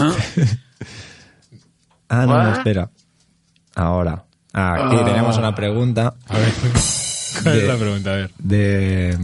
Ah, 2.08 2.26
no, 2.26 2.42
no, 2.42 2.52
espera. 2.52 2.90
Ahora. 3.74 4.24
Ah, 4.52 4.86
aquí 4.86 4.96
tenemos 5.04 5.36
una 5.36 5.52
pregunta 5.54 6.14
A 6.28 6.38
ver, 6.38 6.52
¿cuál 7.42 7.56
es 7.58 7.66
la 7.68 7.76
pregunta? 7.76 8.12
A 8.12 8.16
ver. 8.16 8.30
de, 8.38 9.18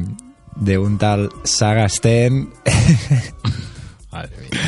de 0.57 0.78
un 0.78 0.99
tal 0.99 1.28
Saga 1.45 1.88
Sten. 1.88 2.51
Madre 4.11 4.36
mía. 4.38 4.61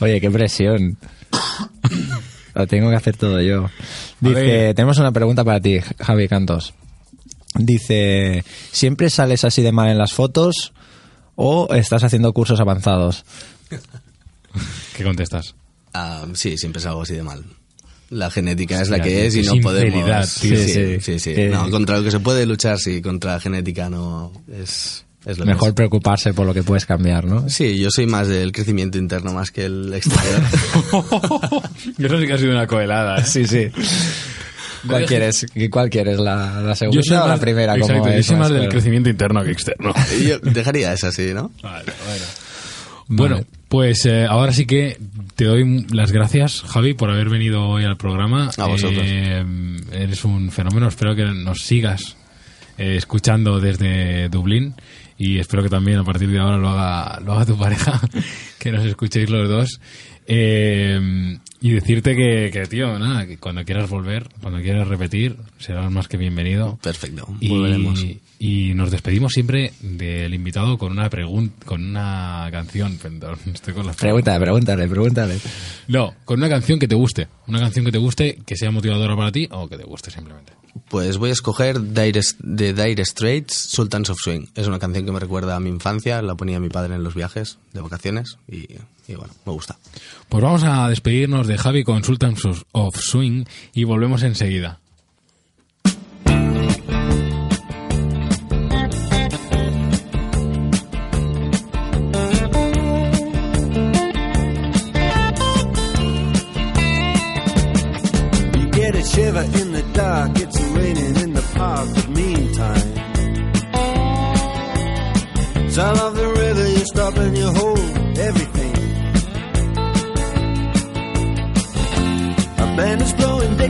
Oye, 0.00 0.20
qué 0.20 0.30
presión. 0.30 0.96
Lo 2.54 2.66
tengo 2.66 2.88
que 2.90 2.96
hacer 2.96 3.16
todo 3.16 3.40
yo. 3.40 3.68
Dice, 4.20 4.74
tenemos 4.74 4.98
una 4.98 5.10
pregunta 5.12 5.42
para 5.44 5.60
ti, 5.60 5.80
Javi 5.98 6.28
Cantos. 6.28 6.72
Dice, 7.56 8.44
¿siempre 8.70 9.10
sales 9.10 9.44
así 9.44 9.62
de 9.62 9.72
mal 9.72 9.88
en 9.88 9.98
las 9.98 10.12
fotos 10.12 10.72
o 11.34 11.72
estás 11.74 12.04
haciendo 12.04 12.32
cursos 12.32 12.60
avanzados? 12.60 13.24
¿Qué 14.96 15.02
contestas? 15.02 15.54
Ah, 15.92 16.26
sí, 16.34 16.56
siempre 16.56 16.80
es 16.80 16.86
algo 16.86 17.02
así 17.02 17.14
de 17.14 17.22
mal. 17.22 17.44
La 18.10 18.30
genética 18.30 18.80
es 18.80 18.90
la 18.90 19.00
que 19.00 19.26
es 19.26 19.34
y 19.34 19.42
no 19.42 19.54
podemos. 19.62 20.04
tío. 20.40 20.56
Sí, 20.56 20.68
Sí, 20.68 21.00
sí, 21.00 21.18
sí. 21.18 21.34
sí. 21.34 21.48
No, 21.50 21.68
contra 21.70 21.98
lo 21.98 22.04
que 22.04 22.10
se 22.10 22.20
puede 22.20 22.46
luchar, 22.46 22.78
sí. 22.78 23.00
Contra 23.02 23.34
la 23.34 23.40
genética 23.40 23.88
no 23.88 24.30
es, 24.52 25.03
es 25.26 25.38
lo 25.38 25.44
que 25.44 25.50
Mejor 25.52 25.68
es. 25.70 25.74
preocuparse 25.74 26.34
por 26.34 26.46
lo 26.46 26.52
que 26.54 26.62
puedes 26.62 26.86
cambiar, 26.86 27.24
¿no? 27.24 27.48
Sí, 27.48 27.78
yo 27.78 27.88
soy 27.90 28.06
más 28.06 28.28
del 28.28 28.52
crecimiento 28.52 28.98
interno 28.98 29.32
más 29.32 29.50
que 29.50 29.64
el 29.66 29.92
exterior. 29.94 30.42
Eso 31.98 32.20
sí 32.20 32.26
que 32.26 32.32
ha 32.32 32.38
sido 32.38 32.50
una 32.52 32.66
coelada. 32.66 33.18
¿eh? 33.18 33.24
Sí, 33.24 33.46
sí. 33.46 33.68
¿Cuál 34.86 35.06
quieres, 35.06 35.46
¿Cuál 35.70 35.88
quieres? 35.88 36.18
¿La, 36.18 36.60
la 36.60 36.74
segunda 36.74 37.00
Yo 37.00 37.02
soy 37.02 37.16
o 37.16 37.20
la 37.20 37.26
más- 37.28 37.40
primera? 37.40 37.74
Exacto, 37.74 38.00
como 38.00 38.12
yo 38.12 38.18
es 38.18 38.26
soy 38.26 38.36
más 38.36 38.50
más 38.50 38.60
del 38.60 38.68
crecimiento 38.68 39.08
interno 39.08 39.42
que 39.42 39.50
externo. 39.50 39.94
yo 40.26 40.38
dejaría 40.40 40.92
esa 40.92 41.08
así, 41.08 41.32
¿no? 41.32 41.50
Vale, 41.62 41.92
bueno. 42.06 42.24
Bueno, 43.06 43.40
pues 43.68 44.04
eh, 44.06 44.24
ahora 44.28 44.52
sí 44.52 44.66
que 44.66 44.98
te 45.36 45.44
doy 45.44 45.86
las 45.90 46.12
gracias, 46.12 46.62
Javi, 46.62 46.94
por 46.94 47.10
haber 47.10 47.28
venido 47.30 47.66
hoy 47.66 47.84
al 47.84 47.96
programa. 47.96 48.50
A 48.58 48.66
vosotros. 48.66 49.02
Eh, 49.06 49.44
eres 49.92 50.24
un 50.24 50.50
fenómeno, 50.50 50.88
espero 50.88 51.14
que 51.14 51.24
nos 51.24 51.62
sigas 51.62 52.16
eh, 52.78 52.96
escuchando 52.96 53.60
desde 53.60 54.28
Dublín 54.28 54.74
y 55.18 55.38
espero 55.38 55.62
que 55.62 55.68
también 55.68 55.98
a 55.98 56.04
partir 56.04 56.28
de 56.28 56.38
ahora 56.38 56.56
lo 56.56 56.68
haga, 56.68 57.20
lo 57.20 57.32
haga 57.32 57.46
tu 57.46 57.58
pareja, 57.58 58.00
que 58.58 58.72
nos 58.72 58.84
escuchéis 58.84 59.30
los 59.30 59.48
dos. 59.48 59.80
Eh, 60.26 61.38
y 61.64 61.70
decirte 61.70 62.14
que, 62.14 62.50
que, 62.52 62.66
tío, 62.66 62.98
nada, 62.98 63.26
que 63.26 63.38
cuando 63.38 63.64
quieras 63.64 63.88
volver, 63.88 64.28
cuando 64.42 64.60
quieras 64.60 64.86
repetir, 64.86 65.38
serás 65.56 65.90
más 65.90 66.08
que 66.08 66.18
bienvenido. 66.18 66.78
Perfecto. 66.82 67.26
Y, 67.40 67.48
Volveremos. 67.48 68.04
y 68.38 68.74
nos 68.74 68.90
despedimos 68.90 69.32
siempre 69.32 69.72
del 69.80 70.34
invitado 70.34 70.76
con 70.76 70.92
una 70.92 71.08
pregunta, 71.08 71.64
con 71.64 71.82
una 71.82 72.48
canción. 72.52 72.98
Perdón, 72.98 73.38
estoy 73.54 73.72
con 73.72 73.86
las 73.86 73.96
Pregúntale, 73.96 74.40
pregúntale, 74.40 74.86
pregúntale. 74.88 75.38
No, 75.88 76.12
con 76.26 76.38
una 76.38 76.50
canción 76.50 76.78
que 76.78 76.86
te 76.86 76.96
guste. 76.96 77.28
Una 77.46 77.60
canción 77.60 77.86
que 77.86 77.92
te 77.92 77.98
guste, 77.98 78.40
que 78.44 78.56
sea 78.56 78.70
motivadora 78.70 79.16
para 79.16 79.32
ti 79.32 79.48
o 79.50 79.66
que 79.66 79.78
te 79.78 79.84
guste 79.84 80.10
simplemente. 80.10 80.52
Pues 80.90 81.16
voy 81.16 81.30
a 81.30 81.32
escoger 81.32 81.80
Dire, 81.94 82.20
de 82.40 82.74
Dire 82.74 83.04
Straits, 83.06 83.54
Sultans 83.54 84.10
of 84.10 84.18
Swing. 84.22 84.48
Es 84.54 84.66
una 84.66 84.78
canción 84.78 85.06
que 85.06 85.12
me 85.12 85.20
recuerda 85.20 85.56
a 85.56 85.60
mi 85.60 85.70
infancia, 85.70 86.20
la 86.20 86.34
ponía 86.34 86.60
mi 86.60 86.68
padre 86.68 86.96
en 86.96 87.04
los 87.04 87.14
viajes 87.14 87.58
de 87.72 87.80
vacaciones 87.80 88.36
y, 88.48 88.66
y 89.06 89.14
bueno, 89.14 89.32
me 89.46 89.52
gusta. 89.52 89.76
Pues 90.28 90.42
vamos 90.42 90.64
a 90.64 90.88
despedirnos 90.88 91.46
de 91.46 91.53
Javi 91.58 91.84
con 91.84 92.04
Sultans 92.04 92.44
of- 92.72 92.96
Swing 92.96 93.44
y 93.72 93.84
volvemos 93.84 94.22
enseguida. 94.22 94.80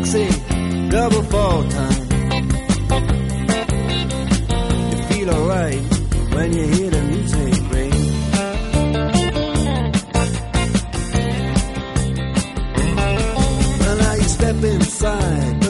Blowing 0.05 0.88
double 0.90 1.22
fall 1.24 1.64
time. 1.64 2.09
You 4.90 5.02
feel 5.09 5.30
alright 5.30 5.80
when 6.34 6.52
you 6.52 6.66
hear 6.68 6.90
the 6.90 7.02
music 7.02 7.70
ring. 7.72 7.92
Well, 13.80 13.96
now 13.96 14.14
you 14.14 14.22
step 14.22 14.62
inside, 14.62 15.64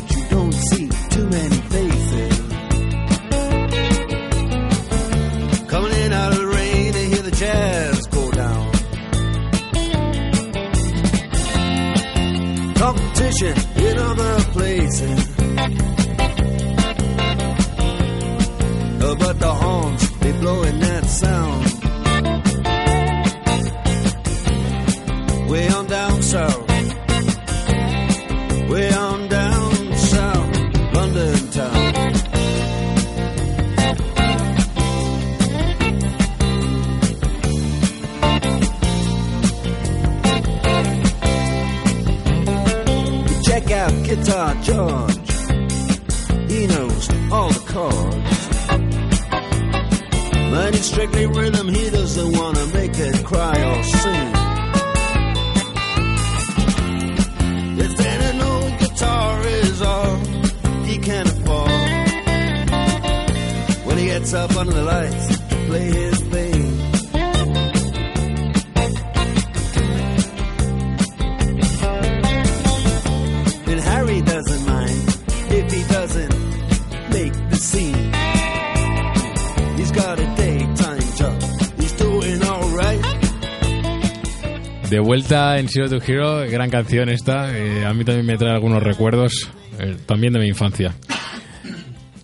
vuelta 85.24 85.58
en 85.58 85.68
Zero 85.68 85.88
to 85.88 86.04
Hero, 86.06 86.40
gran 86.50 86.68
canción 86.68 87.08
esta. 87.08 87.56
eh, 87.56 87.86
a 87.86 87.94
mí 87.94 88.04
también 88.04 88.26
me 88.26 88.36
trae 88.36 88.52
algunos 88.52 88.82
recuerdos, 88.82 89.50
eh, 89.78 89.96
también 90.04 90.34
de 90.34 90.38
mi 90.38 90.48
infancia. 90.48 90.94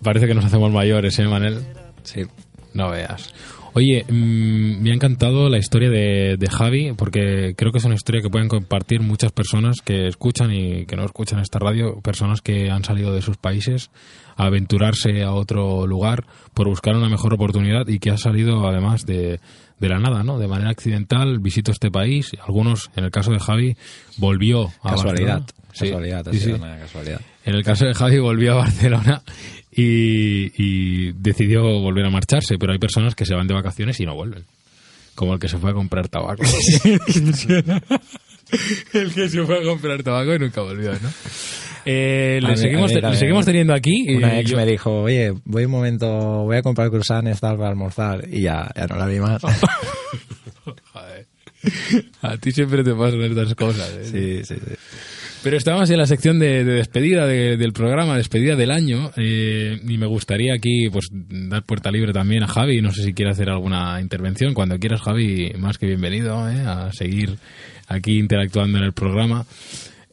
Parece 0.03 0.27
que 0.27 0.35
nos 0.35 0.45
hacemos 0.45 0.71
mayores, 0.71 1.17
¿eh, 1.17 1.23
Manel? 1.23 1.65
Sí. 2.03 2.21
No 2.75 2.91
veas. 2.91 3.33
Oye, 3.73 4.05
mm, 4.07 4.83
me 4.83 4.91
ha 4.91 4.93
encantado 4.93 5.49
la 5.49 5.57
historia 5.57 5.89
de, 5.89 6.37
de 6.37 6.47
Javi, 6.47 6.93
porque 6.95 7.55
creo 7.57 7.71
que 7.71 7.79
es 7.79 7.85
una 7.85 7.95
historia 7.95 8.21
que 8.21 8.29
pueden 8.29 8.49
compartir 8.49 9.01
muchas 9.01 9.31
personas 9.31 9.77
que 9.83 10.07
escuchan 10.07 10.51
y 10.53 10.85
que 10.85 10.95
no 10.95 11.03
escuchan 11.03 11.39
esta 11.39 11.57
radio, 11.57 12.01
personas 12.01 12.41
que 12.41 12.69
han 12.69 12.83
salido 12.83 13.15
de 13.15 13.23
sus 13.23 13.37
países 13.37 13.89
a 14.37 14.45
aventurarse 14.45 15.23
a 15.23 15.31
otro 15.31 15.87
lugar 15.87 16.25
por 16.53 16.67
buscar 16.67 16.95
una 16.95 17.09
mejor 17.09 17.33
oportunidad 17.33 17.87
y 17.87 17.97
que 17.97 18.11
ha 18.11 18.17
salido 18.17 18.67
además 18.67 19.07
de, 19.07 19.39
de 19.81 19.89
la 19.89 19.99
nada, 19.99 20.23
¿no? 20.23 20.37
De 20.37 20.47
manera 20.47 20.69
accidental, 20.69 21.39
visito 21.39 21.71
este 21.71 21.89
país. 21.89 22.33
Algunos, 22.45 22.91
en 22.95 23.03
el 23.03 23.11
caso 23.11 23.31
de 23.31 23.39
Javi, 23.39 23.75
volvió 24.17 24.71
a 24.83 24.91
Casualidad. 24.91 25.39
Barcelona. 25.39 25.67
Casualidad, 25.71 26.27
sí, 26.31 26.39
sí. 26.39 26.51
una 26.51 26.77
casualidad. 26.77 27.21
En 27.43 27.55
el 27.55 27.63
caso 27.63 27.85
de 27.85 27.95
Javi 27.95 28.19
volvió 28.19 28.53
a 28.53 28.57
Barcelona 28.57 29.23
y, 29.71 30.51
y 30.55 31.13
decidió 31.13 31.63
volver 31.63 32.05
a 32.05 32.11
marcharse, 32.11 32.59
pero 32.59 32.73
hay 32.73 32.79
personas 32.79 33.15
que 33.15 33.25
se 33.25 33.33
van 33.33 33.47
de 33.47 33.55
vacaciones 33.55 33.99
y 33.99 34.05
no 34.05 34.13
vuelven. 34.13 34.45
Como 35.15 35.33
el 35.33 35.39
que 35.39 35.47
se 35.47 35.57
fue 35.57 35.71
a 35.71 35.73
comprar 35.73 36.09
tabaco. 36.09 36.43
el 38.93 39.13
que 39.13 39.29
se 39.29 39.43
fue 39.43 39.61
a 39.61 39.63
comprar 39.63 40.03
tabaco 40.03 40.35
y 40.35 40.39
nunca 40.39 40.61
volvió, 40.61 40.93
¿no? 40.93 41.09
Eh, 41.85 42.39
le, 42.41 42.49
mí- 42.49 42.57
seguimos, 42.57 42.91
le 42.93 43.43
teniendo 43.45 43.73
aquí. 43.73 44.05
Una 44.15 44.39
ex 44.39 44.49
yo- 44.51 44.57
me 44.57 44.65
dijo, 44.65 45.01
oye, 45.01 45.33
voy 45.45 45.65
un 45.65 45.71
momento, 45.71 46.07
voy 46.43 46.57
a 46.57 46.61
comprar 46.61 46.89
croissants 46.89 47.39
tal 47.39 47.57
para 47.57 47.69
almorzar 47.69 48.25
y 48.31 48.41
ya, 48.41 48.69
ya 48.75 48.87
no 48.87 48.95
la 48.97 49.05
vi 49.07 49.19
más. 49.19 49.41
Joder. 50.93 51.27
A 52.21 52.37
ti 52.37 52.51
siempre 52.51 52.83
te 52.83 52.93
pasan 52.93 53.21
estas 53.21 53.53
cosas. 53.55 53.89
¿eh? 53.93 54.05
sí, 54.05 54.43
sí, 54.55 54.59
sí. 54.63 54.73
Pero 55.43 55.57
estamos 55.57 55.89
en 55.89 55.97
la 55.97 56.05
sección 56.05 56.37
de, 56.37 56.63
de 56.63 56.73
despedida 56.73 57.25
de- 57.25 57.57
del 57.57 57.73
programa, 57.73 58.15
despedida 58.15 58.55
del 58.55 58.69
año, 58.69 59.11
eh, 59.17 59.79
y 59.87 59.97
me 59.97 60.05
gustaría 60.05 60.53
aquí 60.53 60.87
pues 60.91 61.07
dar 61.11 61.63
puerta 61.63 61.89
libre 61.89 62.13
también 62.13 62.43
a 62.43 62.47
Javi. 62.47 62.79
No 62.81 62.91
sé 62.91 63.03
si 63.03 63.13
quiere 63.13 63.31
hacer 63.31 63.49
alguna 63.49 63.99
intervención. 64.01 64.53
Cuando 64.53 64.77
quieras, 64.77 65.01
Javi, 65.01 65.51
más 65.57 65.79
que 65.79 65.87
bienvenido 65.87 66.47
¿eh? 66.47 66.61
a 66.65 66.91
seguir 66.91 67.37
aquí 67.87 68.19
interactuando 68.19 68.77
en 68.77 68.83
el 68.83 68.93
programa. 68.93 69.45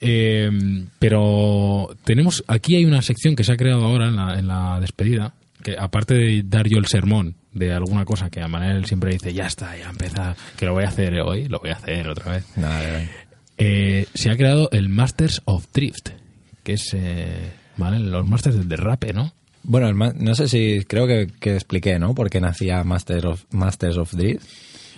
Eh, 0.01 0.51
pero 0.99 1.89
tenemos 2.05 2.45
aquí 2.47 2.77
hay 2.77 2.85
una 2.85 3.03
sección 3.03 3.35
que 3.37 3.45
se 3.45 3.53
ha 3.53 3.57
creado 3.57 3.85
ahora 3.85 4.09
en 4.09 4.17
la, 4.17 4.39
en 4.39 4.47
la 4.49 4.79
despedida, 4.81 5.35
que 5.63 5.77
aparte 5.79 6.15
de 6.15 6.43
dar 6.45 6.69
yo 6.69 6.79
el 6.79 6.87
sermón 6.87 7.35
de 7.53 7.73
alguna 7.73 8.05
cosa 8.05 8.31
que 8.31 8.41
a 8.41 8.49
Manel 8.49 8.85
siempre 8.87 9.13
dice, 9.13 9.33
ya 9.33 9.47
está, 9.47 9.77
ya 9.77 9.91
empieza, 9.91 10.37
que 10.57 10.67
lo 10.67 10.73
voy 10.75 10.85
a 10.85 10.89
hacer 10.89 11.19
hoy, 11.21 11.49
lo 11.49 11.59
voy 11.59 11.71
a 11.71 11.75
hacer 11.75 12.09
otra 12.09 12.33
vez. 12.33 12.45
Nada, 12.57 12.81
de- 12.81 13.09
Eh, 13.61 14.07
se 14.15 14.31
ha 14.31 14.37
creado 14.37 14.69
el 14.71 14.89
Masters 14.89 15.43
of 15.47 15.67
Drift, 15.75 16.11
que 16.63 16.75
es 16.75 16.91
eh, 16.95 17.51
¿vale? 17.77 17.99
los 17.99 18.25
Masters 18.29 18.57
del 18.57 18.69
derrape, 18.69 19.13
¿no? 19.13 19.33
Bueno, 19.65 19.93
no 19.93 20.35
sé 20.37 20.47
si 20.49 20.85
creo 20.87 21.09
que, 21.09 21.27
que 21.41 21.55
expliqué, 21.55 21.99
¿no? 21.99 22.15
Por 22.15 22.31
qué 22.31 22.41
nacía 22.41 22.85
Master 22.85 23.27
of, 23.27 23.45
Masters 23.51 23.97
of 23.99 24.13
Drift. 24.15 24.45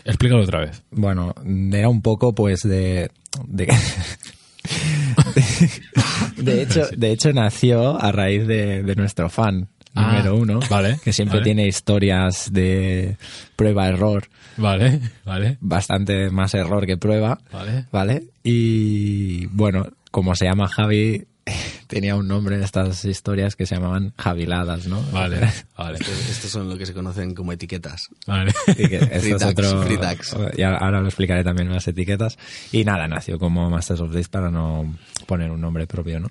Explícalo 0.05 0.43
otra 0.43 0.61
vez. 0.61 0.83
Bueno, 0.91 1.35
era 1.73 1.89
un 1.89 2.03
poco 2.03 2.35
pues 2.35 2.61
de... 2.63 3.11
De, 3.49 3.67
de 6.37 6.63
hecho, 6.63 6.87
de 6.97 7.11
hecho 7.13 7.33
nació 7.33 8.01
a 8.01 8.13
raíz 8.13 8.47
de, 8.47 8.83
de 8.83 8.95
nuestro 8.97 9.29
fan 9.31 9.69
Ah, 9.93 10.13
número 10.13 10.37
uno, 10.37 10.61
vale, 10.71 11.01
que 11.03 11.13
siempre 11.13 11.39
vale. 11.39 11.45
tiene 11.47 11.67
historias 11.67 12.53
de 12.53 13.17
prueba-error, 13.57 14.29
Vale, 14.57 15.01
vale. 15.25 15.57
bastante 15.61 16.31
más 16.31 16.55
error 16.55 16.87
que 16.87 16.97
prueba, 16.97 17.41
Vale. 17.53 17.87
¿vale? 17.91 18.23
Y 18.45 19.47
bueno, 19.47 19.89
como 20.13 20.37
se 20.37 20.45
llama 20.45 20.69
Javi, 20.69 21.25
tenía 21.87 22.17
un 22.17 22.29
nombre 22.29 22.57
en 22.57 22.63
estas 22.63 23.05
historias 23.05 23.57
que 23.57 23.67
se 23.67 23.75
llamaban 23.75 24.13
Javiladas, 24.17 24.87
¿no? 24.87 25.03
Vale, 25.13 25.41
vale. 25.77 25.99
Estos, 25.99 26.51
son 26.51 26.69
lo 26.69 26.79
que 26.79 26.87
se 26.87 26.95
conocen 26.95 27.35
como 27.35 27.53
etiquetas. 27.53 28.09
Vale. 28.27 28.53
Free 28.65 28.89
tags, 28.89 29.43
otro- 29.43 29.83
free 29.83 29.99
tags. 29.99 30.37
y 30.57 30.63
ahora 30.63 31.01
lo 31.01 31.07
explicaré 31.09 31.43
también 31.45 31.69
en 31.69 31.75
las 31.75 31.89
etiquetas. 31.89 32.39
Y 32.73 32.85
nada, 32.85 33.09
nació 33.09 33.39
como 33.39 33.69
Masters 33.71 34.01
of 34.01 34.15
This 34.15 34.29
para 34.29 34.51
no 34.51 34.97
poner 35.27 35.51
un 35.51 35.61
nombre 35.61 35.87
propio, 35.87 36.21
¿no? 36.21 36.31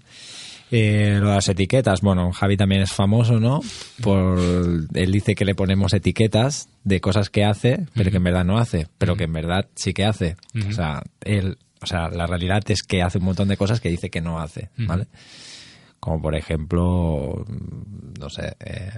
Eh, 0.72 1.18
lo 1.20 1.30
de 1.30 1.36
las 1.36 1.50
etiquetas, 1.50 2.02
bueno, 2.02 2.32
Javi 2.32 2.56
también 2.56 2.84
es 2.84 2.92
famoso, 2.94 3.40
¿no? 3.40 3.60
Por, 4.02 4.40
él 4.94 5.12
dice 5.12 5.34
que 5.34 5.44
le 5.44 5.56
ponemos 5.56 5.94
etiquetas 5.94 6.70
de 6.84 7.02
cosas 7.02 7.32
que 7.32 7.44
hace, 7.44 7.88
pero 7.96 8.12
que 8.12 8.18
en 8.18 8.24
verdad 8.24 8.46
no 8.46 8.60
hace, 8.60 8.88
pero 9.00 9.16
que 9.16 9.24
en 9.24 9.34
verdad 9.34 9.68
sí 9.74 9.94
que 9.94 10.06
hace. 10.06 10.36
O 10.70 10.72
sea, 10.72 11.02
él, 11.22 11.58
o 11.82 11.86
sea, 11.86 12.10
la 12.10 12.28
realidad 12.28 12.62
es 12.68 12.84
que 12.84 13.02
hace 13.02 13.18
un 13.20 13.26
montón 13.26 13.48
de 13.48 13.58
cosas 13.58 13.80
que 13.80 13.90
dice 13.90 14.10
que 14.10 14.22
no 14.22 14.40
hace, 14.40 14.70
¿vale? 14.78 15.08
Como 16.00 16.22
por 16.22 16.36
ejemplo, 16.36 17.46
no 18.20 18.30
sé, 18.30 18.56
eh, 18.60 18.90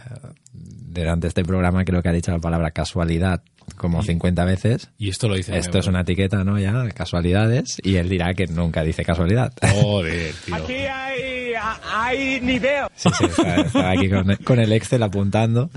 durante 0.54 1.28
este 1.28 1.44
programa 1.44 1.84
creo 1.84 2.02
que 2.02 2.10
ha 2.10 2.14
dicho 2.14 2.32
la 2.32 2.40
palabra 2.40 2.72
casualidad 2.72 3.42
como 3.76 4.04
50 4.04 4.46
veces. 4.46 4.90
Y 4.98 5.10
esto 5.10 5.28
lo 5.28 5.36
dice. 5.36 5.58
Esto 5.58 5.80
es 5.80 5.88
una 5.88 6.02
etiqueta, 6.02 6.44
¿no? 6.44 6.60
Ya, 6.60 6.88
casualidades. 6.90 7.78
Y 7.84 7.96
él 7.96 8.10
dirá 8.10 8.34
que 8.34 8.48
nunca 8.48 8.84
dice 8.84 9.04
casualidad. 9.04 9.54
Joder, 9.74 10.34
tío. 10.46 10.56
Aquí 10.56 10.74
hay, 10.74 11.54
hay 11.92 12.42
nivel. 12.42 12.86
Sí, 12.96 13.10
sí, 13.18 13.26
está, 13.26 13.62
está 13.62 13.92
aquí 13.92 14.10
con, 14.10 14.36
con 14.44 14.60
el 14.60 14.72
Excel 14.74 15.02
apuntando. 15.04 15.70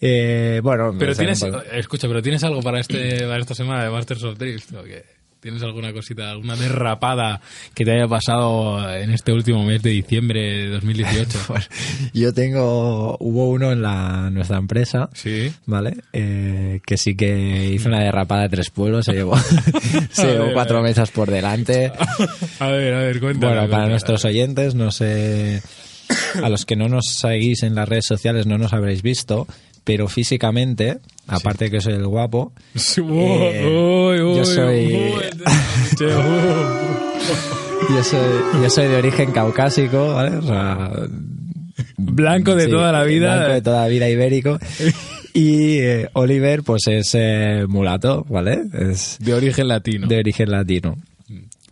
Eh, 0.00 0.60
bueno, 0.62 0.94
Pero 0.98 1.14
tienes, 1.14 1.42
escucha, 1.72 2.08
pero 2.08 2.20
tienes 2.20 2.44
algo 2.44 2.60
para 2.60 2.80
este 2.80 3.26
para 3.26 3.38
esta 3.38 3.54
semana 3.54 3.84
de 3.84 3.90
Masters 3.90 4.24
of 4.24 4.38
Drift 4.38 4.74
o 4.74 4.82
qué? 4.82 5.02
¿Tienes 5.44 5.62
alguna 5.62 5.92
cosita, 5.92 6.30
alguna 6.30 6.56
derrapada 6.56 7.42
que 7.74 7.84
te 7.84 7.90
haya 7.92 8.08
pasado 8.08 8.90
en 8.96 9.10
este 9.10 9.30
último 9.30 9.62
mes 9.62 9.82
de 9.82 9.90
diciembre 9.90 10.40
de 10.40 10.68
2018? 10.70 11.38
Pues, 11.46 11.68
yo 12.14 12.32
tengo, 12.32 13.18
hubo 13.20 13.50
uno 13.50 13.70
en 13.70 13.82
la, 13.82 14.30
nuestra 14.30 14.56
empresa, 14.56 15.10
Sí. 15.12 15.52
¿vale? 15.66 15.98
Eh, 16.14 16.80
que 16.86 16.96
sí 16.96 17.14
que 17.14 17.70
hizo 17.74 17.88
una 17.90 18.00
derrapada 18.02 18.44
de 18.44 18.48
tres 18.48 18.70
pueblos, 18.70 19.04
se 19.04 19.12
llevó, 19.12 19.36
se 20.12 20.28
llevó 20.28 20.44
A 20.44 20.46
ver, 20.46 20.54
cuatro 20.54 20.82
mesas 20.82 21.10
por 21.10 21.30
delante. 21.30 21.92
A 22.58 22.68
ver, 22.68 22.94
a 22.94 22.98
ver, 23.00 23.20
cuéntame. 23.20 23.52
Bueno, 23.54 23.68
para 23.70 23.86
nuestros 23.86 24.24
oyentes, 24.24 24.74
no 24.74 24.90
sé, 24.92 25.60
a 26.42 26.48
los 26.48 26.64
que 26.64 26.74
no 26.74 26.88
nos 26.88 27.04
seguís 27.20 27.64
en 27.64 27.74
las 27.74 27.86
redes 27.86 28.06
sociales 28.06 28.46
no 28.46 28.56
nos 28.56 28.72
habréis 28.72 29.02
visto, 29.02 29.46
pero 29.84 30.08
físicamente, 30.08 30.98
aparte 31.28 31.70
que 31.70 31.80
soy 31.80 31.94
el 31.94 32.06
guapo, 32.06 32.52
uy, 32.98 33.12
Eh, 33.22 33.66
uy, 33.66 34.36
yo 34.36 34.44
soy- 34.44 35.12
yo 37.90 38.02
soy, 38.02 38.20
yo 38.62 38.70
soy 38.70 38.88
de 38.88 38.96
origen 38.96 39.30
caucásico, 39.32 40.14
¿vale? 40.14 40.36
O 40.36 40.42
sea, 40.42 40.90
Blanco 41.96 42.54
de 42.54 42.64
sí, 42.66 42.70
toda 42.70 42.92
la 42.92 43.04
vida. 43.04 43.34
blanco 43.36 43.52
de 43.54 43.62
toda 43.62 43.82
la 43.82 43.88
vida 43.88 44.08
ibérico. 44.08 44.58
Y 45.36 45.78
eh, 45.78 46.08
Oliver, 46.12 46.62
pues 46.62 46.82
es 46.86 47.10
eh, 47.18 47.64
mulato, 47.66 48.24
¿vale? 48.28 48.62
Es 48.72 49.16
De 49.18 49.34
origen 49.34 49.66
latino. 49.66 50.06
de 50.06 50.18
origen 50.18 50.48
latino. 50.48 50.94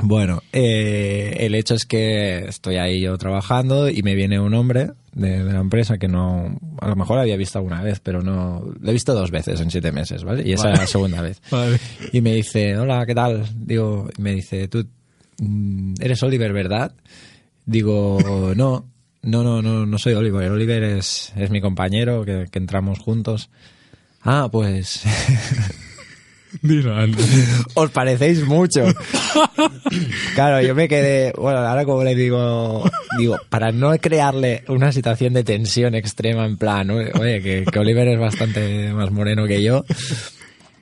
Bueno, 0.03 0.43
eh, 0.53 1.37
el 1.39 1.55
hecho 1.55 1.75
es 1.75 1.87
que 1.87 2.45
estoy 2.49 2.77
ahí 2.77 3.01
yo 3.01 3.17
trabajando 3.19 3.89
y 3.89 4.03
me 4.03 4.15
viene 4.17 4.41
un 4.41 4.53
hombre 4.55 4.91
de, 5.15 5.45
de 5.45 5.53
la 5.53 5.61
empresa 5.61 5.97
que 5.97 6.09
no, 6.09 6.59
a 6.81 6.89
lo 6.89 6.97
mejor 6.97 7.21
había 7.21 7.37
visto 7.37 7.59
alguna 7.59 7.83
vez, 7.83 8.01
pero 8.01 8.21
no, 8.21 8.65
lo 8.81 8.91
he 8.91 8.93
visto 8.93 9.15
dos 9.15 9.31
veces 9.31 9.61
en 9.61 9.71
siete 9.71 9.93
meses, 9.93 10.25
¿vale? 10.25 10.43
Y 10.47 10.53
esa 10.53 10.65
Vale. 10.65 10.75
es 10.75 10.81
la 10.81 10.87
segunda 10.87 11.23
vez. 11.23 11.41
Vale. 11.51 11.79
Y 12.13 12.21
me 12.21 12.35
dice, 12.35 12.77
hola, 12.77 13.07
¿qué 13.07 13.15
tal? 13.15 13.47
Digo, 13.55 14.09
y 14.19 14.23
me 14.23 14.35
dice, 14.35 14.67
tú 14.67 14.87
mm, 15.39 15.95
eres 16.01 16.23
Oliver, 16.23 16.53
¿verdad? 16.53 16.93
Digo, 17.65 18.19
no, 18.57 18.85
no, 19.23 19.43
no, 19.45 19.63
no, 19.63 19.87
no 19.87 19.99
soy 19.99 20.15
Oliver. 20.15 20.51
Oliver 20.51 20.83
es, 20.83 21.33
es 21.37 21.51
mi 21.51 21.61
compañero 21.61 22.25
que, 22.25 22.49
que 22.51 22.59
entramos 22.59 22.99
juntos. 22.99 23.51
Ah, 24.25 24.49
pues 24.51 25.05
Dilo, 26.63 26.95
os 27.75 27.91
parecéis 27.91 28.45
mucho. 28.47 28.85
Claro, 30.35 30.67
yo 30.67 30.75
me 30.75 30.89
quedé, 30.89 31.33
bueno, 31.37 31.59
ahora 31.59 31.85
como 31.85 32.03
le 32.03 32.15
digo, 32.15 32.83
digo, 33.19 33.37
para 33.51 33.71
no 33.71 33.91
crearle 33.99 34.65
una 34.69 34.91
situación 34.91 35.35
de 35.35 35.45
tensión 35.45 35.95
extrema 35.95 36.47
en 36.47 36.57
plan, 36.57 36.91
oye, 36.91 37.43
que, 37.43 37.65
que 37.71 37.79
Oliver 37.79 38.09
es 38.09 38.19
bastante 38.19 38.91
más 38.95 39.11
moreno 39.11 39.47
que 39.47 39.63
yo, 39.63 39.85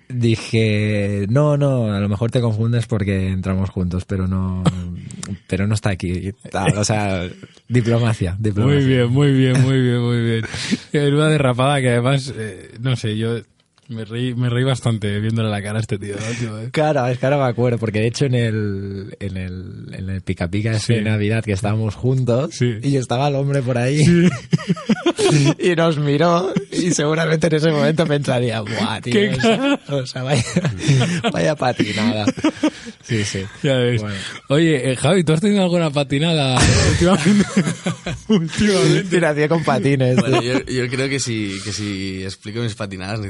dije, 0.08 1.26
no, 1.28 1.56
no, 1.56 1.92
a 1.92 1.98
lo 1.98 2.08
mejor 2.08 2.30
te 2.30 2.40
confundes 2.40 2.86
porque 2.86 3.28
entramos 3.28 3.70
juntos, 3.70 4.04
pero 4.04 4.26
no, 4.26 4.62
pero 5.46 5.66
no 5.66 5.74
está 5.74 5.90
aquí. 5.90 6.32
O 6.76 6.84
sea, 6.84 7.28
diplomacia, 7.68 8.36
diplomacia. 8.38 8.80
Muy 8.80 8.86
bien, 8.86 9.10
muy 9.10 9.32
bien, 9.32 9.60
muy 9.62 9.80
bien, 9.80 10.00
muy 10.00 10.22
bien. 10.22 10.44
Es 10.92 11.12
una 11.12 11.28
derrapada 11.28 11.80
que 11.80 11.90
además, 11.90 12.32
eh, 12.36 12.76
no 12.80 12.94
sé, 12.96 13.16
yo 13.16 13.38
me 13.90 14.04
reí, 14.04 14.34
me 14.34 14.48
reí 14.48 14.64
bastante 14.64 15.18
viéndole 15.20 15.50
la 15.50 15.60
cara 15.62 15.78
a 15.78 15.80
este 15.80 15.98
tío. 15.98 16.14
¿no, 16.16 16.38
tío? 16.38 16.60
eh? 16.60 16.68
Claro, 16.72 17.06
es 17.08 17.18
que 17.18 17.26
ahora 17.26 17.38
me 17.38 17.44
acuerdo, 17.44 17.78
porque 17.78 17.98
de 18.00 18.06
hecho 18.06 18.24
en 18.26 18.34
el, 18.34 19.16
en 19.20 19.36
el, 19.36 19.86
en 19.92 20.08
el 20.10 20.20
pica 20.22 20.48
pica 20.48 20.70
ese 20.72 20.80
Sí. 20.86 20.94
de 20.94 21.02
Navidad 21.02 21.44
que 21.44 21.52
estábamos 21.52 21.94
juntos 21.94 22.54
Sí. 22.54 22.78
y 22.82 22.96
estaba 22.96 23.28
el 23.28 23.34
hombre 23.34 23.62
por 23.62 23.76
ahí 23.78 24.02
y 25.58 25.74
nos 25.76 25.98
miró 25.98 26.52
y 26.72 26.90
seguramente 26.92 27.46
en 27.48 27.54
ese 27.54 27.70
momento 27.70 28.06
pensaría, 28.06 28.60
buah, 28.60 29.00
tío, 29.00 29.12
¿Qué 29.12 29.30
o 29.36 29.40
sea, 29.40 29.80
o 29.88 30.06
sea, 30.06 30.22
vaya, 30.22 30.44
vaya 31.32 31.54
patinada. 31.56 32.26
Sí, 33.02 33.24
sí. 33.24 33.40
Ya 33.62 33.76
ves. 33.76 34.00
Bueno. 34.02 34.16
Oye, 34.48 34.92
eh, 34.92 34.96
Javi, 34.96 35.24
¿tú 35.24 35.32
has 35.32 35.40
tenido 35.40 35.62
alguna 35.62 35.90
patinada 35.90 36.58
últimamente? 36.92 37.44
últimamente. 38.28 39.04
Tiración 39.10 39.48
con 39.48 39.64
patines. 39.64 40.16
Bueno, 40.16 40.40
yo, 40.42 40.60
yo 40.64 40.88
creo 40.88 41.08
que 41.08 41.18
si, 41.18 41.52
que 41.64 41.72
si 41.72 42.22
explico 42.22 42.60
mis 42.60 42.74
patinadas 42.74 43.20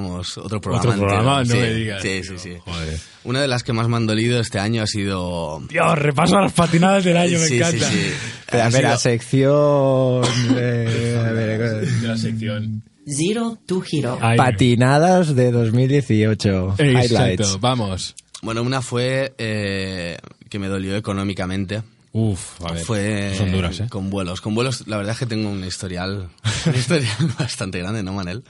necesitaríamos 0.00 0.38
otro 0.38 0.60
programa. 0.60 0.90
Otro 0.90 0.98
programa, 1.06 1.40
entero. 1.42 1.60
no 1.60 1.64
Sí, 1.64 1.70
me 1.70 1.74
digas. 1.74 2.02
Sí, 2.02 2.08
tío. 2.08 2.24
sí, 2.24 2.38
sí. 2.38 2.56
Joder. 2.64 2.98
Una 3.24 3.40
de 3.42 3.48
las 3.48 3.62
que 3.62 3.72
más 3.72 3.88
me 3.88 3.96
han 3.96 4.06
dolido 4.06 4.40
este 4.40 4.58
año 4.58 4.82
ha 4.82 4.86
sido... 4.86 5.62
Dios, 5.68 5.98
repaso 5.98 6.36
a 6.38 6.42
las 6.42 6.52
patinadas 6.52 7.04
del 7.04 7.16
año, 7.16 7.38
me 7.38 7.46
Sí, 7.46 7.56
encanta. 7.58 7.88
Sí, 7.90 7.94
sí. 7.96 8.56
Ha 8.56 8.68
espera, 8.68 8.96
sido- 8.96 8.98
sección... 8.98 10.22
eh, 10.56 11.22
a 11.26 11.32
ver, 11.32 11.86
De 12.00 12.08
la 12.08 12.16
sección. 12.16 12.82
Zero 13.06 13.58
to 13.66 13.82
Hero. 13.90 14.18
Ahí. 14.20 14.36
patinadas 14.36 15.34
de 15.34 15.50
2018. 15.50 16.74
Exacto, 16.78 16.84
Highlights. 17.14 17.60
vamos. 17.60 18.14
Bueno, 18.42 18.62
una 18.62 18.80
fue 18.82 19.34
eh, 19.38 20.16
que 20.48 20.58
me 20.58 20.68
dolió 20.68 20.96
económicamente, 20.96 21.82
Uf, 22.12 22.60
a 22.64 22.72
ver. 22.72 22.84
Fue 22.84 23.34
Son 23.38 23.52
duras, 23.52 23.78
¿eh? 23.80 23.86
con 23.88 24.10
vuelos. 24.10 24.40
Con 24.40 24.54
vuelos, 24.54 24.86
la 24.88 24.96
verdad 24.96 25.12
es 25.12 25.18
que 25.20 25.26
tengo 25.26 25.48
un 25.48 25.62
historial, 25.64 26.28
un 26.66 26.74
historial 26.74 27.08
bastante 27.38 27.78
grande, 27.78 28.02
¿no, 28.02 28.12
Manel? 28.12 28.42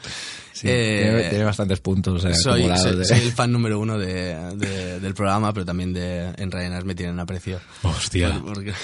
Sí, 0.53 0.67
Eh, 0.69 1.01
tiene, 1.05 1.29
tiene 1.31 1.45
bastantes 1.45 1.81
puntos 1.81 2.25
eh, 2.25 2.35
soy, 2.35 2.63
soy- 2.77 2.97
de- 2.97 3.05
soy 3.05 3.19
el 3.21 3.33
fan 3.33 3.53
número 3.53 3.79
uno 3.79 3.99
de, 3.99 4.35
de- 4.57 4.99
del 5.01 5.15
programa, 5.15 5.53
pero 5.53 5.65
también 5.67 5.93
de 5.93 6.33
en 6.39 6.51
Ryanair 6.51 6.85
me 6.85 6.95
tienen 6.95 7.19
aprecio. 7.21 7.61
Hostia. 7.83 8.41
Por, 8.41 8.65
por- 8.65 8.75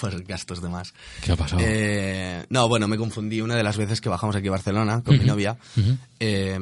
por 0.00 0.22
gastos 0.24 0.60
de 0.62 0.68
más. 0.68 0.92
¿Qué 1.22 1.32
ha 1.32 1.36
pasado? 1.36 1.62
Eh, 1.64 2.44
no, 2.50 2.68
bueno, 2.68 2.88
me 2.88 2.96
confundí 2.98 3.40
una 3.40 3.54
de 3.56 3.62
las 3.62 3.76
veces 3.78 4.00
que 4.02 4.08
bajamos 4.10 4.36
aquí 4.36 4.48
a 4.48 4.52
Barcelona 4.52 5.02
con 5.02 5.18
mi 5.18 5.24
novia. 5.24 5.56
Eh, 6.20 6.58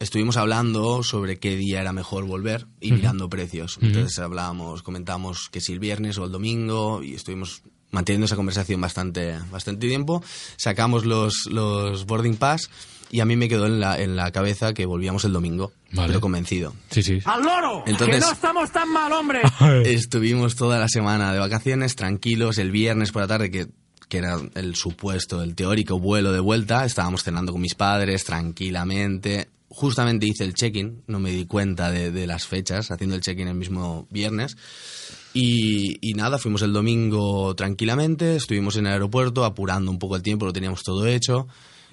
estuvimos 0.00 0.36
hablando 0.36 1.02
sobre 1.02 1.38
qué 1.38 1.56
día 1.56 1.80
era 1.80 1.92
mejor 1.92 2.24
volver 2.24 2.66
y 2.80 2.92
mirando 2.92 3.28
precios. 3.28 3.78
Entonces 3.82 4.18
hablábamos, 4.18 4.82
comentamos 4.82 5.48
que 5.50 5.60
si 5.60 5.72
el 5.72 5.78
viernes 5.80 6.18
o 6.18 6.24
el 6.24 6.32
domingo 6.32 7.02
y 7.02 7.14
estuvimos 7.14 7.62
manteniendo 7.90 8.26
esa 8.26 8.36
conversación 8.36 8.80
bastante, 8.80 9.38
bastante 9.50 9.86
tiempo. 9.88 10.22
Sacamos 10.56 11.04
los, 11.06 11.46
los 11.50 12.04
boarding 12.06 12.36
pass 12.36 12.68
y 13.10 13.20
a 13.20 13.24
mí 13.24 13.34
me 13.36 13.48
quedó 13.48 13.64
en 13.66 13.80
la, 13.80 13.98
en 13.98 14.14
la 14.16 14.30
cabeza 14.30 14.74
que 14.74 14.84
volvíamos 14.84 15.24
el 15.24 15.32
domingo, 15.32 15.72
Vale. 15.92 16.08
pero 16.08 16.20
convencido. 16.20 16.74
Sí, 16.90 17.02
sí. 17.02 17.18
¡Al 17.24 17.42
loro! 17.42 17.82
Entonces- 17.86 18.16
¡Que 18.16 18.20
no 18.20 18.32
estamos 18.32 18.70
tan 18.70 18.92
mal, 18.92 19.10
hombre! 19.12 19.40
Estuvimos 19.86 20.54
toda 20.56 20.78
la 20.78 20.88
semana 20.88 21.32
de 21.32 21.38
vacaciones, 21.38 21.96
tranquilos, 21.96 22.58
el 22.58 22.70
viernes 22.70 23.10
por 23.10 23.22
la 23.22 23.28
tarde, 23.28 23.50
que, 23.50 23.68
que 24.10 24.18
era 24.18 24.38
el 24.54 24.74
supuesto, 24.76 25.42
el 25.42 25.54
teórico 25.54 25.98
vuelo 25.98 26.32
de 26.32 26.40
vuelta, 26.40 26.84
estábamos 26.84 27.24
cenando 27.24 27.52
con 27.52 27.62
mis 27.62 27.74
padres 27.74 28.24
tranquilamente. 28.24 29.48
Justamente 29.70 30.26
hice 30.26 30.44
el 30.44 30.54
check-in, 30.54 31.02
no 31.06 31.20
me 31.20 31.30
di 31.30 31.44
cuenta 31.44 31.90
de, 31.90 32.10
de 32.10 32.26
las 32.26 32.46
fechas, 32.46 32.90
haciendo 32.90 33.14
el 33.16 33.20
check-in 33.22 33.48
el 33.48 33.54
mismo 33.54 34.06
viernes. 34.10 34.56
Y, 35.34 35.98
y 36.00 36.14
nada, 36.14 36.38
fuimos 36.38 36.62
el 36.62 36.72
domingo 36.72 37.54
tranquilamente, 37.54 38.36
estuvimos 38.36 38.76
en 38.76 38.86
el 38.86 38.94
aeropuerto 38.94 39.44
apurando 39.44 39.90
un 39.90 39.98
poco 39.98 40.16
el 40.16 40.22
tiempo, 40.22 40.46
lo 40.46 40.52
teníamos 40.54 40.82
todo 40.82 41.06
hecho. 41.06 41.46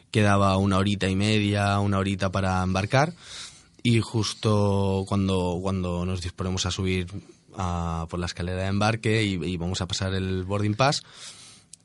Quedaba 0.09 0.55
una 0.57 0.77
horita 0.77 1.09
y 1.09 1.15
media, 1.17 1.77
una 1.79 1.97
horita 1.99 2.31
para 2.31 2.63
embarcar. 2.63 3.13
Y 3.83 3.99
justo 3.99 5.03
cuando, 5.07 5.59
cuando 5.61 6.05
nos 6.05 6.21
disponemos 6.21 6.65
a 6.65 6.71
subir 6.71 7.07
a- 7.57 8.07
por 8.09 8.19
la 8.19 8.25
escalera 8.25 8.61
de 8.61 8.67
embarque 8.67 9.23
y, 9.23 9.33
y 9.33 9.57
vamos 9.57 9.81
a 9.81 9.87
pasar 9.87 10.13
el 10.13 10.43
boarding 10.45 10.75
pass, 10.75 11.03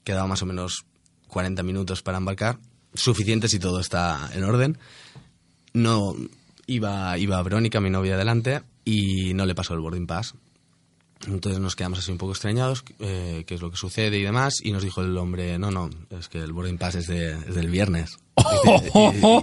quedaba 0.04 0.28
más 0.28 0.40
o 0.42 0.46
menos 0.46 0.84
40 1.26 1.62
minutos 1.64 2.02
para 2.02 2.18
embarcar, 2.18 2.58
suficiente 2.94 3.48
si 3.48 3.58
todo 3.58 3.80
está 3.80 4.30
en 4.34 4.44
orden. 4.44 4.78
No 5.72 6.14
iba, 6.66 7.16
iba 7.18 7.42
Verónica, 7.42 7.80
mi 7.80 7.90
novia, 7.90 8.14
adelante 8.14 8.62
y 8.84 9.34
no 9.34 9.46
le 9.46 9.54
pasó 9.54 9.74
el 9.74 9.80
boarding 9.80 10.06
pass. 10.06 10.34
Entonces 11.26 11.60
nos 11.60 11.76
quedamos 11.76 11.98
así 11.98 12.10
un 12.10 12.16
poco 12.18 12.32
extrañados, 12.32 12.82
eh, 12.98 13.44
qué 13.46 13.54
es 13.54 13.60
lo 13.60 13.70
que 13.70 13.76
sucede 13.76 14.16
y 14.18 14.22
demás, 14.22 14.54
y 14.62 14.72
nos 14.72 14.82
dijo 14.82 15.02
el 15.02 15.16
hombre, 15.18 15.58
no, 15.58 15.70
no, 15.70 15.90
es 16.18 16.28
que 16.28 16.38
el 16.38 16.52
boarding 16.54 16.78
pass 16.78 16.94
es, 16.94 17.06
de- 17.08 17.32
es 17.34 17.54
del 17.54 17.68
viernes 17.68 18.16
y, 18.38 18.42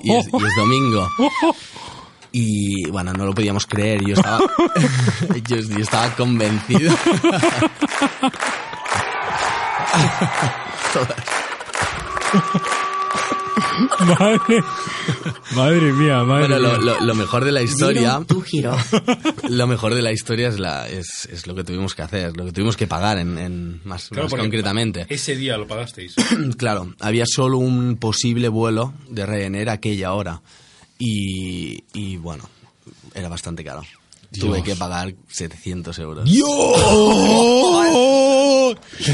y 0.09 0.15
es, 0.15 0.27
y 0.33 0.43
es 0.43 0.53
domingo. 0.57 1.07
Y 2.31 2.89
bueno, 2.89 3.13
no 3.13 3.25
lo 3.25 3.33
podíamos 3.33 3.67
creer, 3.67 4.03
yo 4.05 4.15
estaba, 4.15 4.39
yo, 5.47 5.57
yo 5.57 5.77
estaba 5.77 6.15
convencido. 6.15 6.91
madre, 14.19 14.63
madre 15.55 15.93
mía, 15.93 16.23
madre 16.23 16.47
Bueno, 16.47 16.59
lo, 16.59 16.69
mía. 16.79 16.95
lo- 16.99 17.05
lo 17.05 17.15
mejor 17.15 17.45
de 17.45 17.51
la 17.51 17.61
historia, 17.61 18.21
to 18.27 18.43
Hero. 18.51 18.75
lo 19.49 19.67
mejor 19.67 19.93
de 19.95 20.01
la 20.01 20.11
historia 20.11 20.47
es, 20.49 20.59
la, 20.59 20.87
es, 20.87 21.27
es 21.31 21.47
lo 21.47 21.55
que 21.55 21.63
tuvimos 21.63 21.95
que 21.95 22.01
hacer, 22.01 22.35
lo 22.35 22.45
que 22.45 22.51
tuvimos 22.51 22.77
que 22.77 22.87
pagar 22.87 23.17
en, 23.17 23.37
en 23.37 23.81
más, 23.83 24.09
Claro, 24.09 24.23
más 24.23 24.31
porque 24.31 24.43
concretamente. 24.45 25.05
Ese 25.09 25.35
día 25.35 25.57
lo 25.57 25.67
pagasteis. 25.67 26.15
Claro, 26.57 26.93
había 26.99 27.25
solo 27.27 27.57
un 27.57 27.97
posible 27.97 28.47
vuelo 28.49 28.93
de 29.09 29.25
Ryanair 29.25 29.69
a 29.69 29.73
aquella 29.73 30.13
hora. 30.13 30.41
Y, 30.99 31.83
y 31.93 32.17
bueno, 32.17 32.49
era 33.13 33.29
bastante 33.29 33.63
caro. 33.63 33.83
Tuve 34.31 34.61
que 34.63 34.75
pagar 34.75 35.13
700 35.29 35.97
euros. 35.99 36.25
¡Dios! 36.29 36.47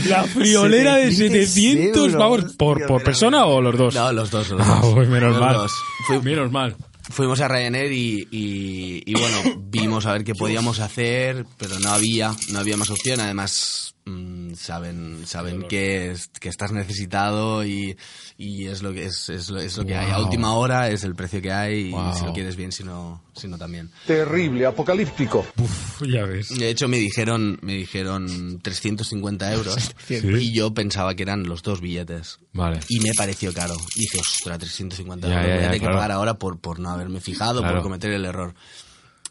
La 0.08 0.24
friolera 0.24 0.96
de 0.98 1.12
700 1.12 1.50
700 1.54 1.98
euros. 2.06 2.16
pavos 2.18 2.56
por, 2.58 2.86
por 2.88 3.04
persona 3.04 3.46
o 3.46 3.62
los 3.62 3.78
dos. 3.78 3.94
No, 3.96 4.12
los 4.12 4.32
dos. 4.32 4.50
Los 4.50 4.62
Ah, 4.68 4.80
dos. 4.82 5.08
menos 5.08 5.32
Los 5.32 5.40
mal. 5.40 5.54
dos. 5.56 5.72
Fui- 6.08 6.22
Menos 6.22 6.52
mal. 6.52 6.76
fuimos 7.10 7.40
a 7.42 7.48
Ryanair 7.48 7.92
y, 7.92 8.28
y, 8.32 9.04
y, 9.06 9.14
bueno, 9.14 9.62
vimos 9.70 10.06
a 10.06 10.14
ver 10.14 10.24
qué 10.24 10.34
podíamos 10.36 10.80
hacer, 10.80 11.46
pero 11.58 11.78
no 11.80 11.90
había, 11.90 12.34
no 12.50 12.60
había 12.60 12.78
más 12.78 12.90
opción. 12.90 13.20
Además, 13.20 13.93
mm, 14.06 14.54
saben, 14.56 15.26
saben 15.26 15.64
que, 15.64 16.12
es- 16.12 16.30
que 16.40 16.50
estás 16.50 16.72
necesitado 16.72 17.66
y, 17.66 17.98
y 18.38 18.68
es 18.68 18.82
lo 18.84 18.94
que 18.94 19.06
es, 19.06 19.30
es 19.30 19.50
lo, 19.50 19.60
es 19.60 19.78
lo 19.78 19.86
que 19.86 19.96
hay. 19.96 20.12
A 20.12 20.20
última 20.20 20.54
hora 20.54 20.90
es 20.90 21.04
el 21.04 21.16
precio 21.16 21.42
que 21.42 21.52
hay 21.52 21.92
Wow. 21.92 22.12
y 22.12 22.18
si 22.20 22.26
lo 22.26 22.34
quieres 22.34 22.56
bien, 22.56 22.72
si 22.72 22.84
no, 22.84 23.22
si 23.36 23.48
no 23.48 23.58
también. 23.58 23.90
Terrible, 24.06 24.66
apocalíptico. 24.66 25.46
Uf, 25.58 26.02
ya 26.02 26.24
ves. 26.26 26.50
De 26.58 26.70
hecho, 26.70 26.88
me 26.88 26.98
dijeron, 26.98 27.58
me 27.62 27.74
dijeron 27.74 28.60
350 28.62 29.54
euros 29.54 29.76
Sí. 30.08 30.20
y 30.24 30.52
yo 30.54 30.74
pensaba 30.74 31.16
que 31.16 31.24
eran 31.24 31.44
los 31.44 31.62
dos 31.64 31.82
billetes. 31.82 32.40
Vale. 32.54 32.80
Y 32.90 33.00
me 33.00 33.12
pareció 33.18 33.54
caro. 33.54 33.76
Dije, 33.96 34.20
ostras, 34.20 34.60
350 34.60 35.28
Ya, 35.28 35.34
euros. 35.34 35.48
ya, 35.48 35.54
voy 35.56 35.64
a 35.64 35.66
tener 35.68 35.80
que 35.82 35.88
pagar 35.88 36.12
ahora 36.12 36.34
por, 36.36 36.60
por 36.60 36.80
no 36.80 36.90
haberme 36.90 37.20
fijado, 37.22 37.62
Claro. 37.62 37.76
por 37.76 37.84
cometer 37.84 38.12
el 38.12 38.26
error. 38.26 38.54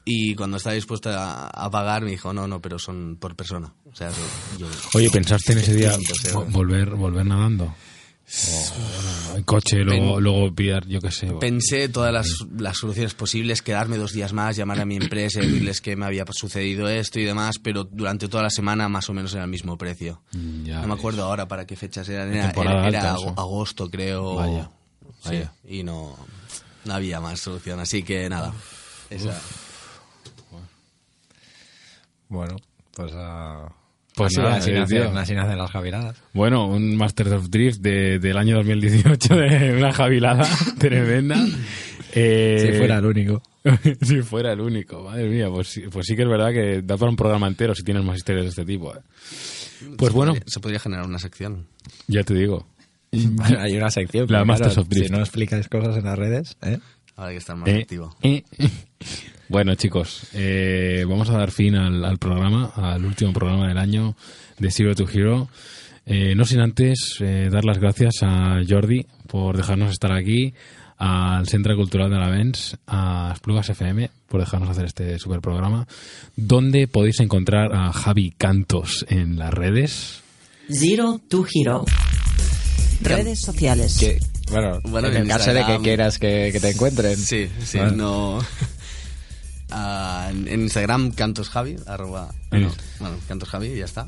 Y 0.05 0.35
cuando 0.35 0.57
estaba 0.57 0.75
dispuesta 0.75 1.47
a, 1.49 1.71
pagar, 1.71 2.03
me 2.03 2.11
dijo, 2.11 2.33
no, 2.33 2.49
no, 2.49 2.61
pero 2.61 2.79
son 2.79 3.17
por 3.21 3.37
persona. 3.37 3.73
O 3.93 3.95
sea, 3.95 4.11
yo... 4.59 4.67
Oye, 4.95 5.09
¿pensaste 5.11 5.53
en 5.53 5.59
ese 5.59 5.75
día 5.75 5.93
700 5.93 6.23
vo- 6.35 6.39
euros. 6.41 6.53
volver, 6.53 6.91
volver 6.97 7.27
nadando? 7.27 7.75
O 9.33 9.37
en 9.37 9.43
coche, 9.45 9.79
luego, 9.85 10.19
luego 10.21 10.55
pillar, 10.55 10.87
yo 10.87 11.01
qué 11.01 11.11
sé. 11.11 11.27
Pensé 11.39 11.89
todas 11.89 12.13
las, 12.13 12.27
las 12.59 12.79
soluciones 12.79 13.13
posibles, 13.15 13.61
quedarme 13.63 13.99
dos 13.99 14.13
días 14.13 14.33
más, 14.33 14.57
llamar 14.57 14.81
a 14.81 14.85
mi 14.87 14.97
empresa 14.97 15.41
y 15.41 15.47
decirles 15.47 15.81
que 15.81 15.97
me 15.97 16.07
había 16.07 16.25
sucedido 16.31 16.89
esto 16.89 17.21
y 17.21 17.25
demás, 17.25 17.57
pero 17.63 17.85
durante 17.85 18.29
toda 18.29 18.45
la 18.45 18.51
semana 18.51 18.89
más 18.89 19.09
o 19.11 19.13
menos 19.13 19.35
era 19.35 19.45
el 19.45 19.51
mismo 19.51 19.77
precio. 19.77 20.23
Mm, 20.33 20.65
ya 20.65 20.81
no 20.81 20.89
me 20.89 20.95
acuerdo 20.95 21.25
ahora 21.25 21.47
para 21.47 21.67
qué 21.67 21.77
fechas 21.77 22.09
eran. 22.09 22.33
Era, 22.33 22.51
era- 22.51 22.85
alta, 22.87 23.11
agosto, 23.37 23.91
creo. 23.91 24.37
Vaya, 24.37 24.71
Sí, 25.23 25.29
vaya. 25.29 25.53
y 25.69 25.83
no, 25.83 26.17
no 26.87 26.95
había 26.95 27.21
más 27.21 27.39
solución. 27.39 27.81
Así 27.81 28.03
que 28.03 28.29
nada. 28.31 28.53
esa- 29.11 29.41
Bueno, 32.33 32.57
pues... 32.95 33.13
ah, 33.15 33.69
Pues 34.17 34.37
nada, 34.39 34.57
así 34.57 34.71
eh, 34.71 34.75
nacen, 34.75 34.99
tío. 34.99 35.19
así 35.19 35.35
nacen 35.35 35.59
las 35.59 35.71
javiladas. 35.71 36.17
Bueno, 36.33 36.67
un 36.67 36.97
Master 36.97 37.29
of 37.35 37.51
Drift 37.51 37.81
de- 37.81 38.19
del 38.19 38.37
año 38.39 38.57
2018 38.57 39.35
de 39.37 39.75
una 39.79 39.93
jabilada 39.93 40.47
tremenda. 40.79 41.37
Eh, 42.15 42.69
Si 42.73 42.79
fuera 42.79 42.99
el 42.99 43.07
único. 43.07 43.43
si 44.03 44.23
fuera 44.23 44.53
el 44.53 44.61
único, 44.61 45.03
madre 45.05 45.29
mía, 45.29 45.49
pues, 45.51 45.69
sí- 45.69 45.85
pues 45.91 46.07
sí 46.07 46.17
que 46.17 46.23
es 46.23 46.29
verdad 46.29 46.53
que 46.53 46.83
da 46.83 46.97
para 46.97 47.11
un 47.11 47.17
programa 47.17 47.47
entero 47.49 47.75
si 47.75 47.83
tienes 47.85 48.03
más 48.05 48.17
historias 48.17 48.45
de 48.45 48.51
este 48.51 48.65
tipo. 48.65 48.95
eh. 48.95 49.01
Pues 49.99 50.11
se 50.13 50.17
bueno, 50.17 50.33
podría- 50.33 50.45
se 50.47 50.61
podría 50.61 50.81
generar 50.81 51.07
una 51.07 51.19
sección. 51.19 51.67
ya 52.07 52.23
te 52.25 52.35
digo. 52.35 52.67
Hay 53.59 53.77
una 53.77 53.91
sección. 53.91 54.27
La 54.31 54.43
Masters 54.45 54.79
of 54.79 54.89
Drift. 54.89 55.07
Si 55.09 55.13
no 55.13 55.19
explicáis 55.21 55.69
cosas 55.69 55.99
en 55.99 56.05
las 56.05 56.19
redes, 56.19 56.57
¿eh? 56.63 56.79
Ahora 57.17 57.31
hay 57.31 57.35
que 57.35 57.39
estar 57.39 57.57
más 57.57 57.69
Eh, 57.69 57.81
activo. 57.83 58.17
eh. 58.23 58.43
Bueno, 59.49 59.75
chicos, 59.75 60.29
eh, 60.33 61.05
vamos 61.07 61.29
a 61.29 61.37
dar 61.37 61.51
fin 61.51 61.75
al, 61.75 62.03
al 62.07 62.17
programa, 62.17 62.73
al 62.75 63.05
último 63.05 63.35
programa 63.35 63.69
del 63.69 63.77
año 63.77 64.17
de 64.59 64.71
Zero 64.71 64.95
to 64.95 65.07
Hero. 65.13 65.49
Eh, 66.07 66.35
no 66.35 66.47
sin 66.47 66.61
antes 66.61 67.17
eh, 67.21 67.49
dar 67.53 67.65
las 67.67 67.79
gracias 67.79 68.23
a 68.23 68.61
Jordi 68.67 69.05
por 69.27 69.57
dejarnos 69.59 69.91
estar 69.93 70.11
aquí, 70.13 70.55
al 70.97 71.47
Centro 71.49 71.77
Cultural 71.77 72.09
de 72.09 72.17
Alavens, 72.17 72.79
a 72.87 73.33
Esplugas 73.35 73.69
FM 73.69 74.11
por 74.27 74.41
dejarnos 74.41 74.71
hacer 74.71 74.87
este 74.87 75.19
super 75.19 75.41
programa, 75.43 75.87
donde 76.35 76.89
podéis 76.89 77.21
encontrar 77.21 77.75
a 77.75 77.93
Javi 77.93 78.31
Cantos 78.31 79.05
en 79.11 79.39
las 79.39 79.53
redes. 79.53 80.23
Zero 80.71 81.21
to 81.29 81.45
Hero. 81.55 81.85
Redes 83.03 83.41
sociales. 83.43 83.99
Bueno, 84.53 84.81
Bueno, 84.85 85.09
en 85.09 85.17
el 85.17 85.23
en 85.23 85.29
caso 85.29 85.53
de 85.53 85.61
que 85.65 85.73
Instagram- 85.73 85.83
quieras 85.83 86.19
que, 86.19 86.51
que 86.53 86.61
te 86.61 86.71
encuentren. 86.71 87.17
Sí, 87.17 87.51
sí, 87.65 87.79
Vale. 87.79 87.97
no. 87.97 88.39
Ah, 89.75 90.29
en 90.31 90.49
en 90.49 90.61
Instagram, 90.63 91.13
cantosjavi, 91.13 91.77
arroba. 91.87 92.29
En- 92.51 92.65
no, 92.65 92.73
bueno, 93.01 93.17
cantosjavi 93.27 93.69
y 93.69 93.79
ya 93.79 93.87
está. 93.87 94.07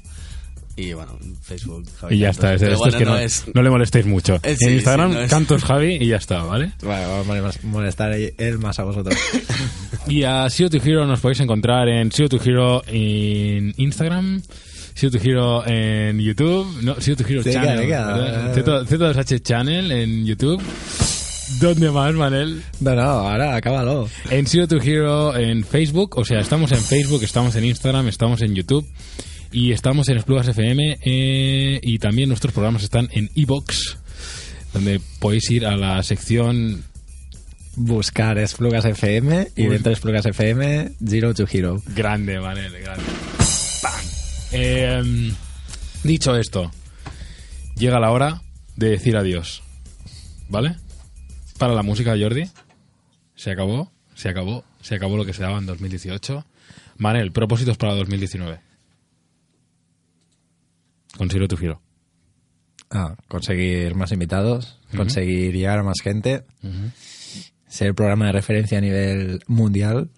Y 0.76 0.92
bueno, 0.92 1.16
en 1.22 1.36
Facebook, 1.36 1.86
Javi 2.01 2.16
Y 2.16 2.18
ya 2.18 2.26
Cantos. 2.32 2.45
está, 2.45 2.55
es, 2.55 2.62
esto 2.62 2.72
es 2.74 2.78
bueno, 2.80 2.99
que 2.99 3.05
no 3.05 3.11
no, 3.12 3.18
es- 3.18 3.45
no 3.55 3.62
le 3.62 3.70
molestéis 3.70 4.05
mucho. 4.07 4.40
Eh, 4.42 4.57
sí, 4.59 4.64
en 4.66 4.74
Instagram, 4.74 5.11
sí, 5.11 5.14
no 5.16 5.22
es- 5.22 5.30
Cantos 5.30 5.64
Javi 5.64 5.95
y 6.01 6.09
ya 6.09 6.16
está, 6.16 6.42
¿vale? 6.42 6.72
Vale, 6.82 7.07
vamos 7.07 7.57
a 7.57 7.66
molestar 7.66 8.12
él 8.12 8.59
más 8.59 8.78
a 8.78 8.82
vosotros. 8.84 9.16
Y 10.07 10.24
a 10.24 10.49
to 10.51 10.76
Hero 10.84 11.07
nos 11.07 11.20
podéis 11.20 11.40
encontrar 11.40 11.88
en 11.88 12.11
to 12.11 12.26
Hero 12.45 12.82
en 12.86 13.72
Instagram, 13.78 14.42
Zero 14.97 15.11
to 15.12 15.18
Hero 15.18 15.66
en 15.66 16.18
YouTube, 16.20 16.82
no, 16.82 16.95
Zero 17.01 17.16
to 17.16 17.24
Hero 17.28 17.42
Channel, 17.42 17.78
venga. 17.80 18.16
¿verdad? 18.16 18.55
Z- 18.55 18.84
Z2H 18.86 19.42
Channel 19.42 19.92
en 19.92 20.24
YouTube. 20.24 20.62
¿Dónde 21.61 21.90
más, 21.90 22.14
Manel? 22.14 22.62
no, 22.80 22.95
no, 22.95 23.03
ahora 23.03 23.57
acábalo. 23.57 24.09
En 24.30 24.47
Zero 24.47 24.66
to 24.68 24.76
Hero 24.80 25.36
en 25.36 25.64
Facebook, 25.64 26.16
o 26.18 26.24
sea, 26.24 26.40
estamos 26.40 26.72
en 26.72 26.78
Facebook, 26.78 27.22
estamos 27.22 27.55
en 27.57 27.64
Instagram, 27.66 28.09
estamos 28.09 28.40
en 28.42 28.55
YouTube. 28.55 28.86
Y 29.53 29.70
estamos 29.70 30.09
en 30.09 30.16
Esplugas 30.16 30.49
FM 30.49 30.99
eh, 31.05 31.78
y 31.80 31.99
también 32.01 32.28
nuestros 32.28 32.53
programas 32.53 32.82
están 32.82 33.09
en 33.12 33.30
iBox, 33.36 33.99
donde 34.72 35.01
podéis 35.20 35.49
ir 35.51 35.64
a 35.64 35.76
la 35.76 36.03
sección 36.03 36.82
Buscar 37.76 38.36
Esplugas 38.38 38.84
FM 38.84 39.49
y 39.55 39.66
dentro 39.66 39.90
de 39.90 39.95
Esplugas 39.95 40.26
FM, 40.26 40.90
Zero 41.07 41.34
to 41.34 41.45
Hero. 41.49 41.80
grande, 41.95 42.40
Manel, 42.40 42.72
grande. 42.80 43.05
¡Pam! 43.80 43.92
Eh, 44.57 45.02
dicho 46.05 46.36
esto, 46.36 46.70
llega 47.74 47.98
la 47.98 48.12
hora 48.12 48.40
de 48.76 48.90
decir 48.90 49.16
adiós. 49.16 49.64
¿Vale? 50.48 50.76
Para 51.59 51.74
la 51.74 51.82
música, 51.82 52.14
Jordi. 52.16 52.44
Se 53.34 53.50
acabó, 53.50 53.90
se 54.14 54.28
acabó, 54.28 54.64
se 54.80 54.94
acabó 54.94 55.16
lo 55.16 55.24
que 55.24 55.32
se 55.32 55.42
daba 55.42 55.59
en 55.59 55.66
2018. 55.66 56.46
Manel, 56.98 57.32
propósitos 57.32 57.76
para 57.76 57.94
2019. 57.94 58.61
Consigo 61.16 61.48
tu 61.48 61.57
giro. 61.57 61.82
Ah, 62.90 63.16
conseguir 63.26 63.96
más 63.96 64.12
invitados, 64.12 64.78
conseguir 64.96 65.52
llegar 65.52 65.80
a 65.80 65.82
más 65.82 66.00
gente, 66.00 66.44
ser 67.66 67.88
el 67.88 67.94
programa 67.96 68.26
de 68.26 68.32
referencia 68.32 68.78
a 68.78 68.80
nivel 68.80 69.40
mundial. 69.48 70.11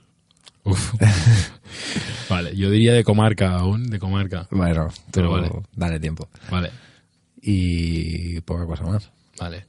Uf. 0.67 0.93
vale, 2.29 2.55
yo 2.57 2.71
diría 2.71 2.93
de 2.93 3.05
comarca 3.05 3.55
aún, 3.57 3.89
de 3.89 3.99
comarca. 3.99 4.47
Bueno, 4.51 4.89
Pero 5.13 5.31
pero 5.31 5.31
vale. 5.31 5.51
dale 5.75 6.01
tiempo. 6.01 6.29
Vale, 6.51 6.71
Y 7.41 8.41
poca 8.43 8.67
cosa 8.67 8.85
más. 8.85 9.11
vale. 9.41 9.65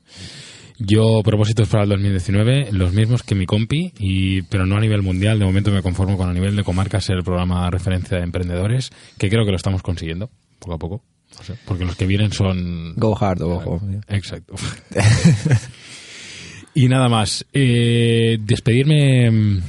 Yo 0.79 1.21
propósitos 1.23 1.67
para 1.69 1.83
el 1.85 1.89
2019, 1.89 2.71
los 2.71 2.93
mismos 2.93 3.23
que 3.23 3.33
mi 3.33 3.47
compi, 3.47 3.93
y, 3.97 4.43
pero 4.43 4.67
no 4.67 4.77
a 4.77 4.79
nivel 4.79 5.01
mundial. 5.01 5.39
De 5.39 5.45
momento 5.45 5.71
me 5.71 5.81
conformo 5.81 6.17
con 6.17 6.29
a 6.29 6.33
nivel 6.33 6.55
de 6.55 6.63
comarca 6.63 7.01
ser 7.01 7.17
el 7.17 7.23
programa 7.23 7.65
de 7.65 7.71
referencia 7.71 8.17
de 8.17 8.23
emprendedores, 8.23 8.91
que 9.17 9.27
creo 9.29 9.43
que 9.43 9.49
lo 9.51 9.57
estamos 9.57 9.81
consiguiendo, 9.81 10.29
poco 10.59 10.73
a 10.75 10.77
poco. 10.77 11.03
Porque 11.65 11.83
los 11.83 11.95
que 11.95 12.05
vienen 12.05 12.31
son... 12.31 12.93
Go 12.95 13.17
hard 13.19 13.41
o 13.41 13.47
go 13.47 13.57
home. 13.57 14.01
Exacto. 14.07 14.53
y 16.73 16.87
nada 16.87 17.09
más. 17.09 17.45
Eh, 17.53 18.37
despedirme 18.39 19.29
mm, 19.31 19.61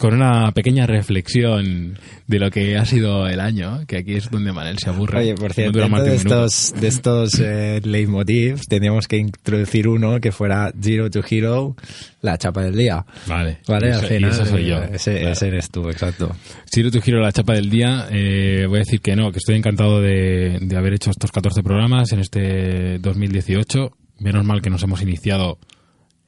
con 0.00 0.14
una 0.14 0.50
pequeña 0.52 0.86
reflexión 0.86 1.98
de 2.26 2.38
lo 2.38 2.50
que 2.50 2.78
ha 2.78 2.86
sido 2.86 3.28
el 3.28 3.38
año, 3.38 3.84
que 3.86 3.98
aquí 3.98 4.14
es 4.14 4.30
donde 4.30 4.50
Manel 4.50 4.78
se 4.78 4.88
aburre. 4.88 5.18
Oye, 5.18 5.34
por 5.34 5.52
cierto, 5.52 5.78
de 5.78 6.14
estos, 6.16 6.72
de 6.80 6.88
estos 6.88 7.38
eh, 7.38 7.80
leitmotivs 7.84 8.66
tendríamos 8.66 9.06
que 9.06 9.18
introducir 9.18 9.86
uno 9.88 10.18
que 10.18 10.32
fuera 10.32 10.72
Zero 10.80 11.10
to 11.10 11.20
Hero, 11.28 11.76
la 12.22 12.38
chapa 12.38 12.62
del 12.62 12.76
día. 12.76 13.04
Vale, 13.26 13.58
Vale, 13.68 13.90
ese- 13.90 14.06
final, 14.06 14.30
ese 14.30 14.46
soy 14.46 14.66
yo. 14.66 14.82
Ese, 14.84 15.12
Claro. 15.18 15.32
ese 15.32 15.48
eres 15.48 15.70
tú, 15.70 15.88
exacto. 15.90 16.34
No 16.82 16.90
tu 16.90 17.00
giro 17.02 17.20
la 17.20 17.30
chapa 17.32 17.52
del 17.52 17.68
día, 17.68 18.06
eh, 18.10 18.64
voy 18.66 18.76
a 18.78 18.80
decir 18.80 19.02
que 19.02 19.14
no, 19.16 19.30
que 19.32 19.38
estoy 19.38 19.56
encantado 19.56 20.00
de, 20.00 20.58
de 20.62 20.76
haber 20.78 20.94
hecho 20.94 21.10
estos 21.10 21.30
14 21.30 21.62
programas 21.62 22.10
en 22.12 22.20
este 22.20 22.98
2018. 23.00 23.92
Menos 24.18 24.46
mal 24.46 24.62
que 24.62 24.70
nos 24.70 24.82
hemos 24.82 25.02
iniciado 25.02 25.58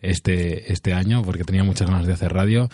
este, 0.00 0.72
este 0.72 0.92
año, 0.92 1.22
porque 1.22 1.44
tenía 1.44 1.64
muchas 1.64 1.88
ganas 1.88 2.06
de 2.06 2.12
hacer 2.12 2.32
radio. 2.32 2.68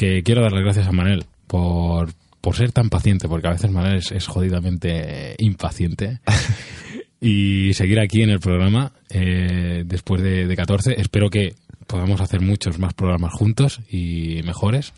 Que 0.00 0.22
quiero 0.22 0.40
dar 0.40 0.52
las 0.52 0.62
gracias 0.62 0.88
a 0.88 0.92
Manel 0.92 1.26
por, 1.46 2.08
por 2.40 2.56
ser 2.56 2.72
tan 2.72 2.88
paciente, 2.88 3.28
porque 3.28 3.48
a 3.48 3.50
veces 3.50 3.70
Manel 3.70 3.98
es, 3.98 4.12
es 4.12 4.26
jodidamente 4.26 5.34
impaciente. 5.36 6.20
y 7.20 7.74
seguir 7.74 8.00
aquí 8.00 8.22
en 8.22 8.30
el 8.30 8.40
programa 8.40 8.92
eh, 9.10 9.82
después 9.84 10.22
de, 10.22 10.46
de 10.46 10.56
14. 10.56 10.98
Espero 10.98 11.28
que 11.28 11.54
podamos 11.86 12.22
hacer 12.22 12.40
muchos 12.40 12.78
más 12.78 12.94
programas 12.94 13.34
juntos 13.34 13.80
y 13.90 14.40
mejores. 14.42 14.94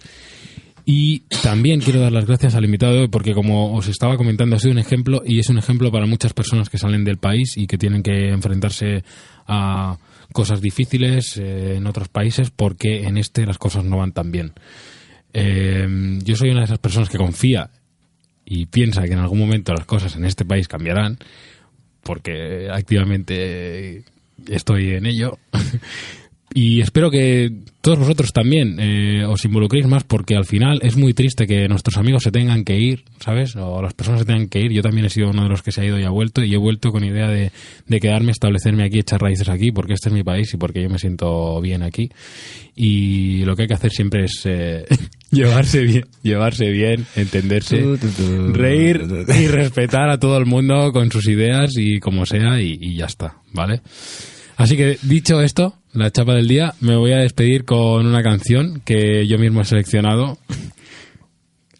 Y 0.85 1.25
también 1.43 1.81
quiero 1.81 1.99
dar 1.99 2.13
las 2.13 2.27
gracias 2.27 2.55
al 2.55 2.65
invitado 2.65 2.93
de 2.93 3.01
hoy 3.01 3.09
porque 3.09 3.35
como 3.35 3.75
os 3.75 3.89
estaba 3.89 4.17
comentando 4.17 4.55
ha 4.55 4.61
sido 4.61 4.71
un 4.71 4.79
ejemplo 4.79 5.25
y 5.27 5.41
es 5.41 5.49
un 5.49 5.59
ejemplo 5.59 5.91
para 5.91 6.07
muchas 6.07 6.33
personas 6.33 6.71
que 6.71 6.79
salen 6.79 7.03
del 7.03 7.19
país 7.19 7.57
y 7.57 7.67
que 7.67 7.77
tienen 7.77 8.05
que 8.05 8.29
enfrentarse 8.29 9.03
a 9.49 9.99
cosas 10.33 10.61
difíciles 10.61 11.37
eh, 11.37 11.77
en 11.77 11.87
otros 11.87 12.09
países 12.09 12.51
porque 12.51 13.05
en 13.05 13.17
este 13.19 13.47
las 13.47 13.59
cosas 13.59 13.85
no 13.85 13.99
van 13.99 14.13
tan 14.13 14.31
bien. 14.31 14.53
Eh, 15.33 15.87
yo 16.23 16.37
soy 16.37 16.51
una 16.51 16.61
de 16.61 16.67
esas 16.67 16.79
personas 16.79 17.09
que 17.09 17.19
confía 17.19 17.71
y 18.45 18.67
piensa 18.67 19.03
que 19.03 19.13
en 19.13 19.19
algún 19.19 19.39
momento 19.39 19.73
las 19.73 19.87
cosas 19.87 20.17
en 20.17 20.25
este 20.25 20.45
país 20.45 20.69
cambiarán 20.69 21.19
porque 22.03 22.69
activamente 22.71 24.05
estoy 24.49 24.91
en 24.91 25.07
ello. 25.07 25.39
Y 26.55 26.81
espero 26.81 27.11
que 27.11 27.51
todos 27.81 27.99
vosotros 27.99 28.33
también 28.33 28.79
eh, 28.79 29.25
os 29.25 29.45
involucréis 29.45 29.87
más 29.87 30.05
porque 30.05 30.37
al 30.37 30.45
final 30.45 30.81
es 30.83 30.97
muy 30.97 31.15
triste 31.15 31.47
que 31.47 31.69
nuestros 31.69 31.97
amigos 31.97 32.23
se 32.23 32.31
tengan 32.31 32.65
que 32.65 32.79
ir, 32.79 33.05
¿sabes? 33.21 33.57
O 33.57 33.81
las 33.81 33.95
personas 33.95 34.21
se 34.21 34.27
tengan 34.27 34.49
que 34.49 34.61
ir. 34.61 34.73
Yo 34.73 34.83
también 34.83 35.07
he 35.07 35.11
sido 35.11 35.31
uno 35.31 35.45
de 35.45 35.49
los 35.49 35.63
que 35.63 35.73
se 35.73 35.81
ha 35.81 35.85
ido 35.85 35.99
y 35.99 36.05
ha 36.05 36.11
vuelto 36.11 36.45
y 36.45 36.53
he 36.53 36.59
vuelto 36.59 36.93
con 36.93 37.05
idea 37.05 37.29
de, 37.29 37.53
de 37.87 38.01
quedarme, 38.01 38.33
establecerme 38.33 38.85
aquí, 38.85 38.99
echar 38.99 39.21
raíces 39.21 39.49
aquí 39.49 39.73
porque 39.73 39.95
este 39.95 40.11
es 40.11 40.15
mi 40.15 40.23
país 40.23 40.53
y 40.53 40.59
porque 40.59 40.83
yo 40.83 40.91
me 40.91 40.99
siento 40.99 41.61
bien 41.61 41.83
aquí. 41.83 42.11
Y 42.77 43.45
lo 43.45 43.57
que 43.57 43.63
hay 43.63 43.69
que 43.69 43.75
hacer 43.75 43.91
siempre 43.91 44.25
es 44.25 44.43
eh, 44.45 44.85
llevarse 45.31 45.83
bien, 45.83 46.05
llevarse 46.23 46.71
bien, 46.71 47.07
entenderse, 47.17 47.83
reír 48.53 49.03
y 49.41 49.47
respetar 49.49 50.11
a 50.11 50.19
todo 50.19 50.37
el 50.37 50.47
mundo 50.47 50.93
con 50.93 51.11
sus 51.11 51.27
ideas 51.29 51.73
y 51.77 51.99
como 51.99 52.27
sea 52.27 52.61
y, 52.61 52.79
y 52.81 52.97
ya 52.97 53.07
está, 53.07 53.37
¿vale? 53.53 53.81
Así 54.57 54.77
que 54.77 54.99
dicho 55.03 55.41
esto, 55.41 55.82
la 55.93 56.11
chapa 56.11 56.35
del 56.35 56.49
día, 56.49 56.75
me 56.81 56.97
voy 56.97 57.13
a 57.13 57.19
despedir 57.19 57.65
con 57.65 58.07
una 58.07 58.23
canción 58.23 58.81
que 58.85 59.27
yo 59.27 59.39
mismo 59.39 59.61
he 59.61 59.65
seleccionado. 59.65 60.39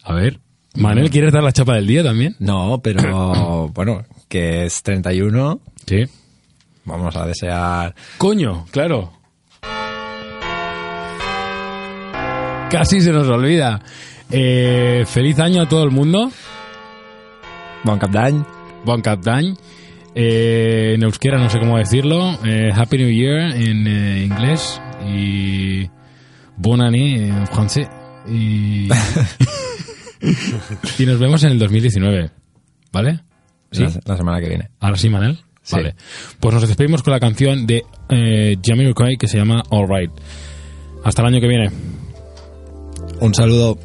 A 0.03 0.13
ver, 0.13 0.39
Manel, 0.75 1.09
¿quieres 1.09 1.31
dar 1.31 1.43
la 1.43 1.51
chapa 1.51 1.75
del 1.75 1.87
día 1.87 2.03
también? 2.03 2.35
No, 2.39 2.81
pero 2.83 3.69
bueno, 3.73 4.03
que 4.27 4.65
es 4.65 4.81
31. 4.83 5.59
Sí. 5.85 6.05
Vamos 6.85 7.15
a 7.15 7.25
desear. 7.25 7.95
Coño, 8.17 8.65
claro. 8.71 9.13
Casi 12.69 13.01
se 13.01 13.11
nos 13.11 13.27
olvida. 13.27 13.81
Eh, 14.31 15.05
feliz 15.07 15.39
año 15.39 15.61
a 15.61 15.69
todo 15.69 15.83
el 15.83 15.91
mundo. 15.91 16.31
Bon 17.83 17.99
Cap 17.99 18.09
d'Any. 18.09 18.43
Bon 18.83 19.01
Cap 19.01 19.19
d'Any. 19.19 19.55
Eh, 20.15 20.93
en 20.95 21.03
euskera 21.03 21.37
no 21.37 21.49
sé 21.49 21.59
cómo 21.59 21.77
decirlo. 21.77 22.37
Eh, 22.45 22.71
Happy 22.75 22.97
New 22.97 23.09
Year 23.09 23.55
en 23.55 23.87
eh, 23.87 24.25
inglés. 24.25 24.81
Y 25.07 25.89
Bon 26.57 26.81
année 26.81 27.27
en 27.27 27.47
francés. 27.47 27.87
Y, 28.27 28.87
y 30.99 31.05
nos 31.05 31.19
vemos 31.19 31.43
en 31.43 31.51
el 31.51 31.59
2019. 31.59 32.31
¿Vale? 32.91 33.19
¿Sí? 33.71 33.83
La, 33.83 33.91
la 34.05 34.17
semana 34.17 34.39
que 34.39 34.47
viene. 34.47 34.69
Ahora 34.79 34.97
sí, 34.97 35.09
Manel. 35.09 35.39
Sí. 35.63 35.77
Vale. 35.77 35.95
Pues 36.39 36.53
nos 36.53 36.67
despedimos 36.67 37.01
con 37.03 37.11
la 37.11 37.19
canción 37.19 37.65
de 37.65 37.83
eh, 38.09 38.57
Jamiroquai 38.63 39.15
que 39.17 39.27
se 39.27 39.37
llama 39.37 39.63
All 39.69 39.87
Right. 39.89 40.11
Hasta 41.03 41.21
el 41.21 41.29
año 41.29 41.41
que 41.41 41.47
viene. 41.47 41.69
Un 43.19 43.33
saludo. 43.33 43.77